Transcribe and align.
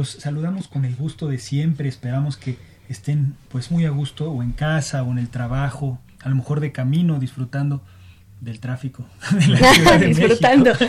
Los 0.00 0.12
saludamos 0.12 0.66
con 0.66 0.86
el 0.86 0.96
gusto 0.96 1.28
de 1.28 1.38
siempre, 1.38 1.86
esperamos 1.86 2.38
que 2.38 2.56
estén 2.88 3.34
pues 3.50 3.70
muy 3.70 3.84
a 3.84 3.90
gusto 3.90 4.32
o 4.32 4.42
en 4.42 4.52
casa 4.52 5.02
o 5.02 5.12
en 5.12 5.18
el 5.18 5.28
trabajo, 5.28 5.98
a 6.22 6.30
lo 6.30 6.36
mejor 6.36 6.60
de 6.60 6.72
camino 6.72 7.18
disfrutando 7.18 7.82
del 8.40 8.60
tráfico 8.60 9.04
de 9.30 9.46
la 9.48 9.58
Ciudad 9.74 10.00
de 10.00 10.06
Disfrutando. 10.06 10.72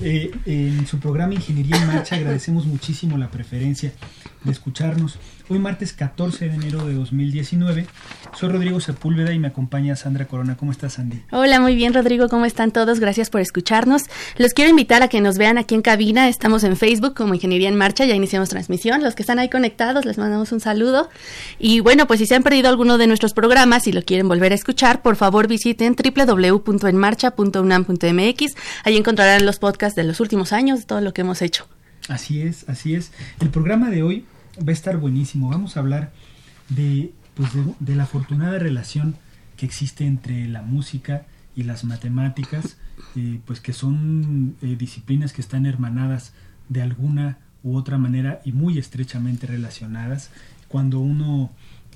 Eh, 0.00 0.30
en 0.44 0.86
su 0.86 1.00
programa 1.00 1.34
Ingeniería 1.34 1.76
en 1.76 1.86
Marcha 1.86 2.16
agradecemos 2.16 2.66
muchísimo 2.66 3.16
la 3.16 3.30
preferencia 3.30 3.94
de 4.44 4.52
escucharnos. 4.52 5.18
Hoy 5.50 5.58
martes 5.58 5.94
14 5.94 6.50
de 6.50 6.54
enero 6.54 6.86
de 6.86 6.92
2019. 6.92 7.86
Soy 8.38 8.50
Rodrigo 8.50 8.80
Sepúlveda 8.80 9.32
y 9.32 9.38
me 9.38 9.48
acompaña 9.48 9.96
Sandra 9.96 10.26
Corona. 10.26 10.58
¿Cómo 10.58 10.72
estás, 10.72 10.92
Sandy? 10.94 11.22
Hola, 11.32 11.58
muy 11.58 11.74
bien 11.74 11.94
Rodrigo, 11.94 12.28
¿cómo 12.28 12.44
están 12.44 12.70
todos? 12.70 13.00
Gracias 13.00 13.30
por 13.30 13.40
escucharnos. 13.40 14.02
Los 14.36 14.52
quiero 14.52 14.68
invitar 14.68 15.02
a 15.02 15.08
que 15.08 15.22
nos 15.22 15.38
vean 15.38 15.56
aquí 15.56 15.74
en 15.74 15.80
cabina. 15.80 16.28
Estamos 16.28 16.64
en 16.64 16.76
Facebook 16.76 17.14
como 17.14 17.32
Ingeniería 17.32 17.70
en 17.70 17.76
Marcha, 17.76 18.04
ya 18.04 18.14
iniciamos 18.14 18.50
transmisión. 18.50 19.02
Los 19.02 19.14
que 19.14 19.22
están 19.22 19.38
ahí 19.38 19.48
conectados, 19.48 20.04
les 20.04 20.18
mandamos 20.18 20.52
un 20.52 20.60
saludo. 20.60 21.08
Y 21.58 21.80
bueno, 21.80 22.06
pues 22.06 22.20
si 22.20 22.26
se 22.26 22.34
han 22.34 22.42
perdido 22.42 22.68
alguno 22.68 22.98
de 22.98 23.06
nuestros 23.06 23.32
programas 23.32 23.86
y 23.86 23.92
lo 23.92 24.02
quieren 24.02 24.28
volver 24.28 24.52
a 24.52 24.54
escuchar, 24.54 25.00
por 25.00 25.16
favor 25.16 25.48
visiten 25.48 25.96
www.enmarcha.unam.mx. 25.96 28.54
Ahí 28.84 28.98
encontrarán 28.98 29.46
los 29.46 29.58
podcasts 29.58 29.96
de 29.96 30.04
los 30.04 30.20
últimos 30.20 30.52
años, 30.52 30.80
de 30.80 30.84
todo 30.84 31.00
lo 31.00 31.14
que 31.14 31.22
hemos 31.22 31.40
hecho. 31.40 31.66
Así 32.06 32.42
es, 32.42 32.68
así 32.68 32.94
es. 32.94 33.12
El 33.40 33.48
programa 33.48 33.88
de 33.88 34.02
hoy 34.02 34.26
va 34.58 34.70
a 34.70 34.72
estar 34.72 34.98
buenísimo. 34.98 35.48
Vamos 35.48 35.76
a 35.76 35.80
hablar 35.80 36.12
de, 36.68 37.12
pues 37.34 37.52
de, 37.54 37.62
de 37.80 37.94
la 37.94 38.04
afortunada 38.04 38.58
relación 38.58 39.16
que 39.56 39.66
existe 39.66 40.06
entre 40.06 40.48
la 40.48 40.62
música 40.62 41.26
y 41.56 41.64
las 41.64 41.84
matemáticas, 41.84 42.76
eh, 43.16 43.40
pues 43.44 43.60
que 43.60 43.72
son 43.72 44.56
eh, 44.62 44.76
disciplinas 44.78 45.32
que 45.32 45.40
están 45.40 45.66
hermanadas 45.66 46.32
de 46.68 46.82
alguna 46.82 47.38
u 47.62 47.76
otra 47.76 47.98
manera 47.98 48.40
y 48.44 48.52
muy 48.52 48.78
estrechamente 48.78 49.46
relacionadas. 49.46 50.30
Cuando 50.68 51.00
uno 51.00 51.50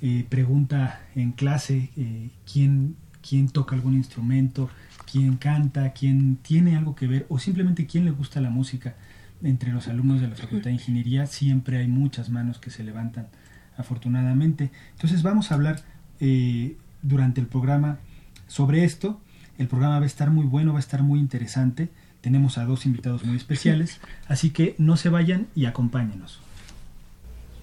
eh, 0.05 0.27
pregunta 0.29 1.01
en 1.15 1.31
clase 1.31 1.91
eh, 1.97 2.31
quién, 2.51 2.97
quién 3.27 3.49
toca 3.49 3.77
algún 3.77 3.95
instrumento, 3.95 4.69
quién 5.11 5.37
canta, 5.37 5.93
quién 5.93 6.39
tiene 6.43 6.77
algo 6.77 6.97
que 6.97 7.07
ver 7.07 7.27
o 7.29 7.39
simplemente 7.39 7.87
quién 7.87 8.05
le 8.05 8.11
gusta 8.11 8.41
la 8.41 8.51
música, 8.51 8.97
entre 9.45 9.73
los 9.73 9.89
alumnos 9.89 10.21
de 10.21 10.29
la 10.29 10.37
Facultad 10.37 10.67
de 10.67 10.75
Ingeniería 10.75 11.27
siempre 11.27 11.79
hay 11.79 11.89
muchas 11.89 12.29
manos 12.31 12.59
que 12.59 12.71
se 12.71 12.83
levantan, 12.85 13.29
afortunadamente. 13.77 14.71
Entonces 14.93 15.23
vamos 15.23 15.51
a 15.51 15.55
hablar 15.55 15.81
eh, 16.21 16.77
durante 17.03 17.41
el 17.41 17.47
programa 17.47 17.99
sobre 18.47 18.85
esto. 18.85 19.21
El 19.59 19.69
programa 19.69 19.99
va 19.99 20.05
a 20.05 20.07
estar 20.07 20.31
muy 20.31 20.47
bueno, 20.47 20.73
va 20.73 20.79
a 20.79 20.81
estar 20.81 21.03
muy 21.03 21.21
interesante. 21.21 21.89
Tenemos 22.21 22.57
a 22.59 22.65
dos 22.65 22.87
invitados 22.87 23.25
muy 23.25 23.37
especiales, 23.37 24.01
así 24.29 24.51
que 24.51 24.75
no 24.79 24.97
se 24.97 25.09
vayan 25.09 25.49
y 25.55 25.67
acompáñenos. 25.67 26.41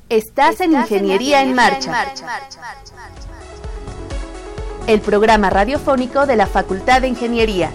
Estás 0.09 0.59
en 0.59 0.73
Ingeniería 0.73 1.43
en 1.43 1.53
Marcha. 1.53 1.93
El 4.87 5.01
programa 5.01 5.49
radiofónico 5.49 6.25
de 6.25 6.35
la 6.35 6.47
Facultad 6.47 7.01
de 7.01 7.07
Ingeniería. 7.07 7.71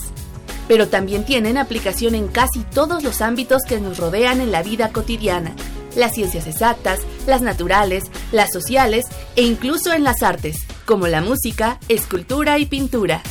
pero 0.67 0.87
también 0.87 1.25
tienen 1.25 1.57
aplicación 1.57 2.13
en 2.13 2.27
casi 2.27 2.59
todos 2.59 3.03
los 3.03 3.21
ámbitos 3.21 3.63
que 3.67 3.79
nos 3.79 3.97
rodean 3.97 4.39
en 4.39 4.51
la 4.51 4.61
vida 4.61 4.89
cotidiana, 4.89 5.55
las 5.95 6.13
ciencias 6.13 6.45
exactas, 6.45 6.99
las 7.25 7.41
naturales, 7.41 8.03
las 8.31 8.51
sociales 8.51 9.05
e 9.35 9.41
incluso 9.41 9.93
en 9.93 10.03
las 10.03 10.21
artes, 10.21 10.57
como 10.85 11.07
la 11.07 11.21
música, 11.21 11.79
escultura 11.89 12.59
y 12.59 12.67
pintura. 12.67 13.23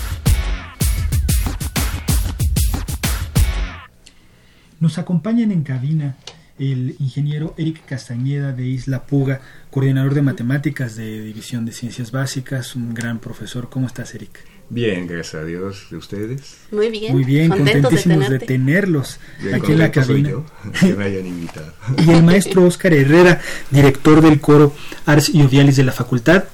Nos 4.80 4.98
acompañan 4.98 5.52
en 5.52 5.62
cabina 5.62 6.16
el 6.58 6.96
ingeniero 6.98 7.54
Eric 7.56 7.84
Castañeda 7.86 8.52
de 8.52 8.66
Isla 8.66 9.04
Puga, 9.04 9.40
coordinador 9.70 10.14
de 10.14 10.22
matemáticas 10.22 10.96
de 10.96 11.22
División 11.22 11.64
de 11.64 11.72
Ciencias 11.72 12.10
Básicas, 12.10 12.76
un 12.76 12.94
gran 12.94 13.18
profesor. 13.18 13.68
¿Cómo 13.70 13.86
estás, 13.86 14.14
Eric? 14.14 14.40
Bien, 14.68 15.06
gracias 15.06 15.42
a 15.42 15.44
Dios. 15.44 15.88
¿De 15.90 15.96
ustedes? 15.96 16.56
Muy 16.70 16.88
bien. 16.88 17.12
Muy 17.12 17.24
bien, 17.24 17.50
contentísimos 17.50 18.30
de, 18.30 18.38
tenerte. 18.38 18.46
tenerlos 18.46 19.18
Bien 19.42 19.54
aquí 19.54 19.72
en 19.72 19.78
la 19.78 19.90
cabina. 19.90 20.30
yo 20.30 20.46
que 20.80 20.94
me 20.94 21.04
hayan 21.04 21.26
invitado. 21.26 21.72
Y 21.98 22.10
el 22.10 22.22
maestro 22.22 22.64
Óscar 22.64 22.94
Herrera, 22.94 23.40
director 23.70 24.22
del 24.22 24.40
coro 24.40 24.74
Ars 25.04 25.28
y 25.28 25.42
Odialis 25.42 25.76
de 25.76 25.84
la 25.84 25.92
facultad 25.92 26.44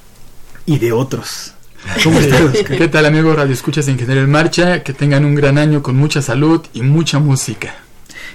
y 0.65 0.79
de 0.79 0.91
otros. 0.91 1.53
¿Cómo 2.03 2.19
estás? 2.19 2.57
¿Qué 2.63 2.87
tal 2.89 3.05
amigos 3.05 3.35
Radio 3.35 3.53
Escuchas 3.53 3.85
de 3.85 3.93
Ingeniería 3.93 4.23
en 4.23 4.31
Marcha? 4.31 4.83
Que 4.83 4.93
tengan 4.93 5.23
un 5.23 5.35
gran 5.35 5.57
año 5.57 5.81
con 5.81 5.95
mucha 5.95 6.21
salud 6.21 6.61
y 6.73 6.81
mucha 6.81 7.19
música. 7.19 7.75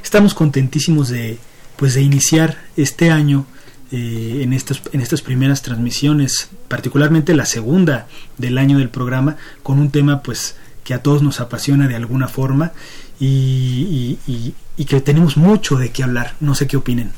Estamos 0.03 0.35
contentísimos 0.35 1.11
de 1.11 1.39
pues 1.77 1.95
de 1.95 2.03
iniciar 2.03 2.59
este 2.77 3.11
año 3.11 3.47
eh, 3.93 4.41
en 4.43 4.53
en 4.53 5.01
estas 5.01 5.23
primeras 5.23 5.63
transmisiones, 5.63 6.49
particularmente 6.69 7.35
la 7.35 7.47
segunda 7.47 8.07
del 8.39 8.59
año 8.59 8.79
del 8.79 8.89
programa, 8.89 9.37
con 9.63 9.79
un 9.79 9.91
tema 9.91 10.23
pues 10.23 10.57
que 10.85 10.95
a 10.95 11.03
todos 11.03 11.23
nos 11.23 11.41
apasiona 11.41 11.87
de 11.89 11.95
alguna 11.97 12.29
forma 12.29 12.73
y, 13.21 14.19
y- 14.27 14.31
y- 14.33 14.55
y 14.77 14.85
que 14.87 15.01
tenemos 15.01 15.37
mucho 15.37 15.77
de 15.77 15.91
qué 15.91 16.03
hablar. 16.03 16.35
No 16.41 16.55
sé 16.55 16.67
qué 16.67 16.77
opinen. 16.77 17.13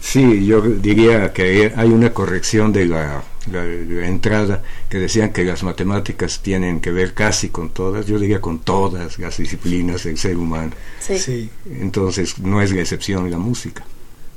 Sí, 0.00 0.44
yo 0.44 0.60
diría 0.60 1.32
que 1.32 1.72
hay 1.76 1.88
una 1.88 2.10
corrección 2.12 2.72
de 2.72 2.86
la, 2.86 3.22
la- 3.48 3.64
la 3.64 4.06
entrada 4.08 4.62
que 4.88 4.98
decían 4.98 5.32
que 5.32 5.44
las 5.44 5.62
matemáticas 5.62 6.40
tienen 6.42 6.80
que 6.80 6.90
ver 6.90 7.14
casi 7.14 7.48
con 7.50 7.70
todas, 7.70 8.06
yo 8.06 8.18
diría 8.18 8.40
con 8.40 8.58
todas 8.60 9.18
las 9.18 9.36
disciplinas 9.36 10.04
del 10.04 10.16
ser 10.18 10.36
humano. 10.36 10.72
Sí. 11.00 11.18
Sí. 11.18 11.50
Entonces 11.70 12.38
no 12.38 12.60
es 12.62 12.72
la 12.72 12.80
excepción 12.80 13.30
la 13.30 13.38
música. 13.38 13.84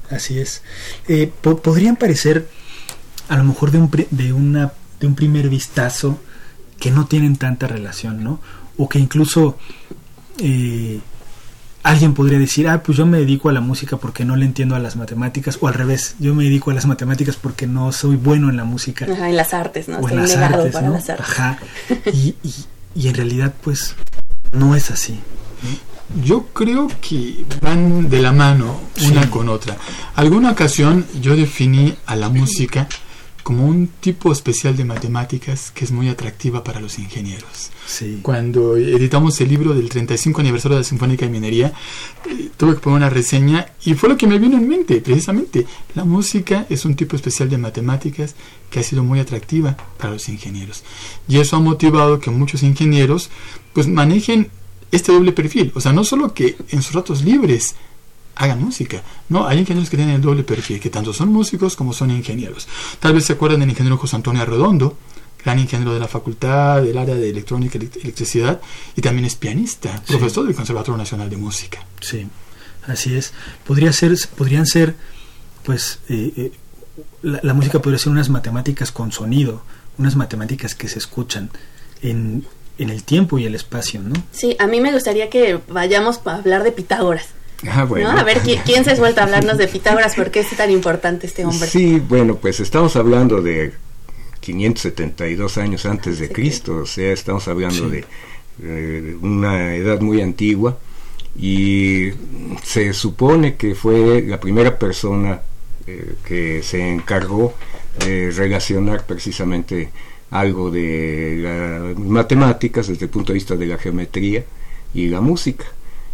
Así 0.09 0.39
es. 0.39 0.61
Eh, 1.07 1.31
po- 1.41 1.57
podrían 1.61 1.95
parecer, 1.95 2.47
a 3.29 3.37
lo 3.37 3.43
mejor 3.43 3.71
de 3.71 3.77
un, 3.79 3.89
pri- 3.89 4.07
de, 4.11 4.31
una, 4.33 4.71
de 4.99 5.07
un 5.07 5.15
primer 5.15 5.49
vistazo, 5.49 6.19
que 6.79 6.91
no 6.91 7.07
tienen 7.07 7.35
tanta 7.37 7.67
relación, 7.67 8.23
¿no? 8.23 8.39
O 8.77 8.87
que 8.87 8.99
incluso 8.99 9.57
eh, 10.39 10.99
alguien 11.89 12.13
podría 12.13 12.37
decir, 12.39 12.67
ah, 12.67 12.83
pues 12.83 12.97
yo 12.97 13.05
me 13.05 13.17
dedico 13.19 13.49
a 13.49 13.53
la 13.53 13.61
música 13.61 13.97
porque 13.97 14.25
no 14.25 14.35
le 14.35 14.45
entiendo 14.45 14.75
a 14.75 14.79
las 14.79 14.95
matemáticas, 14.95 15.57
o 15.61 15.67
al 15.67 15.73
revés, 15.73 16.15
yo 16.19 16.33
me 16.35 16.43
dedico 16.43 16.71
a 16.71 16.73
las 16.73 16.85
matemáticas 16.85 17.35
porque 17.35 17.65
no 17.67 17.91
soy 17.91 18.15
bueno 18.15 18.49
en 18.49 18.57
la 18.57 18.63
música 18.65 19.05
Ajá, 19.11 19.29
en 19.29 19.35
las 19.37 19.53
artes, 19.53 19.87
¿no? 19.87 19.97
o 19.99 20.09
en 20.09 20.17
las 20.17 20.35
artes, 20.35 20.73
para 20.73 20.87
¿no? 20.87 20.93
las 20.93 21.09
artes. 21.09 21.25
Ajá. 21.29 21.59
Y, 22.13 22.35
y- 22.43 22.65
y 22.95 23.07
en 23.09 23.13
realidad 23.15 23.53
pues 23.61 23.95
no 24.53 24.75
es 24.75 24.89
así. 24.91 25.19
Yo 26.23 26.45
creo 26.53 26.87
que 27.01 27.45
van 27.61 28.09
de 28.09 28.21
la 28.21 28.31
mano 28.31 28.79
una 29.05 29.29
con 29.29 29.49
otra. 29.49 29.75
Alguna 30.15 30.51
ocasión 30.51 31.05
yo 31.21 31.35
definí 31.35 31.93
a 32.05 32.15
la 32.15 32.29
música 32.29 32.87
como 33.47 33.65
un 33.65 33.87
tipo 34.01 34.29
especial 34.33 34.75
de 34.75 34.83
matemáticas 34.83 35.71
que 35.71 35.85
es 35.85 35.91
muy 35.93 36.09
atractiva 36.09 36.65
para 36.65 36.81
los 36.81 36.99
ingenieros. 36.99 37.71
Sí. 37.85 38.19
Cuando 38.21 38.75
editamos 38.75 39.39
el 39.39 39.47
libro 39.47 39.73
del 39.73 39.87
35 39.87 40.41
aniversario 40.41 40.75
de 40.75 40.81
la 40.81 40.83
Sinfónica 40.83 41.25
de 41.25 41.31
Minería, 41.31 41.71
eh, 42.29 42.49
tuve 42.57 42.73
que 42.73 42.81
poner 42.81 42.97
una 42.97 43.09
reseña 43.09 43.67
y 43.85 43.93
fue 43.93 44.09
lo 44.09 44.17
que 44.17 44.27
me 44.27 44.37
vino 44.37 44.57
en 44.57 44.67
mente, 44.67 44.99
precisamente. 44.99 45.65
La 45.95 46.03
música 46.03 46.65
es 46.69 46.83
un 46.83 46.97
tipo 46.97 47.15
especial 47.15 47.47
de 47.47 47.57
matemáticas 47.57 48.35
que 48.69 48.81
ha 48.81 48.83
sido 48.83 49.05
muy 49.05 49.21
atractiva 49.21 49.77
para 49.97 50.11
los 50.11 50.27
ingenieros. 50.27 50.83
Y 51.29 51.37
eso 51.37 51.55
ha 51.55 51.61
motivado 51.61 52.19
que 52.19 52.29
muchos 52.29 52.63
ingenieros 52.63 53.29
pues 53.71 53.87
manejen 53.87 54.49
este 54.91 55.13
doble 55.13 55.31
perfil. 55.31 55.71
O 55.73 55.79
sea, 55.79 55.93
no 55.93 56.03
solo 56.03 56.33
que 56.33 56.57
en 56.67 56.81
sus 56.81 56.93
ratos 56.93 57.23
libres 57.23 57.75
hagan 58.37 58.63
música. 58.63 59.01
No, 59.29 59.47
hay 59.47 59.59
ingenieros 59.59 59.89
que 59.89 59.97
tienen 59.97 60.15
el 60.15 60.21
doble 60.21 60.43
perfil, 60.43 60.79
que 60.79 60.89
tanto 60.89 61.11
son 61.13 61.29
músicos 61.29 61.75
como 61.75 61.93
son 61.93 62.11
ingenieros. 62.11 62.67
Tal 62.99 63.13
vez 63.13 63.25
se 63.25 63.33
acuerdan 63.33 63.59
del 63.59 63.69
ingeniero 63.69 63.97
José 63.97 64.15
Antonio 64.15 64.41
Arredondo, 64.41 64.97
gran 65.43 65.59
ingeniero 65.59 65.93
de 65.93 65.99
la 65.99 66.07
facultad, 66.07 66.81
del 66.81 66.97
área 66.97 67.15
de 67.15 67.29
electrónica 67.29 67.77
y 67.77 67.99
electricidad, 68.01 68.61
y 68.95 69.01
también 69.01 69.25
es 69.25 69.35
pianista, 69.35 70.01
profesor 70.07 70.45
del 70.45 70.55
Conservatorio 70.55 70.97
Nacional 70.97 71.29
de 71.29 71.37
Música. 71.37 71.79
Sí, 71.99 72.27
así 72.85 73.15
es. 73.15 73.33
Podría 73.65 73.91
ser, 73.91 74.15
podrían 74.35 74.65
ser, 74.65 74.95
pues, 75.63 75.99
eh, 76.09 76.33
eh, 76.37 76.51
la, 77.23 77.39
la, 77.43 77.53
música 77.53 77.81
podría 77.81 77.99
ser 77.99 78.11
unas 78.11 78.29
matemáticas 78.29 78.91
con 78.91 79.11
sonido, 79.11 79.63
unas 79.97 80.15
matemáticas 80.15 80.75
que 80.75 80.87
se 80.87 80.99
escuchan 80.99 81.49
en, 82.01 82.45
en 82.77 82.89
el 82.89 83.03
tiempo 83.03 83.39
y 83.39 83.45
el 83.45 83.55
espacio, 83.55 84.01
¿no? 84.01 84.15
Sí, 84.31 84.55
a 84.59 84.67
mí 84.67 84.79
me 84.79 84.93
gustaría 84.93 85.29
que 85.29 85.59
vayamos 85.69 86.19
a 86.25 86.35
hablar 86.35 86.63
de 86.63 86.71
Pitágoras. 86.71 87.36
Ah, 87.69 87.85
bueno. 87.85 88.11
¿no? 88.13 88.19
A 88.19 88.23
ver, 88.23 88.39
¿quién, 88.39 88.61
¿quién 88.65 88.83
se 88.85 88.91
es 88.93 88.99
vuelto 88.99 89.21
a 89.21 89.23
hablarnos 89.23 89.57
de 89.57 89.67
Pitágoras? 89.67 90.15
¿Por 90.15 90.29
qué 90.29 90.41
es 90.41 90.49
tan 90.55 90.69
importante 90.71 91.25
este 91.27 91.43
hombre? 91.45 91.67
Sí, 91.67 91.99
bueno, 92.07 92.35
pues 92.35 92.59
estamos 92.59 92.95
hablando 92.95 93.41
de 93.41 93.73
572 94.41 95.57
años 95.57 95.85
antes 95.85 96.19
de 96.19 96.27
Sí. 96.27 96.33
Cristo, 96.33 96.77
o 96.77 96.85
sea, 96.85 97.11
estamos 97.11 97.47
hablando 97.47 97.85
Sí. 97.89 97.89
de 97.91 98.05
eh, 98.63 99.15
una 99.21 99.75
edad 99.75 99.99
muy 100.01 100.21
antigua 100.21 100.77
y 101.39 102.09
se 102.63 102.93
supone 102.93 103.55
que 103.55 103.75
fue 103.75 104.21
la 104.23 104.39
primera 104.39 104.77
persona 104.79 105.41
eh, 105.85 106.15
que 106.25 106.61
se 106.63 106.87
encargó 106.91 107.53
de 107.99 108.31
relacionar 108.31 109.05
precisamente 109.05 109.89
algo 110.31 110.69
de 110.71 111.37
las 111.41 111.97
matemáticas 111.99 112.87
desde 112.87 113.05
el 113.05 113.09
punto 113.11 113.31
de 113.31 113.35
vista 113.35 113.55
de 113.55 113.65
la 113.67 113.77
geometría 113.77 114.43
y 114.93 115.07
la 115.07 115.21
música. 115.21 115.65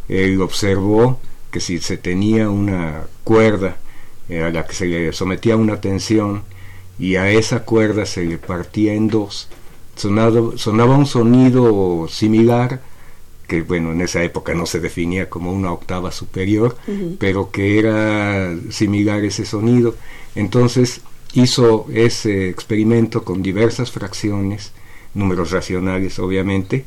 Él 0.08 0.42
observó 0.42 1.20
que 1.54 1.62
si 1.62 1.80
se 1.80 1.96
tenía 1.98 2.50
una 2.50 3.04
cuerda 3.24 3.78
eh, 4.28 4.44
a 4.44 4.50
la 4.50 4.66
que 4.66 4.74
se 4.74 4.86
le 4.88 5.14
sometía 5.14 5.56
una 5.56 5.80
tensión 5.80 6.44
y 7.00 7.16
a 7.16 7.30
esa 7.30 7.64
cuerda 7.64 8.06
se 8.06 8.26
le 8.26 8.38
partía 8.38 8.94
en 8.94 9.08
dos, 9.08 9.48
sonado- 9.96 10.58
sonaba 10.58 10.98
un 10.98 11.06
sonido 11.06 12.08
similar 12.10 12.82
que 13.48 13.62
bueno 13.62 13.92
en 13.92 14.02
esa 14.02 14.24
época 14.24 14.54
no 14.56 14.66
se 14.66 14.80
definía 14.80 15.30
como 15.30 15.52
una 15.54 15.72
octava 15.72 16.12
superior 16.12 16.76
pero 17.20 17.52
que 17.52 17.78
era 17.80 18.56
similar 18.72 19.24
ese 19.24 19.46
sonido. 19.46 19.96
Entonces 20.36 21.02
hizo 21.34 21.86
ese 21.94 22.50
experimento 22.50 23.24
con 23.24 23.44
diversas 23.44 23.92
fracciones 23.92 24.72
números 25.14 25.52
racionales 25.52 26.18
obviamente 26.20 26.86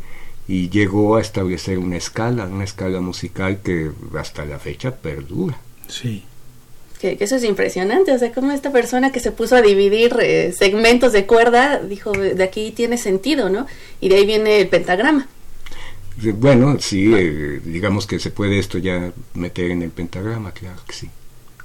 y 0.49 0.69
llegó 0.71 1.17
a 1.17 1.21
establecer 1.21 1.79
una 1.79 1.97
escala 1.97 2.45
una 2.45 2.65
escala 2.65 3.01
musical 3.01 3.61
que 3.63 3.91
hasta 4.19 4.45
la 4.45 4.59
fecha 4.59 4.95
perdura 4.95 5.59
Sí. 5.89 6.25
Que, 7.01 7.17
que 7.19 7.25
eso 7.25 7.37
es 7.37 7.45
impresionante, 7.45 8.11
o 8.13 8.19
sea, 8.19 8.33
como 8.33 8.53
esta 8.53 8.73
persona 8.73 9.13
que 9.13 9.21
se 9.21 9.31
puso 9.31 9.55
a 9.55 9.61
dividir 9.63 10.17
eh, 10.21 10.53
segmentos 10.57 11.13
de 11.13 11.27
cuerda, 11.27 11.79
dijo, 11.79 12.11
de 12.13 12.43
aquí 12.43 12.73
tiene 12.75 12.97
sentido, 12.97 13.51
¿no? 13.51 13.67
Y 14.01 14.09
de 14.09 14.15
ahí 14.17 14.25
viene 14.27 14.61
el 14.63 14.69
pentagrama. 14.69 15.29
Eh, 16.25 16.33
Bueno, 16.33 16.79
sí, 16.81 17.13
eh, 17.15 17.61
digamos 17.65 18.07
que 18.07 18.19
se 18.19 18.31
puede 18.31 18.59
esto 18.59 18.79
ya 18.79 19.13
meter 19.35 19.71
en 19.73 19.83
el 19.83 19.91
pentagrama, 19.91 20.53
claro 20.53 20.81
que 20.89 20.95
sí. 20.95 21.11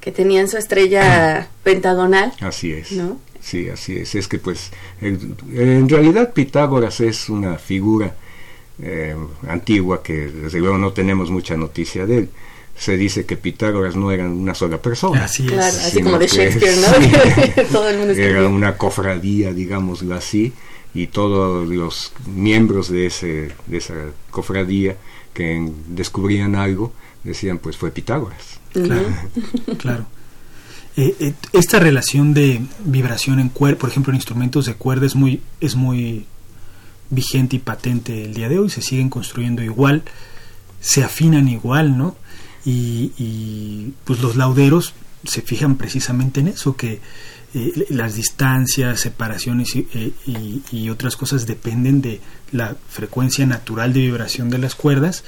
que 0.02 0.12
tenían 0.12 0.50
su 0.50 0.58
estrella 0.58 1.48
pentagonal, 1.64 2.34
Así 2.42 2.74
es. 2.74 2.92
¿no? 2.92 3.18
Sí, 3.40 3.70
así 3.70 3.98
es. 4.00 4.14
Es 4.16 4.28
que 4.28 4.38
pues 4.38 4.72
el- 5.00 5.36
en 5.54 5.88
realidad 5.90 6.34
Pitágoras 6.34 7.00
es 7.00 7.30
una 7.30 7.58
figura 7.58 8.14
eh, 8.82 9.16
antigua 9.48 10.02
que 10.04 10.14
desde 10.28 10.60
luego 10.60 10.78
no 10.78 10.92
tenemos 10.94 11.30
mucha 11.30 11.56
noticia 11.58 12.06
de 12.06 12.18
él. 12.20 12.30
Se 12.78 12.98
dice 12.98 13.26
que 13.26 13.38
Pitágoras 13.38 13.96
no 13.96 14.12
era 14.12 14.26
una 14.26 14.56
sola 14.56 14.82
persona. 14.82 15.26
Así 15.26 15.46
Claro, 15.46 15.64
es. 15.68 15.78
así 15.78 15.92
sino 15.98 16.06
como 16.06 16.20
de 16.20 16.28
Shakespeare, 16.28 16.74
sí. 16.74 16.82
¿no? 17.58 17.64
Todo 17.72 17.90
el 17.90 17.98
mundo 17.98 18.14
Era 18.14 18.48
una 18.48 18.78
cofradía, 18.78 19.54
digámoslo 19.54 20.16
así, 20.16 20.54
y 20.94 21.08
todos 21.08 21.68
los 21.68 22.12
miembros 22.34 22.90
de, 22.90 23.06
ese, 23.06 23.52
de 23.68 23.78
esa 23.78 23.94
cofradía 24.30 24.98
que 25.34 25.72
descubrían 25.88 26.56
algo 26.56 26.92
decían 27.24 27.60
pues 27.60 27.78
fue 27.78 27.92
Pitágoras. 27.92 28.60
Claro, 28.74 29.08
claro. 29.78 30.06
Eh, 30.98 31.16
eh, 31.20 31.34
esta 31.54 31.80
relación 31.80 32.34
de 32.34 32.62
vibración 32.84 33.40
en 33.40 33.50
cuerda, 33.50 33.78
por 33.78 33.90
ejemplo, 33.90 34.12
en 34.12 34.16
instrumentos 34.16 34.66
de 34.66 34.74
cuerda 34.76 35.06
es 35.06 35.16
muy, 35.16 35.42
es 35.62 35.76
muy 35.76 36.26
vigente 37.12 37.58
y 37.58 37.60
patente 37.60 38.24
el 38.26 38.34
día 38.34 38.50
de 38.50 38.58
hoy. 38.58 38.70
Se 38.72 38.82
siguen 38.82 39.10
construyendo 39.10 39.62
igual, 39.62 40.02
se 40.80 41.04
afinan 41.04 41.48
igual, 41.48 41.96
¿no? 41.98 42.16
Y, 42.66 43.94
pues 44.06 44.20
los 44.22 44.36
lauderos 44.36 44.94
se 45.24 45.42
fijan 45.42 45.76
precisamente 45.78 46.40
en 46.40 46.48
eso, 46.50 46.76
que 46.76 47.00
eh, 47.54 47.86
las 47.90 48.16
distancias, 48.16 49.00
separaciones 49.02 49.76
y, 49.76 49.88
eh, 49.94 50.12
y- 50.26 50.62
y 50.72 50.90
otras 50.90 51.16
cosas 51.18 51.46
dependen 51.46 52.02
de 52.02 52.22
la 52.52 52.76
frecuencia 52.90 53.46
natural 53.46 53.94
de 53.94 54.00
vibración 54.02 54.50
de 54.50 54.58
las 54.58 54.74
cuerdas 54.76 55.24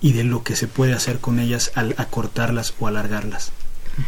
y 0.00 0.12
de 0.12 0.24
lo 0.24 0.42
que 0.44 0.54
se 0.56 0.68
puede 0.68 0.92
hacer 0.94 1.18
con 1.18 1.38
ellas 1.40 1.72
al 1.74 1.94
acortarlas 1.98 2.74
o 2.78 2.86
alargarlas. 2.86 3.52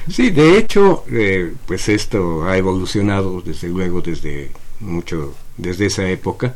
Sí, 0.08 0.31
de 0.31 0.58
hecho, 0.58 1.05
eh, 1.11 1.55
pues 1.67 1.88
esto 1.88 2.44
ha 2.49 2.56
evolucionado 2.56 3.40
desde 3.40 3.69
luego 3.69 4.00
desde 4.00 4.50
mucho, 4.81 5.34
desde 5.56 5.87
esa 5.87 6.08
época 6.08 6.55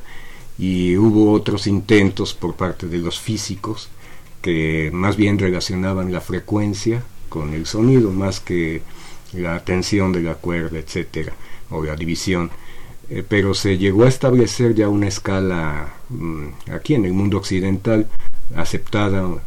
y 0.60 0.94
hubo 0.98 1.32
otros 1.32 1.66
intentos 1.66 2.34
por 2.34 2.54
parte 2.54 2.86
de 2.86 2.98
los 2.98 3.18
físicos 3.18 3.88
que 4.42 4.90
más 4.92 5.16
bien 5.16 5.38
relacionaban 5.38 6.12
la 6.12 6.20
frecuencia 6.20 7.02
con 7.30 7.54
el 7.54 7.64
sonido 7.64 8.10
más 8.10 8.40
que 8.40 8.82
la 9.32 9.64
tensión 9.64 10.12
de 10.12 10.20
la 10.20 10.34
cuerda, 10.34 10.78
etcétera, 10.78 11.32
o 11.70 11.82
la 11.82 11.96
división. 11.96 12.50
Eh, 13.08 13.24
pero 13.26 13.54
se 13.54 13.78
llegó 13.78 14.04
a 14.04 14.08
establecer 14.08 14.74
ya 14.74 14.90
una 14.90 15.08
escala 15.08 15.94
mm, 16.10 16.48
aquí 16.72 16.94
en 16.94 17.06
el 17.06 17.14
mundo 17.14 17.38
occidental 17.38 18.06
aceptada 18.54 19.22
eh, 19.22 19.38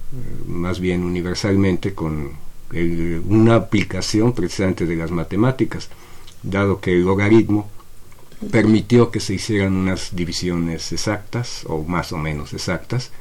más 0.48 0.80
bien 0.80 1.04
universalmente 1.04 1.94
con 1.94 2.42
una 3.30 3.54
aplicación 3.54 4.34
precisamente 4.34 4.88
de 4.88 4.96
las 4.96 5.12
matemáticas, 5.12 5.90
dado 6.42 6.82
que 6.82 6.94
el 6.94 7.04
logaritmo 7.04 7.70
permitió 8.52 9.12
que 9.12 9.20
se 9.20 9.34
hicieran 9.36 9.76
unas 9.76 10.16
divisiones 10.16 10.92
exactas 10.92 11.64
o 11.68 11.84
más 11.84 12.12
o 12.12 12.18
menos 12.18 12.54
exactas 12.54 13.12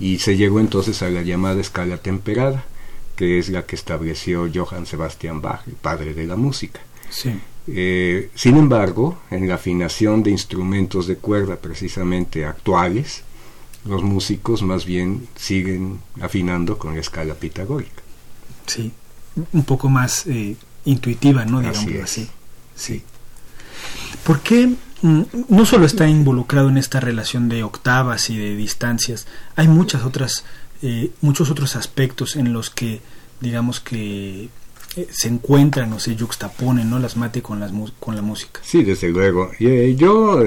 y 0.00 0.18
se 0.18 0.36
llegó 0.36 0.60
entonces 0.60 1.02
a 1.02 1.08
la 1.08 1.22
llamada 1.22 1.60
escala 1.60 1.98
temperada, 1.98 2.64
que 3.16 3.38
es 3.38 3.48
la 3.48 3.64
que 3.64 3.76
estableció 3.76 4.50
Johann 4.52 4.86
Sebastian 4.86 5.40
Bach, 5.40 5.62
el 5.66 5.74
padre 5.74 6.14
de 6.14 6.26
la 6.26 6.36
música. 6.36 6.80
Sí. 7.10 7.32
Eh, 7.66 8.30
sin 8.34 8.56
embargo, 8.56 9.18
en 9.30 9.48
la 9.48 9.54
afinación 9.54 10.22
de 10.22 10.30
instrumentos 10.30 11.06
de 11.06 11.16
cuerda 11.16 11.56
precisamente 11.56 12.44
actuales, 12.44 13.22
los 13.84 14.02
músicos 14.02 14.62
más 14.62 14.84
bien 14.84 15.28
siguen 15.36 16.00
afinando 16.20 16.78
con 16.78 16.94
la 16.94 17.00
escala 17.00 17.34
pitagórica. 17.34 18.02
Sí, 18.66 18.92
un 19.52 19.64
poco 19.64 19.88
más 19.88 20.26
eh, 20.26 20.56
intuitiva, 20.84 21.44
¿no? 21.44 21.58
Así 21.58 21.68
Digámoslo 21.68 21.98
es. 21.98 22.04
así. 22.04 22.30
Sí. 22.74 23.02
¿Por 24.24 24.40
qué 24.40 24.72
mm, 25.02 25.22
no 25.48 25.66
solo 25.66 25.86
está 25.86 26.08
involucrado 26.08 26.68
en 26.68 26.78
esta 26.78 27.00
relación 27.00 27.48
de 27.48 27.62
octavas 27.62 28.30
y 28.30 28.36
de 28.38 28.56
distancias? 28.56 29.26
Hay 29.56 29.68
muchas 29.68 30.04
otras, 30.04 30.44
eh, 30.82 31.10
muchos 31.20 31.50
otros 31.50 31.76
aspectos 31.76 32.36
en 32.36 32.52
los 32.52 32.70
que, 32.70 33.00
digamos 33.40 33.80
que 33.80 34.48
eh, 34.96 35.08
se 35.10 35.28
encuentran 35.28 35.92
o 35.92 35.98
se 36.00 36.16
yuxtaponen, 36.16 36.88
¿no? 36.88 36.98
Las 36.98 37.16
mate 37.16 37.42
con, 37.42 37.60
las 37.60 37.72
con 38.00 38.16
la 38.16 38.22
música. 38.22 38.60
Sí, 38.62 38.82
desde 38.82 39.08
luego. 39.10 39.50
Y, 39.58 39.66
eh, 39.66 39.96
yo, 39.96 40.40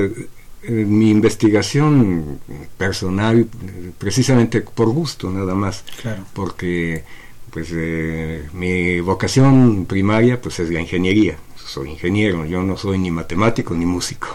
mi 0.67 1.11
investigación 1.11 2.39
personal, 2.77 3.47
precisamente 3.97 4.61
por 4.61 4.89
gusto 4.89 5.29
nada 5.31 5.53
más, 5.55 5.83
Claro. 6.01 6.23
porque 6.33 7.03
pues 7.51 7.69
eh, 7.71 8.47
mi 8.53 8.99
vocación 8.99 9.85
primaria 9.85 10.41
pues 10.41 10.59
es 10.59 10.69
la 10.69 10.81
ingeniería. 10.81 11.37
Soy 11.67 11.89
ingeniero, 11.89 12.45
yo 12.45 12.63
no 12.63 12.77
soy 12.77 12.97
ni 12.97 13.11
matemático 13.11 13.75
ni 13.75 13.85
músico. 13.85 14.27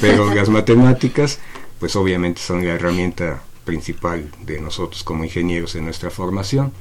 Pero 0.00 0.34
las 0.34 0.48
matemáticas 0.48 1.38
pues 1.78 1.94
obviamente 1.96 2.40
son 2.40 2.64
la 2.64 2.74
herramienta 2.74 3.42
principal 3.64 4.30
de 4.44 4.60
nosotros 4.60 5.02
como 5.02 5.24
ingenieros 5.24 5.74
en 5.76 5.84
nuestra 5.84 6.10
formación. 6.10 6.72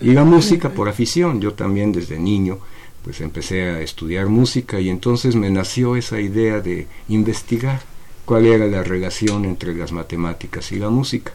Y 0.00 0.12
la 0.12 0.24
música 0.24 0.70
por 0.70 0.88
afición, 0.88 1.40
yo 1.40 1.54
también 1.54 1.92
desde 1.92 2.18
niño 2.18 2.58
pues 3.04 3.20
empecé 3.20 3.62
a 3.62 3.80
estudiar 3.80 4.26
música 4.26 4.80
y 4.80 4.88
entonces 4.88 5.34
me 5.34 5.50
nació 5.50 5.96
esa 5.96 6.20
idea 6.20 6.60
de 6.60 6.86
investigar 7.08 7.82
cuál 8.24 8.46
era 8.46 8.66
la 8.66 8.82
relación 8.82 9.44
entre 9.44 9.74
las 9.74 9.92
matemáticas 9.92 10.70
y 10.72 10.76
la 10.76 10.90
música. 10.90 11.32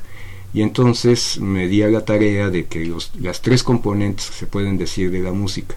Y 0.54 0.62
entonces 0.62 1.40
me 1.40 1.68
di 1.68 1.84
a 1.84 1.90
la 1.90 2.06
tarea 2.06 2.50
de 2.50 2.66
que 2.66 2.86
los, 2.86 3.12
las 3.20 3.42
tres 3.42 3.64
componentes 3.64 4.26
se 4.26 4.48
pueden 4.48 4.78
decir 4.78 5.12
de 5.12 5.20
la 5.20 5.34
música, 5.34 5.76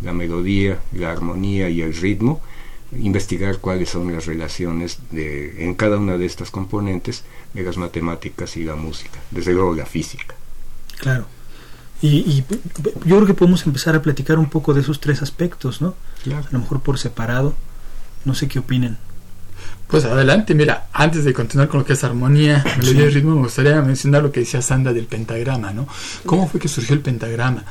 la 0.00 0.12
melodía, 0.12 0.78
la 0.92 1.10
armonía 1.10 1.68
y 1.68 1.82
el 1.82 1.94
ritmo, 1.94 2.40
investigar 2.92 3.58
cuáles 3.58 3.90
son 3.90 4.12
las 4.12 4.26
relaciones 4.26 4.98
de, 5.10 5.64
en 5.64 5.74
cada 5.74 5.98
una 5.98 6.16
de 6.16 6.26
estas 6.26 6.50
componentes 6.50 7.24
de 7.54 7.62
las 7.62 7.76
matemáticas 7.76 8.56
y 8.56 8.64
la 8.64 8.76
música, 8.76 9.18
desde 9.30 9.52
luego 9.52 9.74
la 9.74 9.86
física. 9.86 10.34
Claro. 10.98 11.26
Y, 12.00 12.44
yo 13.04 13.16
creo 13.16 13.26
que 13.26 13.34
podemos 13.34 13.66
empezar 13.66 13.96
a 13.96 14.02
platicar 14.02 14.38
un 14.38 14.48
poco 14.48 14.72
de 14.72 14.82
esos 14.82 15.00
tres 15.00 15.20
aspectos, 15.20 15.82
¿no? 15.82 15.96
A 16.26 16.52
lo 16.52 16.60
mejor 16.60 16.80
por 16.80 16.98
separado. 16.98 17.54
No 18.24 18.34
sé 18.34 18.46
qué 18.46 18.60
opinen. 18.60 18.98
Pues 19.88 20.04
adelante, 20.04 20.54
mira, 20.54 20.88
antes 20.92 21.24
de 21.24 21.32
continuar 21.32 21.68
con 21.68 21.80
lo 21.80 21.86
que 21.86 21.94
es 21.94 22.04
armonía, 22.04 22.62
melodía 22.76 23.06
y 23.06 23.10
ritmo, 23.10 23.34
me 23.34 23.42
gustaría 23.42 23.80
mencionar 23.80 24.22
lo 24.22 24.30
que 24.30 24.40
decía 24.40 24.60
Sandra 24.60 24.92
del 24.92 25.06
pentagrama, 25.06 25.72
¿no? 25.72 25.88
¿Cómo 26.26 26.46
fue 26.46 26.60
que 26.60 26.68
surgió 26.68 26.94
el 26.94 27.00
pentagrama? 27.00 27.64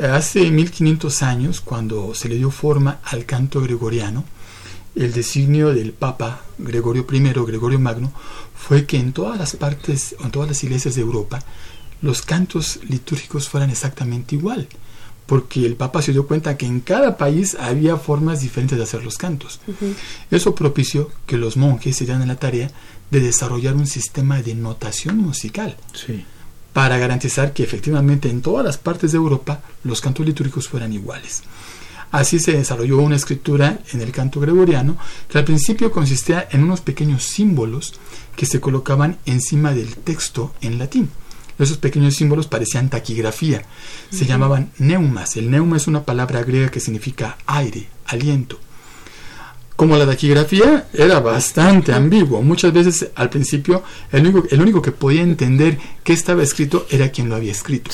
Hace 0.00 0.50
1500 0.50 1.22
años, 1.22 1.60
cuando 1.60 2.14
se 2.14 2.28
le 2.28 2.36
dio 2.36 2.50
forma 2.50 3.00
al 3.04 3.26
canto 3.26 3.60
gregoriano, 3.60 4.24
el 4.94 5.12
designio 5.12 5.72
del 5.72 5.92
Papa 5.92 6.42
Gregorio 6.58 7.06
I, 7.10 7.20
Gregorio 7.20 7.78
Magno, 7.78 8.12
fue 8.54 8.86
que 8.86 8.98
en 8.98 9.12
todas 9.12 9.38
las 9.38 9.54
partes, 9.56 10.16
en 10.22 10.30
todas 10.30 10.48
las 10.48 10.64
iglesias 10.64 10.94
de 10.94 11.02
Europa, 11.02 11.40
los 12.00 12.22
cantos 12.22 12.80
litúrgicos 12.88 13.48
fueran 13.48 13.70
exactamente 13.70 14.34
igual, 14.34 14.66
porque 15.26 15.64
el 15.66 15.76
Papa 15.76 16.02
se 16.02 16.12
dio 16.12 16.26
cuenta 16.26 16.56
que 16.56 16.66
en 16.66 16.80
cada 16.80 17.16
país 17.16 17.54
había 17.60 17.96
formas 17.96 18.40
diferentes 18.40 18.78
de 18.78 18.84
hacer 18.84 19.04
los 19.04 19.18
cantos. 19.18 19.60
Eso 20.30 20.54
propició 20.54 21.10
que 21.26 21.36
los 21.36 21.56
monjes 21.56 21.96
se 21.96 22.04
dieran 22.06 22.26
la 22.26 22.36
tarea 22.36 22.70
de 23.10 23.20
desarrollar 23.20 23.76
un 23.76 23.86
sistema 23.86 24.42
de 24.42 24.54
notación 24.54 25.18
musical. 25.18 25.76
Para 26.72 26.98
garantizar 26.98 27.52
que 27.52 27.62
efectivamente 27.62 28.30
en 28.30 28.42
todas 28.42 28.64
las 28.64 28.78
partes 28.78 29.12
de 29.12 29.18
Europa 29.18 29.62
los 29.84 30.00
cantos 30.00 30.24
litúrgicos 30.24 30.68
fueran 30.68 30.92
iguales. 30.92 31.42
Así 32.12 32.38
se 32.38 32.52
desarrolló 32.52 32.98
una 32.98 33.16
escritura 33.16 33.78
en 33.92 34.02
el 34.02 34.12
canto 34.12 34.38
gregoriano 34.38 34.98
que 35.28 35.38
al 35.38 35.44
principio 35.44 35.90
consistía 35.90 36.46
en 36.50 36.62
unos 36.62 36.82
pequeños 36.82 37.24
símbolos 37.24 37.94
que 38.36 38.44
se 38.44 38.60
colocaban 38.60 39.18
encima 39.24 39.72
del 39.72 39.96
texto 39.96 40.54
en 40.60 40.78
latín. 40.78 41.10
Esos 41.58 41.78
pequeños 41.78 42.14
símbolos 42.14 42.46
parecían 42.46 42.90
taquigrafía. 42.90 43.62
Se 44.10 44.26
llamaban 44.26 44.72
neumas. 44.78 45.36
El 45.36 45.50
neuma 45.50 45.76
es 45.76 45.86
una 45.86 46.04
palabra 46.04 46.42
griega 46.42 46.70
que 46.70 46.80
significa 46.80 47.38
aire, 47.46 47.88
aliento. 48.06 48.58
Como 49.76 49.96
la 49.96 50.06
taquigrafía 50.06 50.86
era 50.92 51.20
bastante 51.20 51.92
ambiguo, 51.92 52.42
muchas 52.42 52.72
veces 52.72 53.08
al 53.14 53.30
principio 53.30 53.82
el 54.10 54.26
único, 54.26 54.46
el 54.50 54.60
único 54.60 54.82
que 54.82 54.92
podía 54.92 55.22
entender 55.22 55.78
qué 56.04 56.12
estaba 56.12 56.42
escrito 56.42 56.86
era 56.90 57.10
quien 57.10 57.28
lo 57.28 57.36
había 57.36 57.52
escrito. 57.52 57.90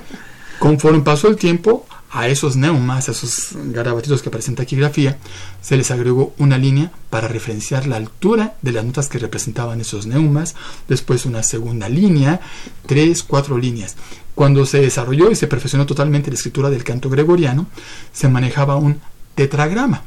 Conforme 0.58 1.00
pasó 1.00 1.28
el 1.28 1.36
tiempo, 1.36 1.86
a 2.10 2.28
esos 2.28 2.56
neumas, 2.56 3.08
a 3.08 3.12
esos 3.12 3.50
garabatitos 3.54 4.22
que 4.22 4.28
aparecen 4.28 4.52
en 4.52 4.56
taquigrafía, 4.56 5.18
se 5.60 5.76
les 5.76 5.90
agregó 5.90 6.34
una 6.38 6.56
línea 6.56 6.90
para 7.10 7.28
referenciar 7.28 7.86
la 7.86 7.96
altura 7.96 8.54
de 8.62 8.72
las 8.72 8.84
notas 8.84 9.08
que 9.08 9.18
representaban 9.18 9.80
esos 9.80 10.06
neumas, 10.06 10.54
después 10.88 11.26
una 11.26 11.42
segunda 11.42 11.88
línea, 11.88 12.40
tres, 12.86 13.22
cuatro 13.22 13.58
líneas. 13.58 13.96
Cuando 14.34 14.64
se 14.64 14.80
desarrolló 14.80 15.30
y 15.30 15.36
se 15.36 15.48
perfeccionó 15.48 15.84
totalmente 15.84 16.30
la 16.30 16.36
escritura 16.36 16.70
del 16.70 16.84
canto 16.84 17.10
gregoriano, 17.10 17.66
se 18.12 18.28
manejaba 18.28 18.76
un 18.76 19.00
tetragrama. 19.34 20.04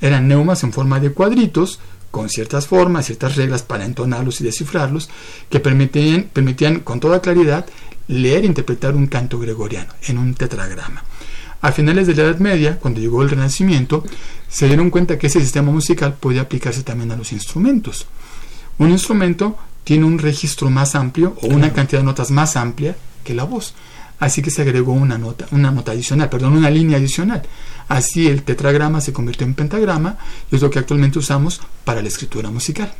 Eran 0.00 0.28
neumas 0.28 0.62
en 0.64 0.72
forma 0.72 1.00
de 1.00 1.12
cuadritos, 1.12 1.80
con 2.10 2.28
ciertas 2.28 2.66
formas, 2.66 3.06
ciertas 3.06 3.36
reglas 3.36 3.62
para 3.62 3.84
entonarlos 3.84 4.40
y 4.40 4.44
descifrarlos, 4.44 5.08
que 5.48 5.60
permitían, 5.60 6.28
permitían 6.32 6.80
con 6.80 7.00
toda 7.00 7.22
claridad 7.22 7.66
leer 8.08 8.44
e 8.44 8.46
interpretar 8.46 8.94
un 8.94 9.06
canto 9.06 9.38
gregoriano 9.38 9.92
en 10.06 10.18
un 10.18 10.34
tetragrama. 10.34 11.02
A 11.62 11.70
finales 11.70 12.08
de 12.08 12.14
la 12.14 12.24
Edad 12.24 12.38
Media, 12.38 12.78
cuando 12.78 13.00
llegó 13.00 13.22
el 13.22 13.30
Renacimiento, 13.30 14.04
se 14.48 14.66
dieron 14.66 14.90
cuenta 14.90 15.16
que 15.16 15.28
ese 15.28 15.40
sistema 15.40 15.70
musical 15.70 16.14
podía 16.14 16.42
aplicarse 16.42 16.82
también 16.82 17.12
a 17.12 17.16
los 17.16 17.32
instrumentos. 17.32 18.06
Un 18.78 18.90
instrumento 18.90 19.56
tiene 19.84 20.04
un 20.04 20.18
registro 20.18 20.70
más 20.70 20.94
amplio 20.94 21.36
o 21.40 21.46
una 21.46 21.72
cantidad 21.72 22.00
de 22.00 22.06
notas 22.06 22.30
más 22.30 22.56
amplia 22.56 22.96
que 23.24 23.34
la 23.34 23.44
voz. 23.44 23.74
Así 24.18 24.42
que 24.42 24.50
se 24.50 24.62
agregó 24.62 24.92
una 24.92 25.18
nota, 25.18 25.46
una 25.52 25.70
nota 25.70 25.92
adicional, 25.92 26.28
perdón, 26.28 26.56
una 26.56 26.70
línea 26.70 26.98
adicional. 26.98 27.42
Así 27.88 28.28
el 28.28 28.42
tetragrama 28.42 29.00
se 29.00 29.12
convirtió 29.12 29.46
en 29.46 29.54
pentagrama 29.54 30.16
y 30.50 30.56
es 30.56 30.62
lo 30.62 30.70
que 30.70 30.78
actualmente 30.78 31.18
usamos 31.18 31.60
para 31.84 32.02
la 32.02 32.08
escritura 32.08 32.50
musical 32.50 32.92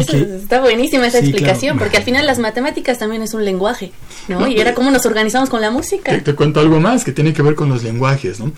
está 0.00 0.60
buenísima 0.60 1.06
esa 1.06 1.18
explicación, 1.18 1.78
porque 1.78 1.98
al 1.98 2.02
final 2.02 2.26
las 2.26 2.38
matemáticas 2.38 2.98
también 2.98 3.22
es 3.22 3.34
un 3.34 3.44
lenguaje, 3.44 3.92
¿no? 4.28 4.48
y 4.48 4.58
era 4.58 4.74
cómo 4.74 4.90
nos 4.90 5.04
organizamos 5.04 5.50
con 5.50 5.60
la 5.60 5.70
música. 5.70 6.18
Te, 6.22 6.34
cuento 6.34 6.60
algo 6.60 6.80
más 6.80 7.04
que 7.04 7.12
tiene 7.12 7.32
que 7.32 7.42
ver 7.42 7.54
con 7.54 7.68
los 7.68 7.82
lenguajes, 7.82 8.40
¿no? 8.40 8.52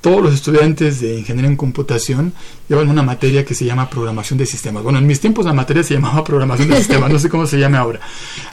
Todos 0.00 0.22
los 0.22 0.34
estudiantes 0.34 1.00
de 1.00 1.18
ingeniería 1.18 1.50
en 1.50 1.56
computación 1.56 2.34
llevan 2.68 2.90
una 2.90 3.02
materia 3.02 3.44
que 3.44 3.54
se 3.54 3.64
llama 3.64 3.88
programación 3.88 4.38
de 4.38 4.44
sistemas. 4.44 4.82
Bueno, 4.82 4.98
en 4.98 5.06
mis 5.06 5.20
tiempos 5.20 5.46
la 5.46 5.54
materia 5.54 5.82
se 5.82 5.94
llamaba 5.94 6.22
programación 6.24 6.68
de 6.68 6.76
sistemas, 6.76 7.10
no 7.10 7.18
sé 7.18 7.30
cómo 7.30 7.46
se 7.46 7.58
llame 7.58 7.78
ahora. 7.78 8.00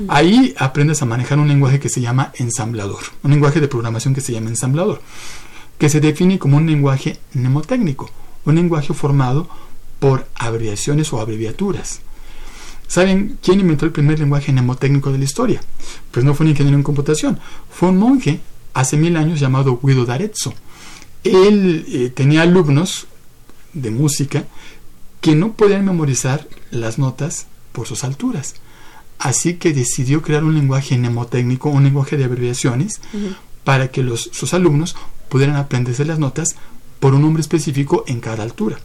Ahí 0.08 0.54
aprendes 0.58 1.02
a 1.02 1.06
manejar 1.06 1.40
un 1.40 1.50
lenguaje 1.50 1.80
que 1.80 1.90
se 1.90 2.00
llama 2.00 2.32
ensamblador, 2.36 3.02
un 3.24 3.32
lenguaje 3.32 3.60
de 3.60 3.68
programación 3.68 4.14
que 4.14 4.22
se 4.22 4.32
llama 4.32 4.50
ensamblador, 4.50 5.02
que 5.82 5.90
se 5.90 6.00
define 6.00 6.38
como 6.38 6.58
un 6.58 6.68
lenguaje 6.68 7.18
mnemotécnico, 7.34 8.08
un 8.46 8.54
lenguaje 8.54 8.94
formado 8.94 9.50
por 9.98 10.28
abreviaciones 10.36 11.12
o 11.12 11.20
abreviaturas. 11.20 12.02
¿Saben 12.88 13.40
quién 13.42 13.62
inventó 13.62 13.86
el 13.86 13.92
primer 13.92 14.20
lenguaje 14.20 14.52
mnemotécnico 14.52 15.12
de 15.12 15.18
la 15.18 15.24
historia? 15.24 15.60
Pues 16.12 16.24
no 16.24 16.36
fue 16.36 16.44
un 16.44 16.52
ingeniero 16.52 16.78
en 16.78 16.84
computación, 16.84 17.40
fue 17.72 17.90
un 17.90 17.98
monje 17.98 18.42
hace 18.76 18.96
mil 18.96 19.18
años 19.18 19.40
llamado 19.40 19.80
Guido 19.82 20.06
d'Arezzo. 20.06 20.54
Él 21.24 21.84
eh, 21.88 22.12
tenía 22.12 22.44
alumnos 22.44 23.08
de 23.74 23.90
música 23.90 24.46
que 25.20 25.34
no 25.34 25.54
podían 25.54 25.84
memorizar 25.84 26.48
las 26.70 27.00
notas 27.00 27.48
por 27.72 27.88
sus 27.88 28.04
alturas. 28.04 28.54
Así 29.18 29.56
que 29.56 29.74
decidió 29.74 30.22
crear 30.22 30.44
un 30.44 30.54
lenguaje 30.54 30.96
mnemotécnico, 30.96 31.70
un 31.70 31.86
lenguaje 31.86 32.18
de 32.18 32.26
abreviaciones, 32.26 33.02
para 33.64 33.90
que 33.90 34.04
los, 34.04 34.30
sus 34.32 34.54
alumnos 34.54 34.96
pudieran 35.32 35.56
aprenderse 35.56 36.04
las 36.04 36.20
notas 36.20 36.50
por 37.00 37.16
un 37.16 37.22
nombre 37.22 37.40
específico 37.40 38.04
en 38.06 38.20
cada 38.20 38.44
altura. 38.44 38.78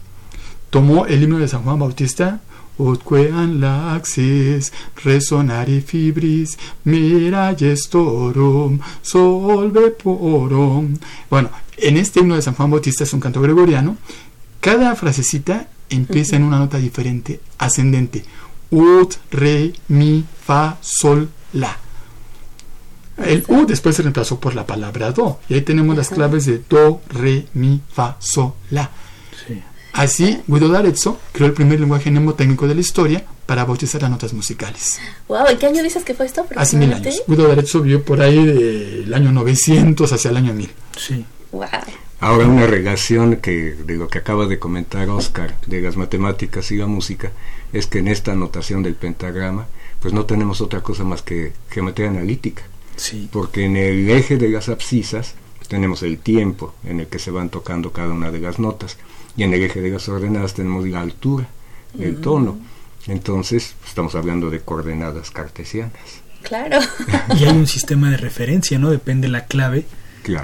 Tomó 0.69 1.05
el 1.05 1.21
himno 1.21 1.39
de 1.39 1.49
San 1.49 1.63
Juan 1.63 1.77
Bautista, 1.77 2.39
Utquean 2.77 3.59
laxis, 3.59 4.71
resonari 5.03 5.81
fibris, 5.81 6.57
miragestorum, 6.85 8.79
solve 9.01 9.91
porum. 9.91 10.95
Bueno, 11.29 11.49
en 11.75 11.97
este 11.97 12.21
himno 12.21 12.35
de 12.35 12.41
San 12.41 12.55
Juan 12.55 12.71
Bautista 12.71 13.03
es 13.03 13.11
un 13.11 13.19
canto 13.19 13.41
gregoriano. 13.41 13.97
Cada 14.61 14.95
frasecita 14.95 15.67
empieza 15.89 16.37
en 16.37 16.43
una 16.43 16.59
nota 16.59 16.77
diferente, 16.77 17.41
ascendente. 17.57 18.23
Ut, 18.71 19.15
re, 19.31 19.73
mi, 19.89 20.23
fa, 20.45 20.77
sol, 20.79 21.29
la. 21.51 21.86
El 23.17 23.43
U 23.47 23.65
después 23.65 23.95
se 23.95 24.03
reemplazó 24.03 24.39
por 24.39 24.55
la 24.55 24.65
palabra 24.65 25.11
do. 25.11 25.39
Y 25.49 25.55
ahí 25.55 25.61
tenemos 25.61 25.97
las 25.97 26.09
claves 26.09 26.45
de 26.45 26.61
do, 26.69 27.01
re, 27.09 27.47
mi, 27.53 27.81
fa, 27.91 28.17
sol, 28.19 28.53
la. 28.69 28.91
Así, 29.97 30.43
Guido 30.45 30.69
d'Arezzo 30.69 31.19
creó 31.31 31.47
el 31.47 31.53
primer 31.53 31.79
lenguaje 31.79 32.11
mnemotécnico 32.11 32.67
de 32.67 32.75
la 32.75 32.81
historia 32.81 33.25
para 33.47 33.65
bautizar 33.65 33.99
las 33.99 34.11
notas 34.11 34.31
musicales. 34.31 34.99
Wow, 35.27 35.47
¿en 35.47 35.57
qué 35.57 35.65
año 35.65 35.81
dices 35.81 36.03
que 36.03 36.13
fue 36.13 36.27
esto? 36.27 36.45
Hace 36.55 36.77
mil 36.77 36.93
años. 36.93 37.23
Guido 37.25 37.47
d'Arezzo 37.47 37.81
vivió 37.81 38.03
por 38.03 38.21
ahí 38.21 38.45
del 38.45 39.11
año 39.11 39.31
900 39.31 40.13
hacia 40.13 40.29
el 40.29 40.37
año 40.37 40.53
1000. 40.53 40.69
Sí. 40.97 41.25
Wow. 41.51 41.65
Ahora 42.19 42.45
una 42.45 42.67
relación 42.67 43.37
que 43.37 43.73
de 43.73 43.95
lo 43.95 44.07
que 44.07 44.19
acaba 44.19 44.45
de 44.45 44.59
comentar 44.59 45.09
Oscar 45.09 45.55
de 45.65 45.81
las 45.81 45.97
matemáticas 45.97 46.71
y 46.71 46.77
la 46.77 46.85
música 46.85 47.31
es 47.73 47.87
que 47.87 47.97
en 47.97 48.07
esta 48.07 48.35
notación 48.35 48.83
del 48.83 48.93
pentagrama 48.93 49.65
pues 49.99 50.13
no 50.13 50.25
tenemos 50.25 50.61
otra 50.61 50.81
cosa 50.81 51.03
más 51.03 51.23
que 51.23 51.53
geometría 51.71 52.09
analítica. 52.09 52.63
Sí. 52.97 53.29
Porque 53.31 53.65
en 53.65 53.77
el 53.77 54.09
eje 54.09 54.37
de 54.37 54.49
las 54.49 54.69
abscisas 54.69 55.35
tenemos 55.67 56.03
el 56.03 56.19
tiempo 56.19 56.73
en 56.83 56.99
el 56.99 57.07
que 57.07 57.19
se 57.19 57.31
van 57.31 57.49
tocando 57.49 57.91
cada 57.91 58.13
una 58.13 58.31
de 58.31 58.39
las 58.39 58.59
notas 58.59 58.97
y 59.35 59.43
en 59.43 59.53
el 59.53 59.63
eje 59.63 59.81
de 59.81 59.91
las 59.91 60.09
ordenadas 60.09 60.53
tenemos 60.53 60.87
la 60.87 61.01
altura 61.01 61.47
del 61.93 62.17
tono. 62.17 62.57
Entonces, 63.07 63.75
estamos 63.85 64.15
hablando 64.15 64.49
de 64.49 64.59
coordenadas 64.59 65.31
cartesianas. 65.31 65.93
Claro. 66.41 66.79
y 67.39 67.45
hay 67.45 67.55
un 67.55 67.67
sistema 67.67 68.09
de 68.09 68.17
referencia, 68.17 68.77
¿no? 68.79 68.89
Depende 68.89 69.27
la 69.27 69.45
clave 69.45 69.85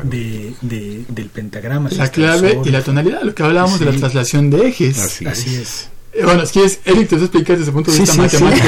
de, 0.03 1.05
del 1.07 1.29
pentagrama. 1.29 1.89
La 1.91 2.10
clave 2.10 2.60
y 2.63 2.69
la 2.69 2.81
tonalidad, 2.81 3.22
lo 3.24 3.36
que 3.36 3.43
hablábamos 3.43 3.79
de 3.79 3.86
la 3.86 3.98
traslación 3.98 4.50
de 4.50 4.67
ejes. 4.67 5.22
Así, 5.25 5.55
es. 5.55 5.89
Bueno, 6.22 6.43
es 6.43 6.51
que 6.51 6.63
es, 6.63 6.79
Eric 6.86 7.12
a 7.13 7.15
explicar 7.15 7.58
desde 7.58 7.70
el 7.70 7.74
punto 7.74 7.91
de 7.91 8.00
vista 8.00 8.13
sí, 8.13 8.38
sí. 8.38 8.43
matemático. 8.43 8.67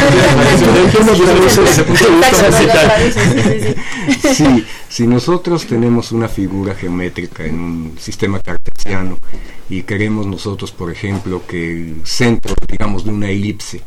Sí, 4.33 4.65
si 4.89 5.07
nosotros 5.07 5.65
tenemos 5.65 6.11
una 6.11 6.27
figura 6.27 6.73
geométrica 6.73 7.45
en 7.45 7.59
un 7.59 7.97
sistema 7.99 8.39
cartesiano 8.39 9.17
y 9.69 9.83
queremos 9.83 10.25
nosotros, 10.25 10.71
por 10.71 10.91
ejemplo, 10.91 11.43
que 11.47 11.71
el 11.71 12.01
centro, 12.05 12.55
digamos, 12.67 13.05
de 13.05 13.11
una 13.11 13.29
elipse 13.29 13.81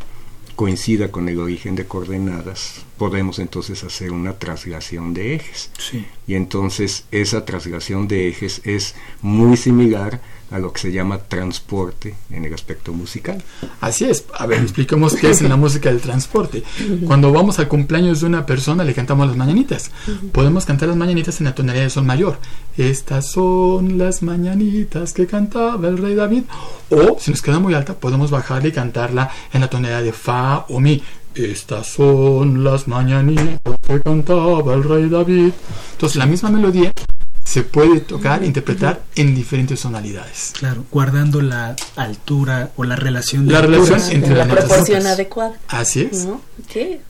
coincida 0.55 1.11
con 1.13 1.29
el 1.29 1.39
origen 1.39 1.77
de 1.77 1.87
coordenadas, 1.87 2.85
podemos 2.97 3.39
entonces 3.39 3.85
hacer 3.85 4.11
una 4.11 4.39
traslación 4.39 5.15
de 5.15 5.37
ejes. 5.37 5.71
Sí. 5.79 6.05
Y 6.27 6.35
entonces 6.35 7.05
esa 7.13 7.45
traslación 7.45 8.09
de 8.09 8.29
ejes 8.29 8.61
es 8.65 8.95
muy 9.23 9.57
similar 9.57 10.15
a 10.15 10.21
lo 10.57 10.73
que 10.73 10.81
se 10.81 10.93
llama 10.93 11.19
transporte 11.19 12.15
en 12.31 12.47
el 12.47 12.55
aspecto 12.55 12.95
musical. 12.95 13.43
Así 13.81 14.07
es. 14.07 14.25
A 14.39 14.47
ver, 14.47 14.63
expliquemos 14.63 15.15
qué 15.15 15.31
es 15.31 15.43
en 15.43 15.51
la 15.51 15.57
música 15.57 15.91
del 15.91 16.01
transporte. 16.01 16.63
Cuando 17.07 17.31
vamos 17.33 17.59
al 17.59 17.69
cumpleaños 17.69 18.21
de 18.21 18.27
una 18.27 18.47
persona, 18.47 18.85
le 18.85 18.95
cantamos 18.95 19.27
las 19.27 19.37
mañanitas. 19.37 19.91
Podemos 20.33 20.65
cantar 20.65 20.89
las 20.89 20.97
mañanitas 20.97 21.41
en 21.41 21.47
la 21.47 21.55
tonalidad 21.55 21.85
de 21.85 21.91
sol 21.91 22.05
mayor. 22.05 22.39
Estas 22.79 23.31
son 23.31 23.99
las 23.99 24.23
mañanitas 24.23 25.13
que 25.13 25.27
cantaba 25.27 25.89
el 25.89 25.99
rey 25.99 26.15
David. 26.15 26.45
O, 26.89 27.19
si 27.21 27.31
nos 27.31 27.43
queda 27.43 27.59
muy 27.59 27.75
alta, 27.75 27.95
podemos 27.95 28.31
bajarla 28.31 28.69
y 28.69 28.73
cantarla 28.73 29.31
en 29.53 29.61
la 29.61 29.69
tonalidad 29.69 30.03
de 30.03 30.13
fa 30.13 30.65
o 30.71 30.81
mi. 30.81 31.03
Estas 31.35 31.87
son 31.87 32.65
las 32.65 32.89
mañanitas 32.89 33.77
que 33.87 34.01
cantaba 34.01 34.75
el 34.75 34.83
rey 34.83 35.09
David. 35.09 35.53
Entonces, 35.93 36.17
la 36.17 36.27
misma 36.27 36.51
melodía 36.51 36.93
se 37.49 37.63
puede 37.63 38.01
tocar 38.01 38.43
e 38.43 38.47
interpretar 38.47 39.05
en 39.17 39.35
diferentes 39.35 39.81
tonalidades. 39.81 40.53
Claro, 40.59 40.85
guardando 40.93 41.41
la 41.41 41.77
altura 41.97 42.73
o 42.77 42.85
la 42.85 42.95
relación 42.95 43.47
de 43.47 43.55
La 43.55 43.63
relación 43.63 44.01
entre 44.11 44.33
la 44.33 44.39
las 44.41 44.49
notas. 44.49 44.65
proporción 44.67 45.07
adecuada. 45.07 45.55
Así 45.69 46.03
es. 46.13 46.27
¿no? 46.27 46.43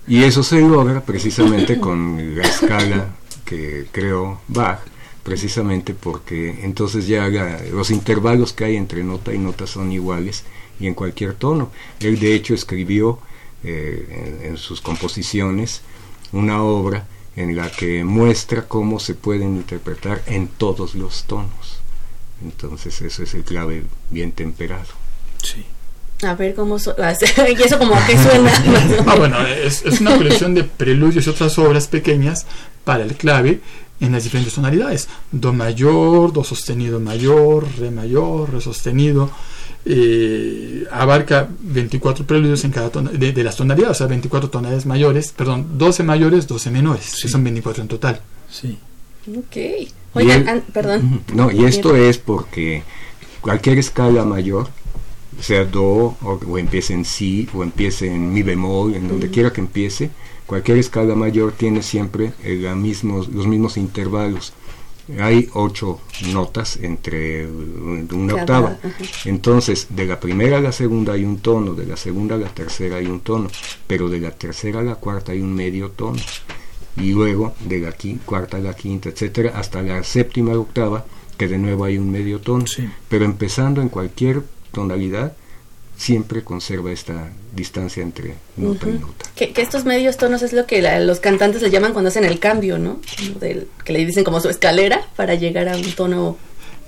Y 0.06 0.22
eso 0.22 0.44
se 0.44 0.60
logra 0.60 1.00
precisamente 1.00 1.80
con 1.80 2.36
la 2.36 2.44
escala 2.46 3.06
que 3.44 3.88
creó 3.90 4.40
Bach, 4.46 4.78
precisamente 5.24 5.92
porque 5.92 6.60
entonces 6.62 7.08
ya 7.08 7.26
la- 7.26 7.60
los 7.72 7.90
intervalos 7.90 8.52
que 8.52 8.64
hay 8.64 8.76
entre 8.76 9.02
nota 9.02 9.34
y 9.34 9.38
nota 9.38 9.66
son 9.66 9.90
iguales 9.90 10.44
y 10.78 10.86
en 10.86 10.94
cualquier 10.94 11.34
tono. 11.34 11.72
Él 11.98 12.20
de 12.20 12.34
hecho 12.34 12.54
escribió 12.54 13.18
eh, 13.64 14.38
en, 14.40 14.50
en 14.50 14.56
sus 14.56 14.80
composiciones 14.80 15.80
una 16.30 16.62
obra 16.62 17.08
en 17.38 17.54
la 17.54 17.70
que 17.70 18.02
muestra 18.02 18.66
cómo 18.66 18.98
se 18.98 19.14
pueden 19.14 19.54
interpretar 19.54 20.22
en 20.26 20.48
todos 20.48 20.96
los 20.96 21.22
tonos. 21.22 21.78
Entonces 22.42 23.00
eso 23.00 23.22
es 23.22 23.32
el 23.32 23.44
clave 23.44 23.84
bien 24.10 24.32
temperado. 24.32 24.88
Sí. 25.40 25.64
A 26.26 26.34
ver 26.34 26.56
cómo 26.56 26.78
y 26.78 27.62
eso 27.62 27.78
como 27.78 27.94
a 27.94 28.04
qué 28.06 28.18
suena. 28.18 28.52
Ah, 29.06 29.14
bueno, 29.18 29.46
es, 29.46 29.84
es 29.84 30.00
una 30.00 30.16
colección 30.16 30.52
de 30.52 30.64
preludios 30.64 31.28
y 31.28 31.30
otras 31.30 31.56
obras 31.60 31.86
pequeñas 31.86 32.44
para 32.84 33.04
el 33.04 33.14
clave 33.14 33.60
en 34.00 34.10
las 34.10 34.24
diferentes 34.24 34.54
tonalidades. 34.54 35.08
Do 35.30 35.52
mayor, 35.52 36.32
do 36.32 36.42
sostenido 36.42 36.98
mayor, 36.98 37.68
re 37.78 37.92
mayor, 37.92 38.52
re 38.52 38.60
sostenido. 38.60 39.30
Eh, 39.84 40.84
abarca 40.90 41.48
24 41.60 42.26
preludios 42.26 42.64
en 42.64 42.70
cada 42.72 42.90
tona- 42.90 43.10
de, 43.10 43.32
de 43.32 43.44
las 43.44 43.56
tonalidades, 43.56 43.96
o 43.96 43.98
sea, 43.98 44.06
24 44.06 44.50
tonalidades 44.50 44.86
mayores, 44.86 45.32
perdón, 45.32 45.66
12 45.78 46.02
mayores, 46.02 46.46
12 46.46 46.70
menores, 46.70 47.18
que 47.22 47.28
son 47.28 47.42
24 47.44 47.82
en 47.82 47.88
total. 47.88 48.20
Sí. 48.50 48.78
ok. 49.28 49.88
Oigan, 50.14 50.48
an- 50.48 50.64
perdón. 50.72 51.22
No, 51.34 51.50
y 51.50 51.64
esto 51.64 51.94
es 51.96 52.18
porque 52.18 52.82
cualquier 53.40 53.78
escala 53.78 54.24
mayor, 54.24 54.68
sea 55.40 55.64
do 55.64 55.82
o, 55.84 56.40
o 56.48 56.58
empiece 56.58 56.94
en 56.94 57.04
si 57.04 57.48
o 57.54 57.62
empiece 57.62 58.12
en 58.12 58.32
mi 58.32 58.42
bemol, 58.42 58.94
en 58.94 59.06
donde 59.08 59.30
quiera 59.30 59.52
que 59.52 59.60
empiece, 59.60 60.10
cualquier 60.46 60.78
escala 60.78 61.14
mayor 61.14 61.52
tiene 61.52 61.82
siempre 61.82 62.32
eh, 62.42 62.58
la 62.60 62.74
mismos, 62.74 63.28
los 63.28 63.46
mismos 63.46 63.76
intervalos. 63.76 64.52
Hay 65.20 65.48
ocho 65.54 66.00
notas 66.32 66.76
entre 66.76 67.46
una 67.46 68.34
Cada- 68.34 68.40
octava. 68.42 68.68
ajá. 68.82 69.04
Entonces, 69.24 69.86
de 69.90 70.04
la 70.06 70.20
primera 70.20 70.58
a 70.58 70.60
la 70.60 70.72
segunda 70.72 71.14
hay 71.14 71.24
un 71.24 71.38
tono, 71.38 71.74
de 71.74 71.86
la 71.86 71.96
segunda 71.96 72.34
a 72.34 72.38
la 72.38 72.48
tercera 72.48 72.96
hay 72.96 73.06
un 73.06 73.20
tono, 73.20 73.48
pero 73.86 74.08
de 74.08 74.20
la 74.20 74.30
tercera 74.32 74.80
a 74.80 74.82
la 74.82 74.96
cuarta 74.96 75.32
hay 75.32 75.40
un 75.40 75.54
medio 75.54 75.90
tono 75.92 76.18
y 76.96 77.12
luego 77.12 77.54
de 77.64 77.78
la 77.80 77.96
qui- 77.96 78.18
cuarta 78.24 78.56
a 78.58 78.60
la 78.60 78.74
quinta, 78.74 79.08
etcétera, 79.08 79.52
hasta 79.58 79.80
la 79.82 80.02
séptima 80.04 80.52
a 80.52 80.58
octava, 80.58 81.04
que 81.38 81.48
de 81.48 81.56
nuevo 81.58 81.84
hay 81.84 81.96
un 81.96 82.10
medio 82.10 82.40
tono. 82.40 82.66
Sí. 82.66 82.88
Pero 83.08 83.24
empezando 83.24 83.80
en 83.80 83.88
cualquier 83.88 84.42
tonalidad, 84.72 85.34
siempre 85.98 86.42
conserva 86.44 86.92
esta 86.92 87.28
distancia 87.54 88.02
entre 88.02 88.34
nota 88.56 88.88
y 88.88 88.92
nota. 88.92 89.26
Que, 89.34 89.52
que 89.52 89.60
estos 89.62 89.84
medios 89.84 90.16
tonos 90.16 90.42
es 90.42 90.52
lo 90.52 90.64
que 90.64 90.80
la- 90.80 91.00
los 91.00 91.18
cantantes 91.20 91.60
le 91.60 91.70
llaman 91.70 91.92
cuando 91.92 92.08
hacen 92.08 92.24
el 92.24 92.38
cambio, 92.38 92.78
¿no? 92.78 93.00
Del- 93.40 93.66
que 93.84 93.92
le 93.92 94.06
dicen 94.06 94.22
como 94.24 94.40
su 94.40 94.48
escalera 94.48 95.00
para 95.16 95.34
llegar 95.34 95.68
a 95.68 95.76
un 95.76 95.92
tono. 95.92 96.36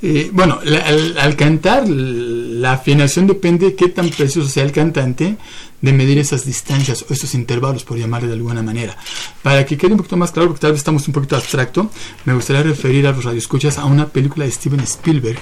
Eh, 0.03 0.31
bueno, 0.33 0.61
la- 0.65 0.79
al, 0.87 1.19
al 1.19 1.37
cantar, 1.37 1.87
la 1.89 2.73
afinación 2.75 3.27
depende 3.27 3.67
de 3.67 3.75
qué 3.75 3.89
tan 3.89 4.09
precioso 4.11 4.49
sea 4.49 4.63
el 4.63 4.73
cantante 4.73 5.37
de 5.83 5.93
medir 5.93 6.19
esas 6.19 6.45
distancias 6.47 7.05
o 7.09 7.13
esos 7.13 7.35
intervalos, 7.35 7.85
por 7.85 7.99
llamarle 7.99 8.29
de 8.29 8.35
alguna 8.35 8.63
manera. 8.63 8.97
Para 9.43 9.67
que 9.67 9.77
quede 9.77 9.91
un 9.93 9.97
poquito 9.99 10.17
más 10.17 10.31
claro, 10.31 10.49
porque 10.51 10.61
tal 10.61 10.71
vez 10.73 10.81
estamos 10.81 11.07
un 11.09 11.15
poquito 11.15 11.35
abstracto, 11.37 11.91
me 12.27 12.35
gustaría 12.35 12.63
referir 12.63 13.07
a 13.09 13.13
los 13.13 13.25
radioescuchas 13.25 13.77
a 13.79 13.85
una 13.87 14.07
película 14.09 14.45
de 14.45 14.53
Steven 14.53 14.81
Spielberg 14.81 15.39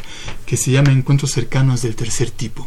que 0.47 0.57
se 0.57 0.71
llama 0.71 0.91
Encuentros 0.93 1.33
cercanos 1.33 1.83
del 1.83 1.95
tercer 1.97 2.31
tipo. 2.31 2.67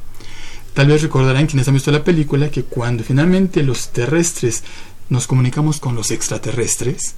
Tal 0.73 0.87
vez 0.87 1.01
recordarán 1.01 1.47
quienes 1.47 1.67
han 1.67 1.73
visto 1.73 1.91
la 1.91 2.03
película 2.03 2.49
que 2.49 2.63
cuando 2.63 3.03
finalmente 3.03 3.63
los 3.63 3.89
terrestres 3.89 4.63
nos 5.09 5.27
comunicamos 5.27 5.79
con 5.79 5.95
los 5.95 6.11
extraterrestres, 6.11 7.15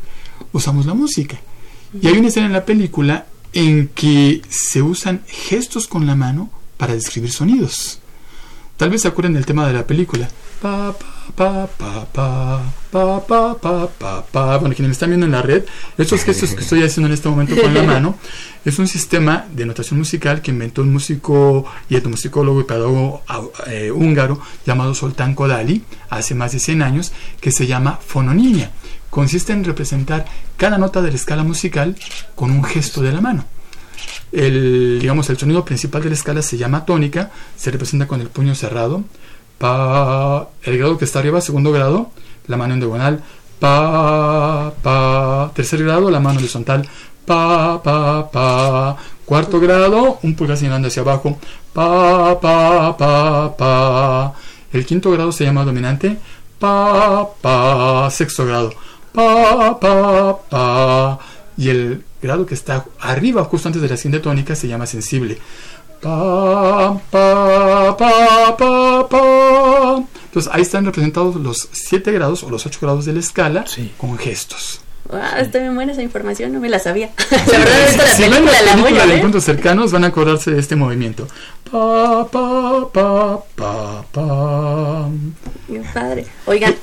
usamos 0.52 0.86
la 0.86 0.96
música. 0.96 1.40
Y 2.02 2.08
hay 2.08 2.18
una 2.18 2.30
escena 2.30 2.48
en 2.48 2.54
la 2.54 2.66
película 2.66 3.28
en 3.54 3.90
que 3.90 4.42
se 4.50 4.82
usan 4.82 5.22
gestos 5.28 5.88
con 5.88 6.08
la 6.08 6.16
mano 6.16 6.50
para 6.78 6.96
describir 6.96 7.32
sonidos. 7.32 8.00
Tal 8.78 8.90
vez 8.90 9.04
se 9.04 9.08
acuerden 9.08 9.34
del 9.34 9.46
tema 9.46 9.68
de 9.68 9.74
la 9.74 9.86
película. 9.86 10.28
Pa, 10.62 10.96
pa, 11.36 11.68
pa, 11.68 12.06
pa, 12.12 12.62
pa, 12.92 13.20
pa, 13.26 13.58
pa, 13.60 13.88
pa, 13.88 14.26
pa. 14.32 14.58
Bueno, 14.58 14.76
quienes 14.76 14.90
me 14.90 14.92
están 14.94 15.10
viendo 15.10 15.26
en 15.26 15.32
la 15.32 15.42
red, 15.42 15.64
estos 15.98 16.24
gestos 16.24 16.54
que 16.54 16.62
estoy 16.62 16.84
haciendo 16.84 17.08
en 17.08 17.14
este 17.14 17.30
momento 17.30 17.56
con 17.60 17.74
la 17.74 17.84
mano 17.94 18.16
es 18.66 18.80
un 18.80 18.88
sistema 18.88 19.46
de 19.52 19.66
notación 19.66 20.00
musical 20.00 20.42
que 20.42 20.52
inventó 20.52 20.82
un 20.84 20.94
músico 20.94 21.66
y 21.90 21.96
etnomusicólogo 21.96 22.62
y 22.62 22.64
pedagogo 22.66 23.24
au- 23.28 23.52
eh, 23.68 23.92
húngaro 23.92 24.40
llamado 24.66 24.94
Soltán 24.96 25.36
Kodali 25.36 25.84
hace 26.10 26.36
más 26.36 26.52
de 26.52 26.60
100 26.60 26.82
años, 26.82 27.12
que 27.42 27.52
se 27.52 27.68
llama 27.68 28.00
fononimia. 28.06 28.72
Consiste 29.10 29.54
en 29.54 29.64
representar 29.64 30.26
cada 30.58 30.78
nota 30.78 31.02
de 31.02 31.10
la 31.10 31.16
escala 31.16 31.44
musical 31.44 31.96
con 32.36 32.52
un 32.52 32.64
gesto 32.64 33.02
de 33.02 33.12
la 33.12 33.22
mano. 33.22 33.46
El, 34.32 34.98
digamos, 35.00 35.30
el 35.30 35.38
sonido 35.38 35.64
principal 35.64 36.02
de 36.02 36.10
la 36.10 36.16
escala 36.16 36.42
se 36.42 36.58
llama 36.58 36.86
tónica, 36.86 37.32
se 37.56 37.70
representa 37.72 38.08
con 38.08 38.20
el 38.22 38.30
puño 38.30 38.56
cerrado. 38.56 39.04
El 39.64 40.78
grado 40.78 40.98
que 40.98 41.06
está 41.06 41.20
arriba, 41.20 41.40
segundo 41.40 41.72
grado, 41.72 42.10
la 42.48 42.58
mano 42.58 42.74
en 42.74 42.82
diagonal. 42.82 43.24
Pa, 43.60 44.74
tercer 45.56 45.84
grado, 45.84 46.12
la 46.12 46.20
mano 46.20 46.40
horizontal. 46.40 46.86
Pa. 47.26 48.98
Cuarto 49.26 49.62
grado, 49.62 50.20
un 50.22 50.36
pulgar 50.36 50.58
señalando 50.58 50.90
hacia 50.90 51.02
abajo. 51.02 51.38
Pa. 51.72 52.34
El 54.74 54.86
quinto 54.86 55.12
grado 55.12 55.32
se 55.32 55.46
llama 55.46 55.64
dominante. 55.64 56.18
Pa. 56.60 58.10
Sexto 58.12 58.46
grado. 58.46 58.74
Pa. 59.14 59.80
Y 61.56 61.70
el 61.70 62.04
grado 62.22 62.46
que 62.46 62.56
está 62.56 62.86
arriba, 63.00 63.46
justo 63.46 63.70
antes 63.70 63.82
de 63.82 63.88
la 63.88 63.96
siguiente 63.96 64.20
tónica, 64.24 64.56
se 64.56 64.68
llama 64.68 64.86
sensible. 64.88 65.38
Pa, 66.04 67.00
pa, 67.10 67.96
pa, 67.98 68.58
pa, 68.58 69.08
pa. 69.10 70.04
Entonces 70.26 70.52
ahí 70.54 70.62
están 70.64 70.86
representados 70.86 71.36
los 71.36 71.70
siete 71.72 72.12
grados 72.12 72.44
o 72.44 72.50
los 72.50 72.66
ocho 72.66 72.80
grados 72.82 73.06
de 73.06 73.14
la 73.14 73.20
escala 73.20 73.66
Sí. 73.68 73.92
con 73.98 74.18
gestos. 74.18 74.82
Ah, 75.12 75.38
está 75.40 75.60
bien 75.60 75.76
buena 75.76 75.92
esa 75.92 76.02
información, 76.02 76.54
no 76.54 76.60
me 76.60 76.70
la 76.70 76.80
sabía. 76.80 77.10
la 77.32 77.38
verdad, 77.60 77.82
he 77.82 77.86
visto 77.88 78.04
la 78.04 78.10
si 78.10 78.22
ven 78.24 78.32
película, 78.32 78.62
la 78.62 78.66
la 78.66 78.72
voy 78.74 78.84
película 78.84 79.04
a 79.04 79.08
de 79.08 79.14
encuentros 79.16 79.44
cercanos 79.44 79.92
van 79.92 80.04
a 80.06 80.08
acordarse 80.08 80.52
de 80.52 80.60
este 80.60 80.76
movimiento. 80.76 81.28
Pa, 81.70 82.28
pa, 82.32 82.88
pa, 82.94 83.44
pa, 83.56 84.06
pa. 84.12 85.10
Qué 85.68 85.82
padre. 85.92 86.26
Oigan, 86.46 86.76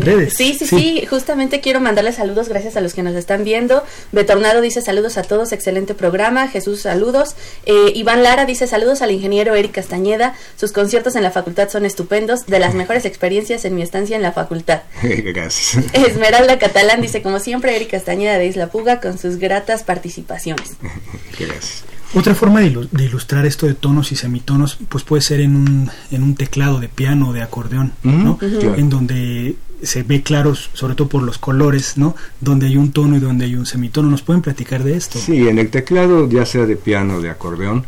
redes. 0.00 0.34
Sí, 0.36 0.54
sí, 0.56 0.66
Sí. 0.66 0.76
sí, 1.00 1.06
Justamente 1.06 1.60
quiero 1.60 1.80
mandarles 1.80 2.16
saludos 2.16 2.48
gracias 2.48 2.76
a 2.76 2.80
los 2.80 2.94
que 2.94 3.02
nos 3.02 3.16
están 3.16 3.42
viendo. 3.42 3.82
Betornado 4.12 4.60
dice 4.60 4.80
saludos 4.80 5.18
a 5.18 5.22
todos, 5.22 5.50
excelente 5.52 5.94
programa. 5.94 6.46
Jesús, 6.46 6.82
saludos. 6.82 7.34
Eh, 7.66 7.92
Iván 7.96 8.22
Lara 8.22 8.44
dice 8.44 8.68
saludos 8.68 9.02
al 9.02 9.10
ingeniero 9.10 9.56
Eric 9.56 9.72
Castañeda. 9.72 10.34
Sus 10.56 10.70
conciertos 10.70 11.16
en 11.16 11.24
la 11.24 11.32
facultad 11.32 11.68
son 11.68 11.84
estupendos, 11.84 12.46
de 12.46 12.60
las 12.60 12.74
mejores 12.74 13.04
experiencias 13.06 13.64
en 13.64 13.74
mi 13.74 13.82
estancia 13.82 14.14
en 14.14 14.22
la 14.22 14.32
facultad. 14.32 14.82
Gracias. 15.02 15.84
Esmeralda 15.94 16.58
Catalán 16.60 17.00
dice 17.00 17.22
como 17.22 17.40
siempre 17.40 17.57
Eric 17.66 17.90
Castañeda 17.90 18.38
de 18.38 18.46
Isla 18.46 18.68
Puga 18.68 19.00
con 19.00 19.18
sus 19.18 19.36
gratas 19.36 19.82
participaciones. 19.82 20.76
Gracias. 21.38 21.84
Otra 22.14 22.34
forma 22.34 22.60
de, 22.60 23.04
ilustrar 23.04 23.44
esto 23.44 23.66
de 23.66 23.74
tonos 23.74 24.12
y 24.12 24.16
semitonos, 24.16 24.78
pues 24.88 25.04
puede 25.04 25.20
ser 25.20 25.40
en 25.40 25.56
un, 25.56 25.90
en 26.10 26.22
un 26.22 26.34
teclado 26.36 26.80
de 26.80 26.88
piano 26.88 27.28
o 27.28 27.32
de 27.34 27.42
acordeón, 27.42 27.92
¿no? 28.02 28.38
En 28.40 28.88
donde 28.88 29.56
se 29.82 30.02
ve 30.04 30.22
claro, 30.22 30.54
sobre 30.54 30.94
todo 30.94 31.08
por 31.08 31.22
los 31.22 31.36
colores, 31.36 31.98
¿no? 31.98 32.16
Donde 32.40 32.66
hay 32.66 32.78
un 32.78 32.92
tono 32.92 33.16
y 33.16 33.20
donde 33.20 33.44
hay 33.44 33.56
un 33.56 33.66
semitono. 33.66 34.08
¿Nos 34.08 34.22
pueden 34.22 34.40
platicar 34.40 34.84
de 34.84 34.96
esto? 34.96 35.18
Sí, 35.18 35.48
en 35.48 35.58
el 35.58 35.68
teclado, 35.68 36.28
ya 36.30 36.46
sea 36.46 36.64
de 36.64 36.76
piano 36.76 37.16
o 37.16 37.20
de 37.20 37.28
acordeón, 37.28 37.84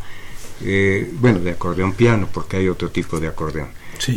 eh, 0.62 1.10
bueno, 1.20 1.38
de 1.40 1.52
acordeón 1.52 1.94
piano, 1.94 2.28
porque 2.30 2.58
hay 2.58 2.68
otro 2.68 2.90
tipo 2.90 3.20
de 3.20 3.28
acordeón. 3.28 3.68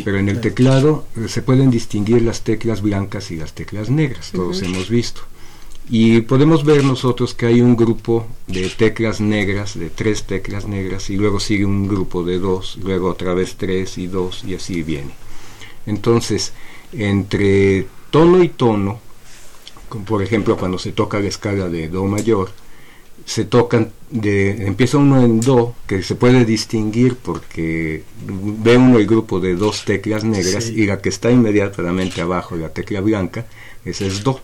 Pero 0.04 0.18
en 0.18 0.28
el 0.28 0.40
teclado 0.40 1.06
eh, 1.16 1.28
se 1.28 1.42
pueden 1.42 1.70
distinguir 1.70 2.22
las 2.22 2.42
teclas 2.42 2.80
blancas 2.82 3.30
y 3.30 3.36
las 3.36 3.52
teclas 3.52 3.90
negras, 3.90 4.32
todos 4.32 4.62
hemos 4.62 4.88
visto. 4.88 5.22
Y 5.88 6.22
podemos 6.22 6.64
ver 6.64 6.82
nosotros 6.82 7.34
que 7.34 7.46
hay 7.46 7.60
un 7.60 7.76
grupo 7.76 8.26
de 8.46 8.70
teclas 8.70 9.20
negras, 9.20 9.78
de 9.78 9.90
tres 9.90 10.24
teclas 10.24 10.66
negras, 10.66 11.10
y 11.10 11.16
luego 11.16 11.40
sigue 11.40 11.66
un 11.66 11.86
grupo 11.86 12.24
de 12.24 12.38
dos, 12.38 12.78
luego 12.82 13.10
otra 13.10 13.34
vez 13.34 13.56
tres 13.56 13.98
y 13.98 14.06
dos, 14.06 14.44
y 14.44 14.54
así 14.54 14.82
viene. 14.82 15.10
Entonces, 15.86 16.52
entre 16.92 17.86
tono 18.10 18.42
y 18.42 18.48
tono, 18.48 19.00
como 19.88 20.04
por 20.04 20.22
ejemplo 20.22 20.56
cuando 20.56 20.78
se 20.78 20.92
toca 20.92 21.20
la 21.20 21.28
escala 21.28 21.68
de 21.68 21.88
Do 21.88 22.04
mayor, 22.04 22.50
se 23.24 23.44
tocan 23.44 23.92
de 24.10 24.66
empieza 24.66 24.98
uno 24.98 25.22
en 25.22 25.40
do 25.40 25.74
que 25.86 26.02
se 26.02 26.14
puede 26.14 26.44
distinguir 26.44 27.16
porque 27.16 28.02
ve 28.26 28.76
uno 28.76 28.98
el 28.98 29.06
grupo 29.06 29.40
de 29.40 29.54
dos 29.54 29.84
teclas 29.84 30.24
negras 30.24 30.68
y 30.68 30.86
la 30.86 31.00
que 31.00 31.08
está 31.08 31.30
inmediatamente 31.30 32.20
abajo 32.20 32.56
la 32.56 32.68
tecla 32.68 33.00
blanca 33.00 33.46
esa 33.84 34.04
es 34.04 34.22
do 34.22 34.40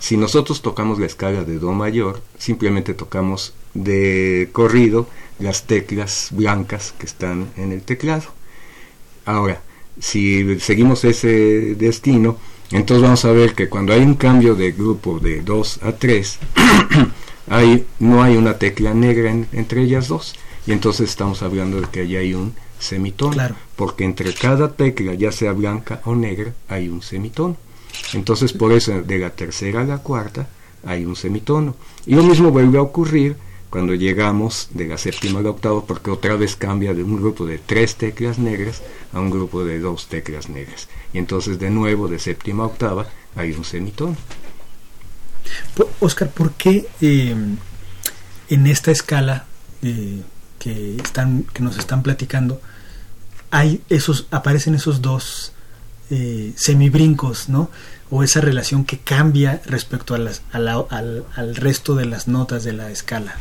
si 0.00 0.16
nosotros 0.16 0.62
tocamos 0.62 0.98
la 0.98 1.06
escala 1.06 1.44
de 1.44 1.58
do 1.58 1.72
mayor 1.72 2.20
simplemente 2.38 2.94
tocamos 2.94 3.54
de 3.74 4.48
corrido 4.50 5.06
las 5.38 5.66
teclas 5.66 6.30
blancas 6.32 6.92
que 6.98 7.06
están 7.06 7.50
en 7.56 7.70
el 7.70 7.82
teclado 7.82 8.24
ahora 9.24 9.62
si 10.00 10.58
seguimos 10.58 11.04
ese 11.04 11.76
destino 11.76 12.36
entonces 12.72 13.02
vamos 13.02 13.24
a 13.24 13.32
ver 13.32 13.54
que 13.54 13.68
cuando 13.68 13.92
hay 13.92 14.00
un 14.00 14.14
cambio 14.14 14.56
de 14.56 14.72
grupo 14.72 15.20
de 15.20 15.42
2 15.42 15.80
a 15.82 15.92
3 15.92 16.38
no 17.98 18.22
hay 18.22 18.36
una 18.36 18.58
tecla 18.58 18.94
negra 18.94 19.30
entre 19.30 19.82
ellas 19.82 20.08
dos. 20.08 20.34
Y 20.66 20.72
entonces 20.72 21.10
estamos 21.10 21.42
hablando 21.42 21.80
de 21.80 21.88
que 21.88 22.00
allí 22.00 22.16
hay 22.16 22.34
un 22.34 22.54
semitono. 22.78 23.56
Porque 23.76 24.04
entre 24.04 24.32
cada 24.34 24.72
tecla, 24.72 25.14
ya 25.14 25.32
sea 25.32 25.52
blanca 25.52 26.00
o 26.04 26.14
negra, 26.14 26.52
hay 26.68 26.88
un 26.88 27.02
semitono. 27.02 27.56
Entonces 28.14 28.52
por 28.52 28.72
eso 28.72 29.02
de 29.02 29.18
la 29.18 29.30
tercera 29.30 29.82
a 29.82 29.84
la 29.84 29.98
cuarta 29.98 30.48
hay 30.84 31.04
un 31.04 31.16
semitono. 31.16 31.76
Y 32.06 32.14
lo 32.14 32.22
mismo 32.22 32.50
vuelve 32.50 32.78
a 32.78 32.82
ocurrir 32.82 33.36
cuando 33.68 33.94
llegamos 33.94 34.68
de 34.72 34.88
la 34.88 34.98
séptima 34.98 35.38
a 35.38 35.42
la 35.42 35.50
octava, 35.50 35.84
porque 35.86 36.10
otra 36.10 36.34
vez 36.34 36.56
cambia 36.56 36.92
de 36.92 37.04
un 37.04 37.16
grupo 37.16 37.46
de 37.46 37.58
tres 37.58 37.94
teclas 37.94 38.38
negras 38.38 38.82
a 39.12 39.20
un 39.20 39.30
grupo 39.30 39.64
de 39.64 39.78
dos 39.78 40.08
teclas 40.08 40.48
negras. 40.48 40.88
Y 41.12 41.18
entonces 41.18 41.58
de 41.58 41.70
nuevo 41.70 42.08
de 42.08 42.18
séptima 42.18 42.64
a 42.64 42.66
octava 42.66 43.06
hay 43.36 43.52
un 43.52 43.64
semitono. 43.64 44.16
Oscar, 46.00 46.30
¿por 46.30 46.52
qué 46.52 46.86
eh, 47.00 47.34
en 48.48 48.66
esta 48.66 48.90
escala 48.90 49.46
eh, 49.82 50.20
que, 50.58 50.96
están, 50.96 51.44
que 51.44 51.62
nos 51.62 51.78
están 51.78 52.02
platicando 52.02 52.60
hay 53.50 53.82
esos, 53.88 54.26
aparecen 54.30 54.74
esos 54.74 55.02
dos 55.02 55.52
eh, 56.10 56.52
semibrincos, 56.56 57.48
¿no? 57.48 57.70
O 58.10 58.24
esa 58.24 58.40
relación 58.40 58.84
que 58.84 58.98
cambia 58.98 59.62
respecto 59.66 60.14
a 60.14 60.18
las, 60.18 60.42
al, 60.52 61.54
resto 61.54 61.94
de 61.94 62.06
las 62.06 62.26
notas 62.26 62.64
de 62.64 62.72
la 62.72 62.90
escala. 62.90 63.36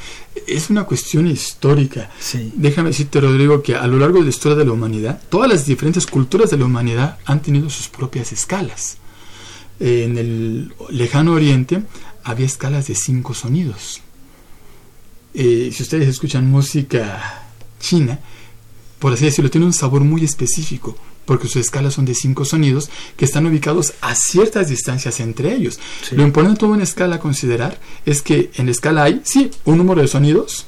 Es 0.46 0.70
una 0.70 0.84
cuestión 0.84 1.26
histórica. 1.26 2.12
Déjame 2.54 2.90
decirte, 2.90 3.20
Rodrigo, 3.20 3.64
que 3.64 3.76
a 3.76 3.88
lo 3.88 3.98
largo 3.98 4.20
de 4.20 4.26
la 4.26 4.30
historia 4.30 4.58
de 4.58 4.66
la 4.66 4.74
humanidad, 4.74 5.20
todas 5.30 5.50
las 5.50 5.66
diferentes 5.66 6.06
culturas 6.06 6.52
de 6.52 6.58
la 6.58 6.66
humanidad 6.66 7.18
han 7.26 7.42
tenido 7.42 7.70
sus 7.72 7.88
propias 7.88 8.32
escalas 8.32 8.98
en 9.80 10.18
el 10.18 10.74
lejano 10.90 11.34
oriente 11.34 11.84
había 12.24 12.46
escalas 12.46 12.88
de 12.88 12.96
cinco 12.96 13.34
sonidos. 13.34 14.02
Eh, 15.34 15.72
si 15.74 15.84
ustedes 15.84 16.08
escuchan 16.08 16.50
música 16.50 17.44
china, 17.80 18.20
por 19.00 19.14
así 19.14 19.26
decirlo, 19.26 19.50
tiene 19.50 19.66
un 19.66 19.74
sabor 19.74 20.04
muy 20.04 20.24
específico, 20.26 20.98
porque 21.30 21.48
sus 21.48 21.58
escalas 21.58 21.94
son 21.94 22.06
de 22.06 22.16
cinco 22.16 22.44
sonidos 22.44 22.90
que 23.16 23.24
están 23.24 23.46
ubicados 23.46 23.94
a 24.02 24.16
ciertas 24.16 24.68
distancias 24.68 25.20
entre 25.20 25.54
ellos. 25.54 25.80
Lo 26.10 26.24
importante 26.24 26.66
de 26.66 26.72
una 26.72 26.84
escala 26.84 27.18
a 27.18 27.20
considerar 27.20 27.80
es 28.04 28.24
que 28.24 28.50
en 28.56 28.66
la 28.66 28.72
escala 28.72 29.04
hay, 29.04 29.22
sí, 29.26 29.52
un 29.64 29.78
número 29.78 30.02
de 30.02 30.08
sonidos 30.08 30.66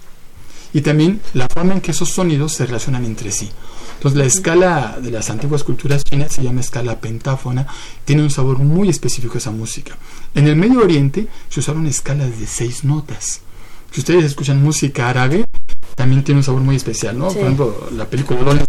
y 0.71 0.81
también 0.81 1.19
la 1.33 1.47
forma 1.51 1.73
en 1.73 1.81
que 1.81 1.89
esos 1.89 2.09
sonidos 2.09 2.53
se 2.53 2.67
relacionan 2.67 3.05
entre 3.05 3.31
sí. 3.31 3.49
Entonces 3.95 4.19
la 4.19 4.25
escala 4.25 4.99
de 5.01 5.09
las 5.09 5.31
antiguas 5.31 5.63
culturas 5.63 6.03
chinas 6.03 6.31
se 6.31 6.43
llama 6.43 6.61
escala 6.61 6.99
pentáfona, 6.99 7.65
tiene 8.05 8.21
un 8.21 8.29
sabor 8.29 8.59
muy 8.59 8.87
específico 8.87 9.39
esa 9.39 9.49
música. 9.49 9.97
En 10.35 10.47
el 10.47 10.55
Medio 10.55 10.81
Oriente 10.81 11.27
se 11.49 11.61
usaron 11.61 11.87
escalas 11.87 12.39
de 12.39 12.45
seis 12.45 12.83
notas. 12.83 13.41
Si 13.89 14.01
ustedes 14.01 14.25
escuchan 14.25 14.61
música 14.61 15.09
árabe, 15.09 15.43
también 15.95 16.23
tiene 16.23 16.39
un 16.39 16.43
sabor 16.43 16.61
muy 16.61 16.75
especial, 16.75 17.17
¿no? 17.17 17.29
Por 17.29 17.41
ejemplo, 17.41 17.89
la 17.95 18.05
película 18.05 18.41
Lawrence 18.41 18.65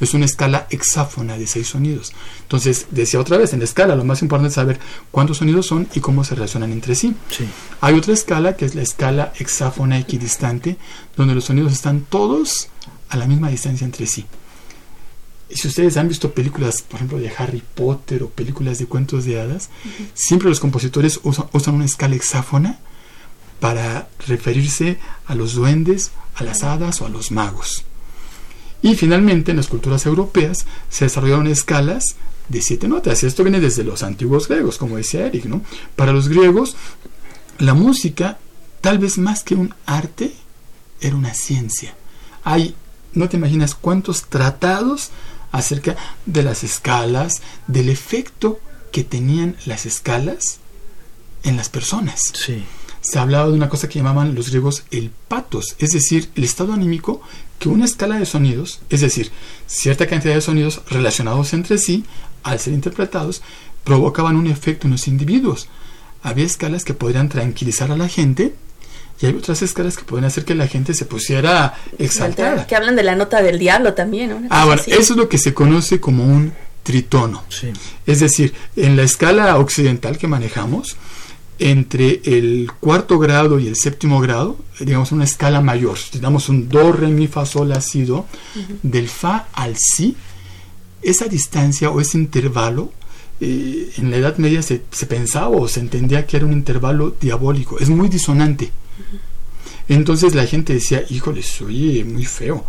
Es 0.00 0.14
una 0.14 0.24
escala 0.26 0.66
hexáfona 0.70 1.38
de 1.38 1.46
seis 1.46 1.68
sonidos. 1.68 2.12
Entonces, 2.42 2.86
decía 2.90 3.20
otra 3.20 3.38
vez, 3.38 3.52
en 3.52 3.60
la 3.60 3.64
escala 3.64 3.96
lo 3.96 4.04
más 4.04 4.22
importante 4.22 4.48
es 4.48 4.54
saber 4.54 4.78
cuántos 5.10 5.38
sonidos 5.38 5.66
son 5.66 5.88
y 5.94 6.00
cómo 6.00 6.24
se 6.24 6.34
relacionan 6.34 6.72
entre 6.72 6.94
sí. 6.94 7.14
sí. 7.30 7.48
Hay 7.80 7.94
otra 7.94 8.12
escala 8.12 8.56
que 8.56 8.66
es 8.66 8.74
la 8.74 8.82
escala 8.82 9.32
hexáfona 9.38 9.98
equidistante, 9.98 10.76
donde 11.16 11.34
los 11.34 11.44
sonidos 11.44 11.72
están 11.72 12.02
todos 12.02 12.68
a 13.08 13.16
la 13.16 13.26
misma 13.26 13.48
distancia 13.48 13.84
entre 13.84 14.06
sí 14.06 14.26
si 15.50 15.68
ustedes 15.68 15.96
han 15.96 16.08
visto 16.08 16.32
películas, 16.32 16.82
por 16.82 16.96
ejemplo, 16.96 17.18
de 17.18 17.30
Harry 17.36 17.62
Potter 17.74 18.22
o 18.22 18.30
películas 18.30 18.78
de 18.78 18.86
cuentos 18.86 19.24
de 19.24 19.40
hadas, 19.40 19.70
siempre 20.14 20.48
los 20.48 20.60
compositores 20.60 21.20
usan, 21.22 21.74
una 21.74 21.84
escala 21.84 22.16
hexáfona 22.16 22.80
para 23.60 24.08
referirse 24.26 24.98
a 25.26 25.34
los 25.34 25.54
duendes, 25.54 26.10
a 26.34 26.44
las 26.44 26.62
hadas 26.62 27.00
o 27.00 27.06
a 27.06 27.08
los 27.08 27.30
magos. 27.30 27.84
Y 28.82 28.94
finalmente, 28.94 29.50
en 29.50 29.56
las 29.56 29.68
culturas 29.68 30.06
europeas 30.06 30.66
se 30.90 31.06
desarrollaron 31.06 31.46
escalas 31.46 32.16
de 32.48 32.62
siete 32.62 32.88
notas. 32.88 33.24
Esto 33.24 33.42
viene 33.42 33.60
desde 33.60 33.84
los 33.84 34.02
antiguos 34.02 34.48
griegos, 34.48 34.78
como 34.78 34.96
decía 34.96 35.26
Eric. 35.26 35.46
¿no? 35.46 35.62
Para 35.96 36.12
los 36.12 36.28
griegos, 36.28 36.76
la 37.58 37.74
música, 37.74 38.38
tal 38.80 38.98
vez 38.98 39.18
más 39.18 39.42
que 39.42 39.54
un 39.54 39.74
arte, 39.86 40.32
era 41.00 41.16
una 41.16 41.34
ciencia. 41.34 41.94
Hay, 42.44 42.74
no 43.12 43.28
te 43.28 43.36
imaginas 43.36 43.74
cuántos 43.74 44.24
tratados 44.24 45.10
acerca 45.52 45.96
de 46.26 46.42
las 46.42 46.64
escalas, 46.64 47.42
del 47.66 47.88
efecto 47.88 48.60
que 48.92 49.04
tenían 49.04 49.56
las 49.64 49.86
escalas 49.86 50.58
en 51.42 51.56
las 51.56 51.68
personas. 51.68 52.20
Sí. 52.34 52.64
Se 53.06 53.20
hablaba 53.20 53.46
de 53.46 53.52
una 53.52 53.68
cosa 53.68 53.88
que 53.88 54.00
llamaban 54.00 54.34
los 54.34 54.50
griegos 54.50 54.82
el 54.90 55.10
patos, 55.28 55.76
es 55.78 55.92
decir, 55.92 56.28
el 56.34 56.42
estado 56.42 56.72
anímico 56.72 57.20
que 57.60 57.68
una 57.68 57.84
escala 57.84 58.18
de 58.18 58.26
sonidos, 58.26 58.80
es 58.90 59.00
decir, 59.00 59.30
cierta 59.68 60.08
cantidad 60.08 60.34
de 60.34 60.40
sonidos 60.40 60.82
relacionados 60.90 61.52
entre 61.52 61.78
sí, 61.78 62.04
al 62.42 62.58
ser 62.58 62.72
interpretados, 62.72 63.42
provocaban 63.84 64.34
un 64.34 64.48
efecto 64.48 64.88
en 64.88 64.92
los 64.92 65.06
individuos. 65.06 65.68
Había 66.22 66.44
escalas 66.44 66.84
que 66.84 66.94
podrían 66.94 67.28
tranquilizar 67.28 67.92
a 67.92 67.96
la 67.96 68.08
gente 68.08 68.54
y 69.20 69.26
hay 69.26 69.34
otras 69.34 69.62
escalas 69.62 69.96
que 69.96 70.04
pueden 70.04 70.24
hacer 70.24 70.44
que 70.44 70.56
la 70.56 70.66
gente 70.66 70.92
se 70.92 71.04
pusiera 71.04 71.74
exaltada. 71.98 72.66
Que 72.66 72.74
hablan 72.74 72.96
de 72.96 73.04
la 73.04 73.14
nota 73.14 73.40
del 73.40 73.60
diablo 73.60 73.94
también. 73.94 74.48
Ah, 74.50 74.64
bueno, 74.64 74.82
eso 74.84 75.12
es 75.12 75.16
lo 75.16 75.28
que 75.28 75.38
se 75.38 75.54
conoce 75.54 76.00
como 76.00 76.24
un 76.24 76.52
tritono. 76.82 77.44
Es 78.06 78.20
decir, 78.20 78.52
en 78.76 78.96
la 78.96 79.02
escala 79.02 79.56
occidental 79.58 80.18
que 80.18 80.28
manejamos, 80.28 80.96
entre 81.58 82.20
el 82.24 82.70
cuarto 82.80 83.18
grado 83.18 83.58
y 83.58 83.66
el 83.66 83.76
séptimo 83.76 84.20
grado, 84.20 84.58
digamos 84.78 85.12
una 85.12 85.24
escala 85.24 85.60
mayor, 85.60 85.98
digamos 86.12 86.48
un 86.48 86.68
do, 86.68 86.92
re, 86.92 87.08
mi, 87.08 87.26
fa, 87.26 87.46
sol, 87.46 87.70
la, 87.70 87.80
si, 87.80 88.04
do, 88.04 88.26
del 88.82 89.08
fa 89.08 89.48
al 89.52 89.76
si, 89.76 90.16
esa 91.02 91.26
distancia 91.26 91.90
o 91.90 92.00
ese 92.00 92.18
intervalo, 92.18 92.92
eh, 93.40 93.92
en 93.98 94.10
la 94.10 94.16
Edad 94.16 94.36
Media 94.38 94.62
se, 94.62 94.82
se 94.90 95.06
pensaba 95.06 95.48
o 95.48 95.68
se 95.68 95.80
entendía 95.80 96.26
que 96.26 96.36
era 96.36 96.46
un 96.46 96.52
intervalo 96.52 97.14
diabólico, 97.20 97.78
es 97.78 97.88
muy 97.88 98.08
disonante. 98.08 98.70
Entonces 99.88 100.34
la 100.34 100.46
gente 100.46 100.74
decía, 100.74 101.04
híjole, 101.08 101.42
soy 101.42 102.02
muy 102.04 102.24
feo. 102.24 102.64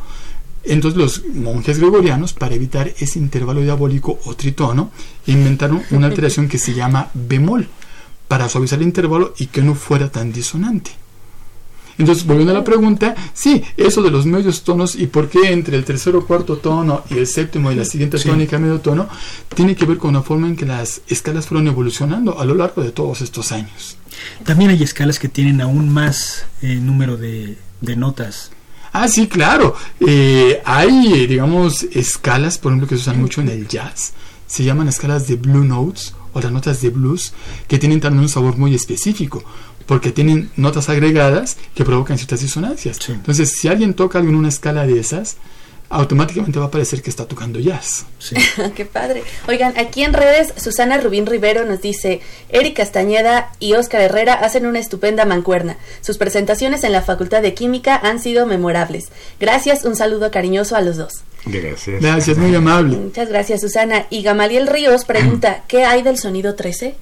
Entonces 0.63 0.99
los 0.99 1.25
monjes 1.33 1.79
gregorianos, 1.79 2.33
para 2.33 2.55
evitar 2.55 2.93
ese 2.99 3.19
intervalo 3.19 3.61
diabólico 3.61 4.19
o 4.25 4.35
tritono, 4.35 4.91
inventaron 5.25 5.81
una 5.91 6.07
alteración 6.07 6.47
que 6.47 6.57
se 6.57 6.73
llama 6.73 7.09
bemol, 7.13 7.67
para 8.27 8.49
suavizar 8.49 8.79
el 8.79 8.85
intervalo 8.85 9.33
y 9.37 9.47
que 9.47 9.61
no 9.61 9.75
fuera 9.75 10.09
tan 10.11 10.31
disonante. 10.31 10.91
Entonces, 11.97 12.25
volviendo 12.25 12.51
a 12.51 12.55
la 12.55 12.63
pregunta, 12.63 13.15
sí, 13.33 13.63
eso 13.75 14.03
de 14.03 14.11
los 14.11 14.25
medios 14.25 14.63
tonos 14.63 14.95
y 14.95 15.07
por 15.07 15.29
qué 15.29 15.51
entre 15.51 15.77
el 15.77 15.83
tercero 15.83 16.19
o 16.19 16.25
cuarto 16.27 16.57
tono 16.57 17.03
y 17.09 17.15
el 17.15 17.25
séptimo 17.25 17.71
y 17.71 17.75
la 17.75 17.85
siguiente 17.85 18.19
tónica 18.19 18.59
medio 18.59 18.79
tono, 18.81 19.09
tiene 19.55 19.75
que 19.75 19.85
ver 19.85 19.97
con 19.97 20.13
la 20.13 20.21
forma 20.21 20.47
en 20.47 20.55
que 20.55 20.65
las 20.65 21.01
escalas 21.07 21.47
fueron 21.47 21.67
evolucionando 21.67 22.39
a 22.39 22.45
lo 22.45 22.53
largo 22.53 22.83
de 22.83 22.91
todos 22.91 23.21
estos 23.21 23.51
años. 23.51 23.97
También 24.43 24.69
hay 24.69 24.83
escalas 24.83 25.17
que 25.17 25.27
tienen 25.27 25.59
aún 25.59 25.89
más 25.89 26.45
eh, 26.61 26.75
número 26.75 27.17
de, 27.17 27.57
de 27.81 27.95
notas. 27.95 28.51
Ah, 28.93 29.07
sí, 29.07 29.27
claro. 29.27 29.75
Eh, 29.99 30.61
hay, 30.65 31.25
digamos, 31.25 31.83
escalas, 31.83 32.59
por 32.59 32.71
ejemplo, 32.71 32.87
que 32.87 32.95
se 32.95 33.01
usan 33.01 33.19
mucho 33.19 33.41
en 33.41 33.49
el 33.49 33.67
jazz. 33.67 34.13
Se 34.45 34.63
llaman 34.63 34.87
escalas 34.87 35.27
de 35.27 35.35
blue 35.35 35.63
notes 35.63 36.13
o 36.37 36.41
las 36.41 36.51
notas 36.51 36.81
de 36.81 36.89
blues, 36.89 37.33
que 37.67 37.79
tienen 37.79 37.99
también 37.99 38.23
un 38.23 38.29
sabor 38.29 38.57
muy 38.57 38.75
específico, 38.75 39.43
porque 39.87 40.11
tienen 40.11 40.51
notas 40.55 40.89
agregadas 40.89 41.57
que 41.73 41.83
provocan 41.83 42.17
ciertas 42.17 42.41
disonancias. 42.41 42.99
Entonces, 43.09 43.53
si 43.57 43.67
alguien 43.67 43.93
toca 43.93 44.19
algo 44.19 44.29
en 44.29 44.35
una 44.35 44.49
escala 44.49 44.85
de 44.85 44.99
esas, 44.99 45.37
automáticamente 45.89 46.59
va 46.59 46.65
a 46.65 46.71
parecer 46.71 47.01
que 47.01 47.09
está 47.09 47.25
tocando 47.25 47.59
jazz. 47.59 48.05
Sí. 48.19 48.35
Qué 48.75 48.85
padre. 48.85 49.23
Oigan, 49.47 49.77
aquí 49.77 50.03
en 50.03 50.13
redes, 50.13 50.53
Susana 50.57 50.97
Rubín 50.97 51.25
Rivero 51.25 51.65
nos 51.65 51.81
dice, 51.81 52.21
Eric 52.49 52.77
Castañeda 52.77 53.51
y 53.59 53.73
Oscar 53.73 54.01
Herrera 54.01 54.33
hacen 54.33 54.65
una 54.65 54.79
estupenda 54.79 55.25
mancuerna. 55.25 55.77
Sus 56.01 56.17
presentaciones 56.17 56.83
en 56.83 56.91
la 56.91 57.01
Facultad 57.01 57.41
de 57.41 57.53
Química 57.53 57.95
han 57.95 58.19
sido 58.19 58.45
memorables. 58.45 59.09
Gracias, 59.39 59.85
un 59.85 59.95
saludo 59.95 60.29
cariñoso 60.29 60.75
a 60.75 60.81
los 60.81 60.97
dos. 60.97 61.23
Gracias. 61.51 62.01
Gracias, 62.01 62.37
muy 62.37 62.53
amable. 62.55 62.97
Muchas 62.97 63.29
gracias, 63.29 63.61
Susana. 63.61 64.05
Y 64.09 64.21
Gamaliel 64.21 64.67
Ríos 64.67 65.05
pregunta, 65.05 65.63
¿qué 65.67 65.85
hay 65.85 66.03
del 66.03 66.17
sonido 66.17 66.55
13? 66.55 66.95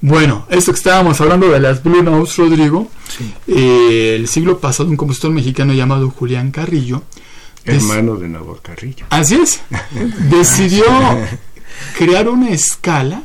Bueno, 0.00 0.46
esto 0.50 0.72
que 0.72 0.78
estábamos 0.78 1.20
hablando 1.20 1.48
de 1.48 1.60
las 1.60 1.82
Blue 1.82 2.02
Notes, 2.02 2.36
Rodrigo, 2.36 2.88
eh, 3.46 4.16
el 4.16 4.26
siglo 4.26 4.58
pasado 4.58 4.90
un 4.90 4.96
compositor 4.96 5.30
mexicano 5.30 5.72
llamado 5.72 6.10
Julián 6.10 6.50
Carrillo, 6.50 7.04
hermano 7.64 8.16
de 8.16 8.28
Nabor 8.28 8.60
Carrillo. 8.62 9.06
Así 9.10 9.36
es, 9.36 9.60
decidió 10.28 10.84
crear 11.96 12.28
una 12.28 12.50
escala 12.50 13.22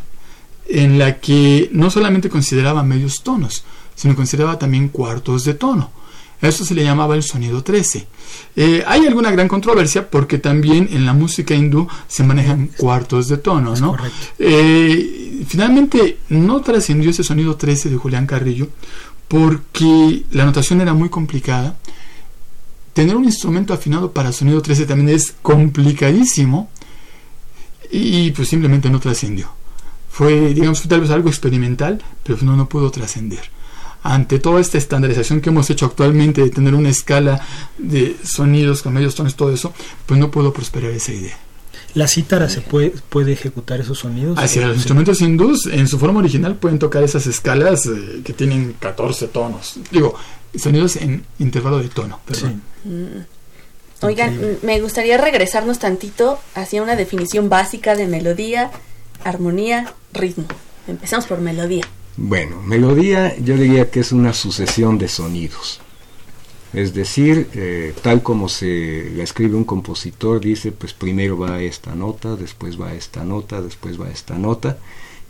en 0.68 1.00
la 1.00 1.20
que 1.20 1.68
no 1.72 1.90
solamente 1.90 2.30
consideraba 2.30 2.84
medios 2.84 3.24
tonos, 3.24 3.64
sino 3.96 4.16
consideraba 4.16 4.60
también 4.60 4.90
cuartos 4.90 5.46
de 5.46 5.56
tono. 5.56 5.90
Eso 6.42 6.64
se 6.64 6.76
le 6.76 6.84
llamaba 6.84 7.16
el 7.16 7.24
sonido 7.24 7.64
13. 7.64 8.08
Eh, 8.56 8.84
hay 8.86 9.08
alguna 9.08 9.32
gran 9.32 9.48
controversia 9.48 10.10
porque 10.10 10.38
también 10.38 10.88
en 10.92 11.06
la 11.06 11.14
música 11.14 11.56
hindú 11.56 11.88
se 12.08 12.24
manejan 12.24 12.68
cuartos 12.78 13.28
de 13.28 13.38
tono, 13.38 13.76
¿no? 13.76 13.96
Eh, 14.38 15.44
finalmente 15.48 16.20
no 16.30 16.62
trascendió 16.62 17.10
ese 17.10 17.24
sonido 17.24 17.56
13 17.56 17.90
de 17.90 17.98
Julián 17.98 18.28
Carrillo 18.28 18.68
porque 19.28 20.24
la 20.32 20.46
notación 20.46 20.82
era 20.82 20.94
muy 20.94 21.10
complicada. 21.10 21.76
Tener 22.94 23.16
un 23.16 23.26
instrumento 23.26 23.74
afinado 23.74 24.12
para 24.12 24.32
sonido 24.32 24.62
13 24.62 24.86
también 24.86 25.10
es 25.10 25.34
complicadísimo 25.42 26.70
y 27.92 28.32
pues 28.32 28.48
simplemente 28.48 28.90
no 28.92 29.00
trascendió. 29.00 29.50
Fue, 30.10 30.54
digamos, 30.54 30.82
tal 30.88 31.02
vez 31.02 31.10
algo 31.10 31.30
experimental, 31.30 32.02
pero 32.24 32.40
no, 32.42 32.56
no 32.56 32.70
pudo 32.70 32.90
trascender 32.92 33.57
ante 34.08 34.40
toda 34.40 34.62
esta 34.62 34.78
estandarización 34.78 35.42
que 35.42 35.50
hemos 35.50 35.70
hecho 35.70 35.86
actualmente 35.86 36.42
de 36.42 36.50
tener 36.50 36.74
una 36.74 36.90
escala 36.90 37.46
de 37.78 38.16
sonidos 38.24 38.82
con 38.82 38.94
medios 38.94 39.16
tonos, 39.16 39.36
todo 39.36 39.54
eso, 39.54 39.74
pues 40.06 40.18
no 40.18 40.32
puedo 40.32 40.54
prosperar 40.54 40.92
esa 40.92 41.12
idea. 41.12 41.38
¿La 41.94 42.08
cítara 42.08 42.48
se 42.48 42.62
puede, 42.62 42.94
puede 43.10 43.34
ejecutar 43.34 43.82
esos 43.82 44.00
sonidos? 44.00 44.38
Así 44.38 44.62
los 44.62 44.78
instrumentos 44.78 45.22
hindús 45.22 45.66
en 45.66 45.90
su 45.90 46.00
forma 46.00 46.20
original 46.20 46.56
pueden 46.56 46.80
tocar 46.80 47.04
esas 47.04 47.28
escalas 47.28 47.86
eh, 47.86 48.22
que 48.24 48.32
tienen 48.32 48.76
14 48.80 49.28
tonos. 49.28 49.78
Digo, 49.92 50.16
sonidos 50.56 50.96
en 50.96 51.26
intervalo 51.40 51.80
de 51.80 51.90
tono. 51.90 52.22
Perdón. 52.26 52.62
Mm. 52.86 54.06
Oigan, 54.06 54.60
me 54.62 54.80
gustaría 54.80 55.18
regresarnos 55.18 55.80
tantito 55.80 56.40
hacia 56.56 56.82
una 56.82 56.96
definición 56.96 57.50
básica 57.50 57.96
de 57.96 58.08
melodía, 58.08 58.72
armonía, 59.26 59.94
ritmo. 60.14 60.46
Empezamos 60.88 61.26
por 61.26 61.42
melodía. 61.42 61.84
Bueno, 62.20 62.64
melodía 62.64 63.38
yo 63.38 63.56
diría 63.58 63.92
que 63.92 64.00
es 64.00 64.12
una 64.12 64.34
sucesión 64.34 64.98
de 64.98 65.08
sonidos. 65.08 65.80
Es 66.74 66.96
decir, 66.96 67.48
eh, 67.54 67.94
tal 68.02 68.24
como 68.24 68.50
se 68.50 69.12
la 69.16 69.24
escribe 69.24 69.56
un 69.56 69.64
compositor, 69.64 70.40
dice, 70.42 70.72
pues 70.72 70.94
primero 70.94 71.38
va 71.38 71.62
esta 71.62 71.94
nota, 71.94 72.36
después 72.36 72.82
va 72.82 72.94
esta 72.94 73.24
nota, 73.24 73.62
después 73.62 74.02
va 74.02 74.10
esta 74.10 74.36
nota, 74.36 74.80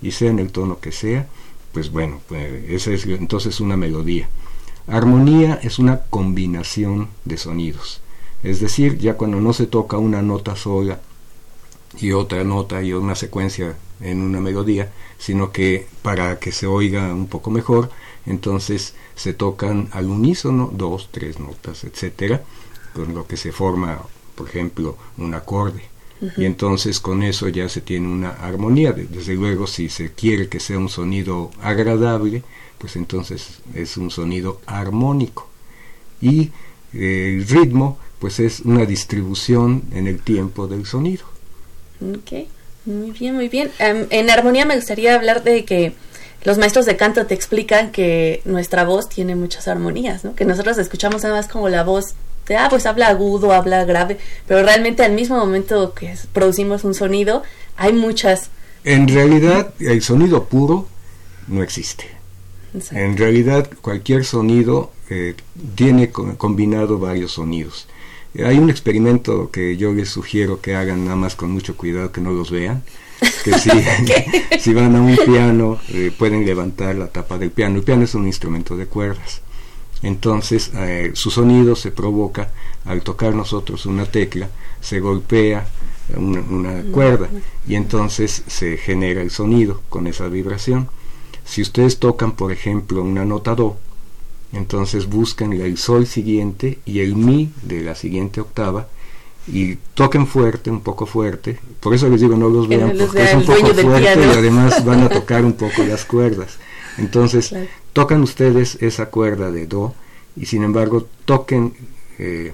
y 0.01 0.11
sea 0.11 0.29
en 0.29 0.39
el 0.39 0.49
tono 0.51 0.79
que 0.79 0.93
sea, 0.93 1.27
pues 1.73 1.91
bueno, 1.91 2.21
pues 2.29 2.63
esa 2.69 2.91
es 2.91 3.05
entonces 3.05 3.59
una 3.59 3.75
melodía. 3.75 4.29
Armonía 4.87 5.59
es 5.61 5.79
una 5.79 5.99
combinación 6.09 7.09
de 7.25 7.37
sonidos. 7.37 7.99
Es 8.43 8.61
decir, 8.61 8.97
ya 8.97 9.15
cuando 9.15 9.41
no 9.41 9.51
se 9.51 9.67
toca 9.67 9.97
una 9.97 10.21
nota 10.21 10.55
sola 10.55 11.01
y 11.99 12.13
otra 12.13 12.45
nota 12.45 12.81
y 12.81 12.93
una 12.93 13.15
secuencia 13.15 13.75
en 14.01 14.21
una 14.21 14.39
melodía, 14.39 14.91
sino 15.17 15.51
que 15.51 15.87
para 16.01 16.39
que 16.39 16.51
se 16.51 16.67
oiga 16.67 17.13
un 17.13 17.27
poco 17.27 17.49
mejor, 17.49 17.89
entonces 18.25 18.93
se 19.15 19.33
tocan 19.33 19.89
al 19.91 20.07
unísono 20.07 20.71
dos, 20.73 21.09
tres 21.11 21.39
notas, 21.39 21.83
etcétera, 21.83 22.43
con 22.93 23.13
lo 23.13 23.25
que 23.25 23.37
se 23.37 23.51
forma, 23.51 24.01
por 24.35 24.47
ejemplo, 24.47 24.97
un 25.17 25.33
acorde. 25.33 25.83
Y 26.35 26.45
entonces 26.45 26.99
con 26.99 27.21
eso 27.21 27.47
ya 27.47 27.69
se 27.69 27.81
tiene 27.81 28.07
una 28.07 28.31
armonía. 28.31 28.91
Desde 28.91 29.35
luego, 29.35 29.67
si 29.67 29.87
se 29.87 30.13
quiere 30.13 30.49
que 30.49 30.59
sea 30.59 30.79
un 30.79 30.89
sonido 30.89 31.51
agradable, 31.61 32.43
pues 32.79 32.95
entonces 32.95 33.59
es 33.75 33.97
un 33.97 34.09
sonido 34.09 34.59
armónico. 34.65 35.47
Y 36.19 36.51
eh, 36.93 37.35
el 37.37 37.47
ritmo, 37.47 37.99
pues 38.19 38.39
es 38.39 38.61
una 38.61 38.85
distribución 38.85 39.83
en 39.91 40.07
el 40.07 40.19
tiempo 40.19 40.67
del 40.67 40.87
sonido. 40.87 41.25
Okay. 42.01 42.47
Muy 42.87 43.11
bien, 43.11 43.35
muy 43.35 43.49
bien. 43.49 43.69
Em, 43.79 44.07
en 44.11 44.29
armonía 44.29 44.65
me 44.65 44.75
gustaría 44.75 45.13
hablar 45.13 45.43
de 45.43 45.65
que 45.65 45.93
los 46.45 46.57
maestros 46.57 46.85
de 46.85 46.95
canto 46.95 47.25
te 47.25 47.33
explican 47.33 47.91
que 47.91 48.41
nuestra 48.45 48.85
voz 48.85 49.09
tiene 49.09 49.35
muchas 49.35 49.67
armonías, 49.67 50.23
¿no? 50.23 50.35
Que 50.35 50.45
nosotros 50.45 50.77
escuchamos 50.77 51.21
nada 51.21 51.35
más 51.35 51.49
como 51.49 51.67
la 51.67 51.83
voz 51.83 52.15
de, 52.47 52.55
ah, 52.55 52.67
pues 52.69 52.85
habla 52.85 53.07
agudo, 53.09 53.51
habla 53.51 53.83
grave, 53.83 54.17
pero 54.47 54.63
realmente 54.63 55.03
al 55.03 55.11
mismo 55.11 55.35
momento 55.35 55.93
que 55.93 56.15
producimos 56.31 56.85
un 56.85 56.93
sonido, 56.93 57.43
hay 57.75 57.91
muchas. 57.91 58.51
En 58.85 59.09
realidad, 59.09 59.73
el 59.81 60.01
sonido 60.01 60.45
puro 60.45 60.87
no 61.49 61.61
existe. 61.63 62.05
En 62.91 63.17
realidad, 63.17 63.69
cualquier 63.81 64.23
sonido 64.23 64.93
eh, 65.09 65.35
tiene 65.75 66.09
combinado 66.09 66.99
varios 66.99 67.33
sonidos. 67.33 67.89
Hay 68.45 68.59
un 68.59 68.69
experimento 68.69 69.49
que 69.49 69.77
yo 69.77 69.93
les 69.93 70.09
sugiero 70.09 70.61
que 70.61 70.75
hagan 70.75 71.05
nada 71.05 71.15
más 71.15 71.35
con 71.35 71.51
mucho 71.51 71.75
cuidado, 71.75 72.11
que 72.11 72.21
no 72.21 72.31
los 72.31 72.51
vean. 72.51 72.83
Que 73.43 73.57
si, 73.57 73.69
si 74.59 74.73
van 74.73 74.95
a 74.95 75.01
un 75.01 75.17
piano, 75.25 75.79
eh, 75.89 76.11
pueden 76.15 76.45
levantar 76.45 76.95
la 76.95 77.07
tapa 77.07 77.37
del 77.37 77.51
piano. 77.51 77.77
El 77.77 77.83
piano 77.83 78.03
es 78.03 78.13
un 78.13 78.27
instrumento 78.27 78.77
de 78.77 78.85
cuerdas. 78.85 79.41
Entonces, 80.03 80.71
eh, 80.75 81.11
su 81.13 81.31
sonido 81.31 81.75
se 81.75 81.91
provoca 81.91 82.51
al 82.85 83.01
tocar 83.01 83.33
nosotros 83.33 83.85
una 83.87 84.05
tecla, 84.05 84.49
se 84.79 84.99
golpea 84.99 85.67
una, 86.15 86.41
una 86.41 86.83
cuerda 86.91 87.29
y 87.67 87.75
entonces 87.75 88.43
se 88.47 88.77
genera 88.77 89.21
el 89.21 89.31
sonido 89.31 89.81
con 89.89 90.05
esa 90.05 90.27
vibración. 90.27 90.89
Si 91.43 91.61
ustedes 91.61 91.97
tocan, 91.97 92.33
por 92.33 92.51
ejemplo, 92.51 93.01
una 93.01 93.25
nota 93.25 93.55
do, 93.55 93.77
entonces 94.53 95.07
buscan 95.07 95.53
el 95.53 95.77
sol 95.77 96.07
siguiente 96.07 96.79
y 96.85 96.99
el 96.99 97.15
mi 97.15 97.51
de 97.63 97.81
la 97.81 97.95
siguiente 97.95 98.41
octava 98.41 98.87
y 99.47 99.75
toquen 99.93 100.27
fuerte, 100.27 100.69
un 100.69 100.81
poco 100.81 101.05
fuerte. 101.05 101.57
Por 101.79 101.93
eso 101.93 102.09
les 102.09 102.21
digo 102.21 102.35
no 102.35 102.49
los 102.49 102.67
vean 102.67 102.93
porque 102.97 103.23
es 103.23 103.33
un 103.33 103.45
poco 103.45 103.73
fuerte 103.73 104.19
y 104.19 104.37
además 104.37 104.83
van 104.85 105.01
a 105.01 105.09
tocar 105.09 105.45
un 105.45 105.53
poco 105.53 105.83
las 105.83 106.05
cuerdas. 106.05 106.57
Entonces 106.97 107.53
tocan 107.93 108.21
ustedes 108.21 108.77
esa 108.81 109.07
cuerda 109.07 109.51
de 109.51 109.67
do 109.67 109.93
y 110.35 110.45
sin 110.45 110.63
embargo 110.63 111.07
toquen 111.25 111.73
eh, 112.19 112.53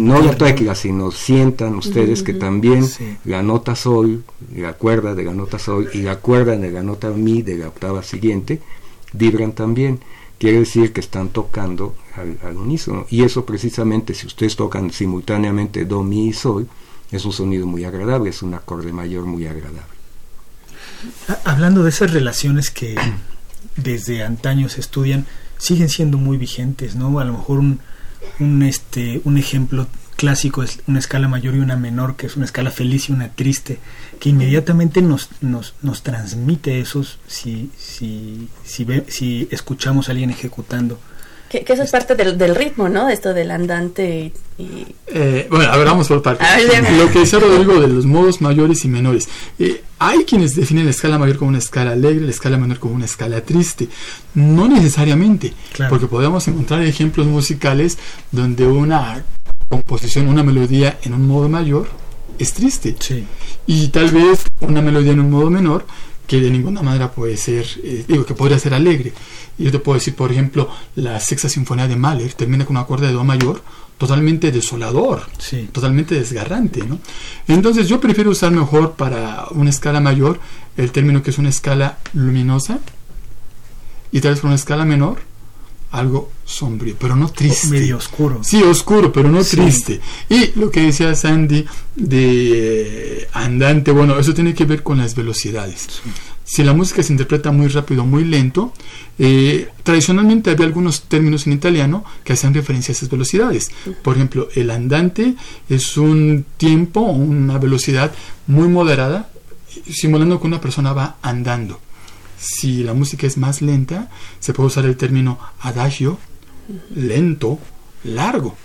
no 0.00 0.20
la 0.22 0.36
tecla, 0.36 0.74
sino 0.74 1.10
sientan 1.10 1.74
ustedes 1.76 2.22
que 2.22 2.32
también 2.32 2.86
la 3.24 3.42
nota 3.42 3.76
sol, 3.76 4.24
la 4.54 4.72
cuerda 4.72 5.14
de 5.14 5.24
la 5.24 5.34
nota 5.34 5.58
sol 5.58 5.90
y 5.92 5.98
la 5.98 6.16
cuerda 6.16 6.56
de 6.56 6.70
la 6.70 6.82
nota 6.82 7.10
mi 7.10 7.42
de 7.42 7.58
la 7.58 7.68
octava 7.68 8.02
siguiente 8.02 8.60
vibran 9.12 9.52
también 9.52 10.00
quiere 10.44 10.58
decir 10.58 10.92
que 10.92 11.00
están 11.00 11.30
tocando 11.30 11.96
al, 12.16 12.58
unísono. 12.58 13.06
Y 13.08 13.22
eso 13.22 13.46
precisamente, 13.46 14.12
si 14.12 14.26
ustedes 14.26 14.56
tocan 14.56 14.90
simultáneamente 14.90 15.86
do, 15.86 16.02
mi 16.02 16.28
y 16.28 16.34
sol, 16.34 16.68
es 17.10 17.24
un 17.24 17.32
sonido 17.32 17.66
muy 17.66 17.84
agradable, 17.84 18.28
es 18.28 18.42
un 18.42 18.52
acorde 18.52 18.92
mayor 18.92 19.24
muy 19.24 19.46
agradable. 19.46 19.96
Hablando 21.44 21.82
de 21.82 21.88
esas 21.88 22.12
relaciones 22.12 22.70
que 22.70 22.94
desde 23.76 24.22
antaño 24.22 24.68
se 24.68 24.80
estudian, 24.80 25.24
siguen 25.56 25.88
siendo 25.88 26.18
muy 26.18 26.36
vigentes, 26.36 26.94
¿no? 26.94 27.18
A 27.20 27.24
lo 27.24 27.32
mejor 27.32 27.60
un, 27.60 27.80
un, 28.38 28.62
este, 28.64 29.22
un 29.24 29.38
ejemplo 29.38 29.86
clásico 30.14 30.62
es 30.62 30.80
una 30.86 30.98
escala 30.98 31.28
mayor 31.28 31.54
y 31.54 31.58
una 31.58 31.76
menor, 31.76 32.16
que 32.16 32.26
es 32.26 32.36
una 32.36 32.44
escala 32.44 32.70
feliz 32.70 33.08
y 33.08 33.12
una 33.12 33.28
triste, 33.28 33.78
que 34.20 34.30
inmediatamente 34.30 35.02
nos, 35.02 35.28
nos, 35.40 35.74
nos 35.82 36.02
transmite 36.02 36.80
eso 36.80 37.04
si, 37.26 37.70
si, 37.76 38.48
si, 38.64 38.86
si 39.08 39.48
escuchamos 39.50 40.08
a 40.08 40.12
alguien 40.12 40.30
ejecutando 40.30 40.98
Que, 41.48 41.64
eso 41.66 41.82
es 41.82 41.90
parte 41.90 42.14
del, 42.14 42.38
del, 42.38 42.54
ritmo, 42.54 42.88
¿no? 42.88 43.08
Esto 43.08 43.34
del 43.34 43.50
andante 43.50 44.32
y... 44.58 44.86
Eh, 45.06 45.46
bueno, 45.50 45.70
a 45.70 45.76
ver, 45.76 45.86
vamos 45.86 46.08
por 46.08 46.22
partes. 46.22 46.46
Lo 46.96 47.10
que 47.10 47.20
decía 47.20 47.38
Rodrigo 47.38 47.80
de 47.80 47.88
los 47.88 48.06
modos 48.06 48.40
mayores 48.40 48.84
y 48.84 48.88
menores. 48.88 49.28
Eh, 49.58 49.82
hay 49.98 50.24
quienes 50.24 50.54
definen 50.54 50.84
la 50.84 50.90
escala 50.90 51.18
mayor 51.18 51.38
como 51.38 51.48
una 51.50 51.58
escala 51.58 51.92
alegre, 51.92 52.24
la 52.24 52.30
escala 52.30 52.56
menor 52.56 52.78
como 52.78 52.94
una 52.94 53.04
escala 53.04 53.40
triste. 53.40 53.88
No 54.34 54.68
necesariamente, 54.68 55.54
porque 55.88 56.06
podemos 56.06 56.46
encontrar 56.48 56.82
ejemplos 56.82 57.26
musicales 57.26 57.98
donde 58.32 58.66
una 58.66 59.24
composición, 59.68 60.28
una 60.28 60.42
melodía 60.42 60.98
en 61.02 61.14
un 61.14 61.26
modo 61.26 61.48
mayor 61.48 61.88
es 62.38 62.52
triste. 62.52 62.96
Sí. 62.98 63.24
Y 63.66 63.88
tal 63.88 64.10
vez 64.10 64.44
una 64.60 64.82
melodía 64.82 65.12
en 65.12 65.20
un 65.20 65.30
modo 65.30 65.50
menor 65.50 65.86
que 66.26 66.40
de 66.40 66.50
ninguna 66.50 66.82
manera 66.82 67.12
puede 67.12 67.36
ser, 67.36 67.66
eh, 67.82 68.04
digo, 68.08 68.24
que 68.24 68.34
podría 68.34 68.58
ser 68.58 68.74
alegre. 68.74 69.12
Yo 69.58 69.70
te 69.70 69.78
puedo 69.78 69.98
decir, 69.98 70.14
por 70.14 70.32
ejemplo, 70.32 70.68
la 70.96 71.20
sexta 71.20 71.48
sinfonía 71.48 71.86
de 71.86 71.96
Mahler 71.96 72.32
termina 72.32 72.64
con 72.64 72.76
un 72.76 72.82
acorde 72.82 73.06
de 73.06 73.12
Do 73.12 73.24
mayor 73.24 73.62
totalmente 73.98 74.50
desolador, 74.50 75.22
totalmente 75.72 76.14
desgarrante. 76.14 76.82
¿no? 76.84 76.98
Entonces 77.46 77.88
yo 77.88 78.00
prefiero 78.00 78.30
usar 78.30 78.50
mejor 78.50 78.92
para 78.92 79.46
una 79.50 79.70
escala 79.70 80.00
mayor 80.00 80.40
el 80.76 80.90
término 80.90 81.22
que 81.22 81.30
es 81.30 81.38
una 81.38 81.50
escala 81.50 81.98
luminosa 82.12 82.80
y 84.10 84.20
tal 84.20 84.32
vez 84.32 84.40
para 84.40 84.48
una 84.48 84.56
escala 84.56 84.84
menor 84.84 85.18
algo 85.94 86.30
sombrío, 86.44 86.96
pero 86.98 87.16
no 87.16 87.28
triste. 87.30 87.68
Medio 87.68 87.96
oscuro. 87.96 88.40
Sí, 88.42 88.62
oscuro, 88.62 89.12
pero 89.12 89.30
no 89.30 89.42
triste. 89.44 90.00
Y 90.28 90.58
lo 90.58 90.70
que 90.70 90.82
decía 90.82 91.14
Sandy 91.14 91.64
de 91.94 93.28
andante, 93.32 93.92
bueno, 93.92 94.18
eso 94.18 94.34
tiene 94.34 94.54
que 94.54 94.64
ver 94.64 94.82
con 94.82 94.98
las 94.98 95.14
velocidades. 95.14 96.02
Si 96.44 96.62
la 96.62 96.74
música 96.74 97.02
se 97.02 97.12
interpreta 97.12 97.52
muy 97.52 97.68
rápido, 97.68 98.04
muy 98.04 98.24
lento, 98.24 98.72
eh, 99.18 99.68
tradicionalmente 99.82 100.50
había 100.50 100.66
algunos 100.66 101.02
términos 101.02 101.46
en 101.46 101.54
italiano 101.54 102.04
que 102.24 102.34
hacían 102.34 102.52
referencia 102.52 102.92
a 102.92 102.96
esas 102.96 103.08
velocidades. 103.08 103.70
Por 104.02 104.16
ejemplo, 104.16 104.48
el 104.54 104.70
andante 104.70 105.36
es 105.68 105.96
un 105.96 106.44
tiempo, 106.56 107.00
una 107.00 107.58
velocidad 107.58 108.12
muy 108.46 108.68
moderada, 108.68 109.30
simulando 109.90 110.40
que 110.40 110.46
una 110.46 110.60
persona 110.60 110.92
va 110.92 111.16
andando. 111.22 111.80
Si 112.38 112.82
la 112.82 112.94
música 112.94 113.26
es 113.26 113.36
más 113.36 113.62
lenta, 113.62 114.08
se 114.40 114.52
puede 114.52 114.68
usar 114.68 114.84
el 114.84 114.96
término 114.96 115.38
adagio, 115.60 116.18
lento, 116.94 117.58
largo. 118.04 118.56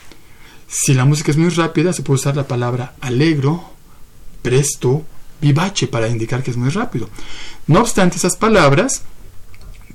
Si 0.68 0.94
la 0.94 1.06
música 1.06 1.32
es 1.32 1.38
muy 1.38 1.50
rápida, 1.50 1.94
se 1.94 2.04
puede 2.04 2.20
usar 2.20 2.36
la 2.36 2.48
palabra 2.48 2.94
alegro, 3.02 3.72
presto, 4.42 5.04
vivace 5.42 5.88
para 5.88 6.08
indicar 6.08 6.44
que 6.44 6.52
es 6.52 6.58
muy 6.58 6.70
rápido. 6.70 7.10
No 7.68 7.82
obstante, 7.82 8.18
esas 8.18 8.36
palabras 8.36 9.04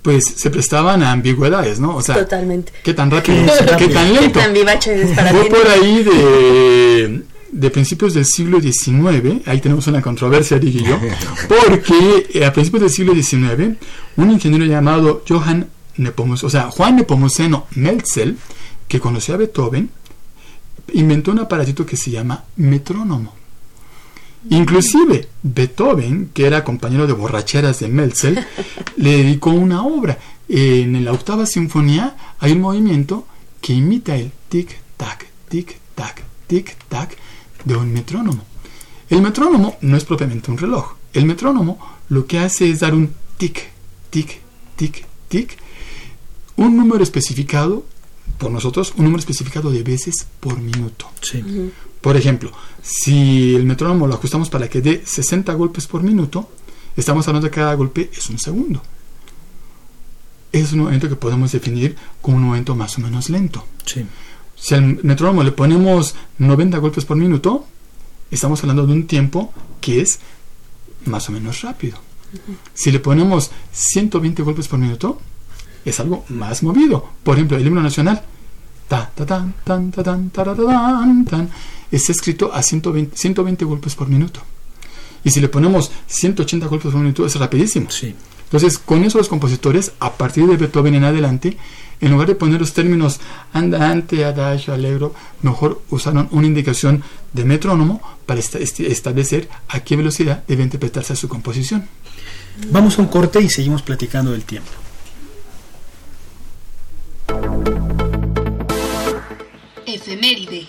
pues 0.02 0.24
se 0.36 0.50
prestaban 0.50 1.02
a 1.02 1.12
ambigüedades, 1.12 1.80
¿no? 1.80 1.96
O 1.96 2.02
sea, 2.02 2.16
Totalmente. 2.16 2.72
¿qué 2.82 2.92
tan 2.92 3.10
rápido? 3.10 3.38
¿Qué 3.78 3.88
tan 3.88 4.12
lento? 4.12 4.38
¿Qué 4.38 4.44
tan 4.44 4.52
vivace 4.52 5.02
es 5.02 5.16
para 5.16 5.30
Fue 5.30 5.46
por 5.46 5.66
ahí 5.66 6.02
de 6.02 7.22
de 7.54 7.70
principios 7.70 8.14
del 8.14 8.26
siglo 8.26 8.60
XIX, 8.60 9.46
ahí 9.46 9.60
tenemos 9.60 9.86
una 9.86 10.02
controversia, 10.02 10.58
y 10.60 10.72
yo, 10.82 10.98
porque 11.48 12.26
eh, 12.34 12.44
a 12.44 12.52
principios 12.52 12.82
del 12.82 12.90
siglo 12.90 13.14
XIX, 13.14 13.78
un 14.16 14.30
ingeniero 14.30 14.64
llamado 14.64 15.22
Johann 15.26 15.68
Nepomuceno, 15.96 16.48
o 16.48 16.50
sea, 16.50 16.70
Juan 16.72 16.96
Nepomuceno 16.96 17.68
Melzel, 17.76 18.36
que 18.88 18.98
conoció 18.98 19.34
a 19.34 19.36
Beethoven, 19.36 19.88
inventó 20.94 21.30
un 21.30 21.38
aparatito 21.38 21.86
que 21.86 21.96
se 21.96 22.10
llama 22.10 22.44
metrónomo. 22.56 23.32
Inclusive 24.50 25.28
Beethoven, 25.44 26.30
que 26.34 26.46
era 26.46 26.64
compañero 26.64 27.06
de 27.06 27.12
borracheras 27.12 27.78
de 27.78 27.88
Melzel, 27.88 28.44
le 28.96 29.18
dedicó 29.18 29.50
una 29.50 29.84
obra. 29.84 30.18
En 30.48 31.04
la 31.04 31.12
octava 31.12 31.46
sinfonía 31.46 32.16
hay 32.40 32.52
un 32.52 32.60
movimiento 32.60 33.28
que 33.60 33.74
imita 33.74 34.16
el 34.16 34.32
tic-tac, 34.50 35.26
tic-tac, 35.48 36.22
tic-tac, 36.48 37.16
de 37.64 37.76
un 37.76 37.92
metrónomo. 37.92 38.44
El 39.08 39.22
metrónomo 39.22 39.76
no 39.80 39.96
es 39.96 40.04
propiamente 40.04 40.50
un 40.50 40.58
reloj. 40.58 40.94
El 41.12 41.26
metrónomo 41.26 41.78
lo 42.08 42.26
que 42.26 42.38
hace 42.38 42.70
es 42.70 42.80
dar 42.80 42.94
un 42.94 43.12
tic, 43.36 43.68
tic, 44.10 44.40
tic, 44.76 45.04
tic, 45.28 45.56
un 46.56 46.76
número 46.76 47.02
especificado 47.02 47.84
por 48.38 48.50
nosotros, 48.50 48.92
un 48.96 49.04
número 49.04 49.20
especificado 49.20 49.70
de 49.70 49.82
veces 49.82 50.26
por 50.40 50.58
minuto. 50.58 51.08
Por 52.00 52.16
ejemplo, 52.16 52.52
si 52.82 53.54
el 53.54 53.64
metrónomo 53.64 54.06
lo 54.06 54.14
ajustamos 54.14 54.50
para 54.50 54.68
que 54.68 54.80
dé 54.80 55.02
60 55.04 55.52
golpes 55.54 55.86
por 55.86 56.02
minuto, 56.02 56.48
estamos 56.96 57.26
hablando 57.28 57.46
de 57.46 57.50
que 57.50 57.60
cada 57.60 57.74
golpe 57.74 58.10
es 58.12 58.28
un 58.28 58.38
segundo. 58.38 58.82
Es 60.52 60.72
un 60.72 60.80
momento 60.80 61.08
que 61.08 61.16
podemos 61.16 61.50
definir 61.52 61.96
como 62.20 62.36
un 62.36 62.44
momento 62.44 62.74
más 62.74 62.96
o 62.98 63.00
menos 63.00 63.30
lento. 63.30 63.66
Si 64.56 64.74
al 64.74 65.02
metrónomo 65.02 65.42
le 65.42 65.52
ponemos 65.52 66.14
90 66.38 66.78
golpes 66.78 67.04
por 67.04 67.16
minuto, 67.16 67.66
estamos 68.30 68.60
hablando 68.62 68.86
de 68.86 68.92
un 68.92 69.06
tiempo 69.06 69.52
que 69.80 70.00
es 70.00 70.18
más 71.06 71.28
o 71.28 71.32
menos 71.32 71.62
rápido. 71.62 71.98
Si 72.72 72.90
le 72.90 73.00
ponemos 73.00 73.50
120 73.72 74.42
golpes 74.42 74.68
por 74.68 74.78
minuto, 74.78 75.20
es 75.84 76.00
algo 76.00 76.24
más 76.28 76.62
movido. 76.62 77.08
Por 77.22 77.36
ejemplo, 77.36 77.56
el 77.56 77.66
himno 77.66 77.82
nacional 77.82 78.22
ta, 78.88 79.10
ta, 79.14 79.26
tan, 79.26 79.54
tan, 79.64 79.90
ta, 79.90 80.02
tan, 80.02 80.30
tan, 80.30 81.24
tan, 81.24 81.50
está 81.90 82.12
escrito 82.12 82.52
a 82.52 82.62
120, 82.62 83.16
120 83.16 83.64
golpes 83.64 83.94
por 83.94 84.08
minuto. 84.08 84.40
Y 85.22 85.30
si 85.30 85.40
le 85.40 85.48
ponemos 85.48 85.90
180 86.06 86.66
golpes 86.66 86.92
por 86.92 87.00
minuto, 87.00 87.24
es 87.24 87.36
rapidísimo. 87.36 87.90
Sí. 87.90 88.14
Entonces, 88.44 88.78
con 88.78 89.02
eso 89.04 89.18
los 89.18 89.28
compositores, 89.28 89.92
a 90.00 90.12
partir 90.12 90.46
de 90.46 90.56
Beethoven 90.56 90.94
en 90.94 91.04
adelante, 91.04 91.56
en 92.00 92.10
lugar 92.10 92.28
de 92.28 92.34
poner 92.34 92.60
los 92.60 92.72
términos 92.72 93.20
andante, 93.52 94.24
adagio, 94.24 94.74
alegro, 94.74 95.14
mejor 95.42 95.82
usaron 95.90 96.28
una 96.32 96.46
indicación 96.46 97.02
de 97.32 97.44
metrónomo 97.44 98.00
para 98.26 98.40
establecer 98.40 99.48
a 99.68 99.80
qué 99.80 99.96
velocidad 99.96 100.44
debe 100.46 100.62
interpretarse 100.62 101.16
su 101.16 101.28
composición. 101.28 101.88
Vamos 102.70 102.98
a 102.98 103.02
un 103.02 103.08
corte 103.08 103.40
y 103.40 103.48
seguimos 103.48 103.82
platicando 103.82 104.32
del 104.32 104.44
tiempo. 104.44 104.70
Efeméride. 109.86 110.66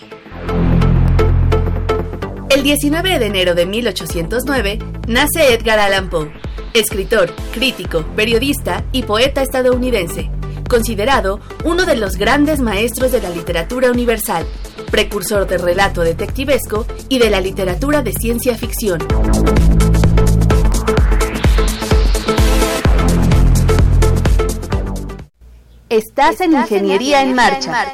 El 2.49 2.63
19 2.63 3.19
de 3.19 3.25
enero 3.25 3.53
de 3.53 3.65
1809 3.65 4.79
nace 5.07 5.53
Edgar 5.53 5.79
Allan 5.79 6.09
Poe, 6.09 6.31
escritor, 6.73 7.33
crítico, 7.53 8.03
periodista 8.15 8.83
y 8.91 9.03
poeta 9.03 9.41
estadounidense 9.41 10.31
considerado 10.67 11.39
uno 11.63 11.85
de 11.85 11.95
los 11.95 12.17
grandes 12.17 12.59
maestros 12.59 13.11
de 13.11 13.21
la 13.21 13.29
literatura 13.29 13.91
universal, 13.91 14.45
precursor 14.91 15.47
del 15.47 15.61
relato 15.61 16.01
detectivesco 16.01 16.85
y 17.09 17.19
de 17.19 17.29
la 17.29 17.41
literatura 17.41 18.01
de 18.01 18.13
ciencia 18.13 18.57
ficción. 18.57 18.99
Estás 25.89 26.41
en 26.41 26.53
Ingeniería 26.53 27.21
en 27.21 27.35
Marcha, 27.35 27.93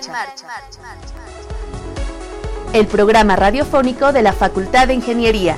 el 2.74 2.88
programa 2.88 3.36
radiofónico 3.36 4.14
de 4.14 4.22
la 4.22 4.34
Facultad 4.34 4.88
de 4.88 4.94
Ingeniería. 4.94 5.58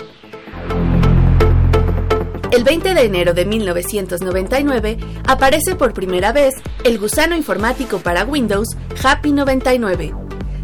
El 2.51 2.65
20 2.65 2.93
de 2.93 3.03
enero 3.03 3.33
de 3.33 3.45
1999 3.45 4.97
aparece 5.25 5.75
por 5.75 5.93
primera 5.93 6.33
vez 6.33 6.53
el 6.83 6.99
gusano 6.99 7.33
informático 7.33 7.99
para 7.99 8.25
Windows 8.25 8.67
Happy 9.01 9.31
99. 9.31 10.13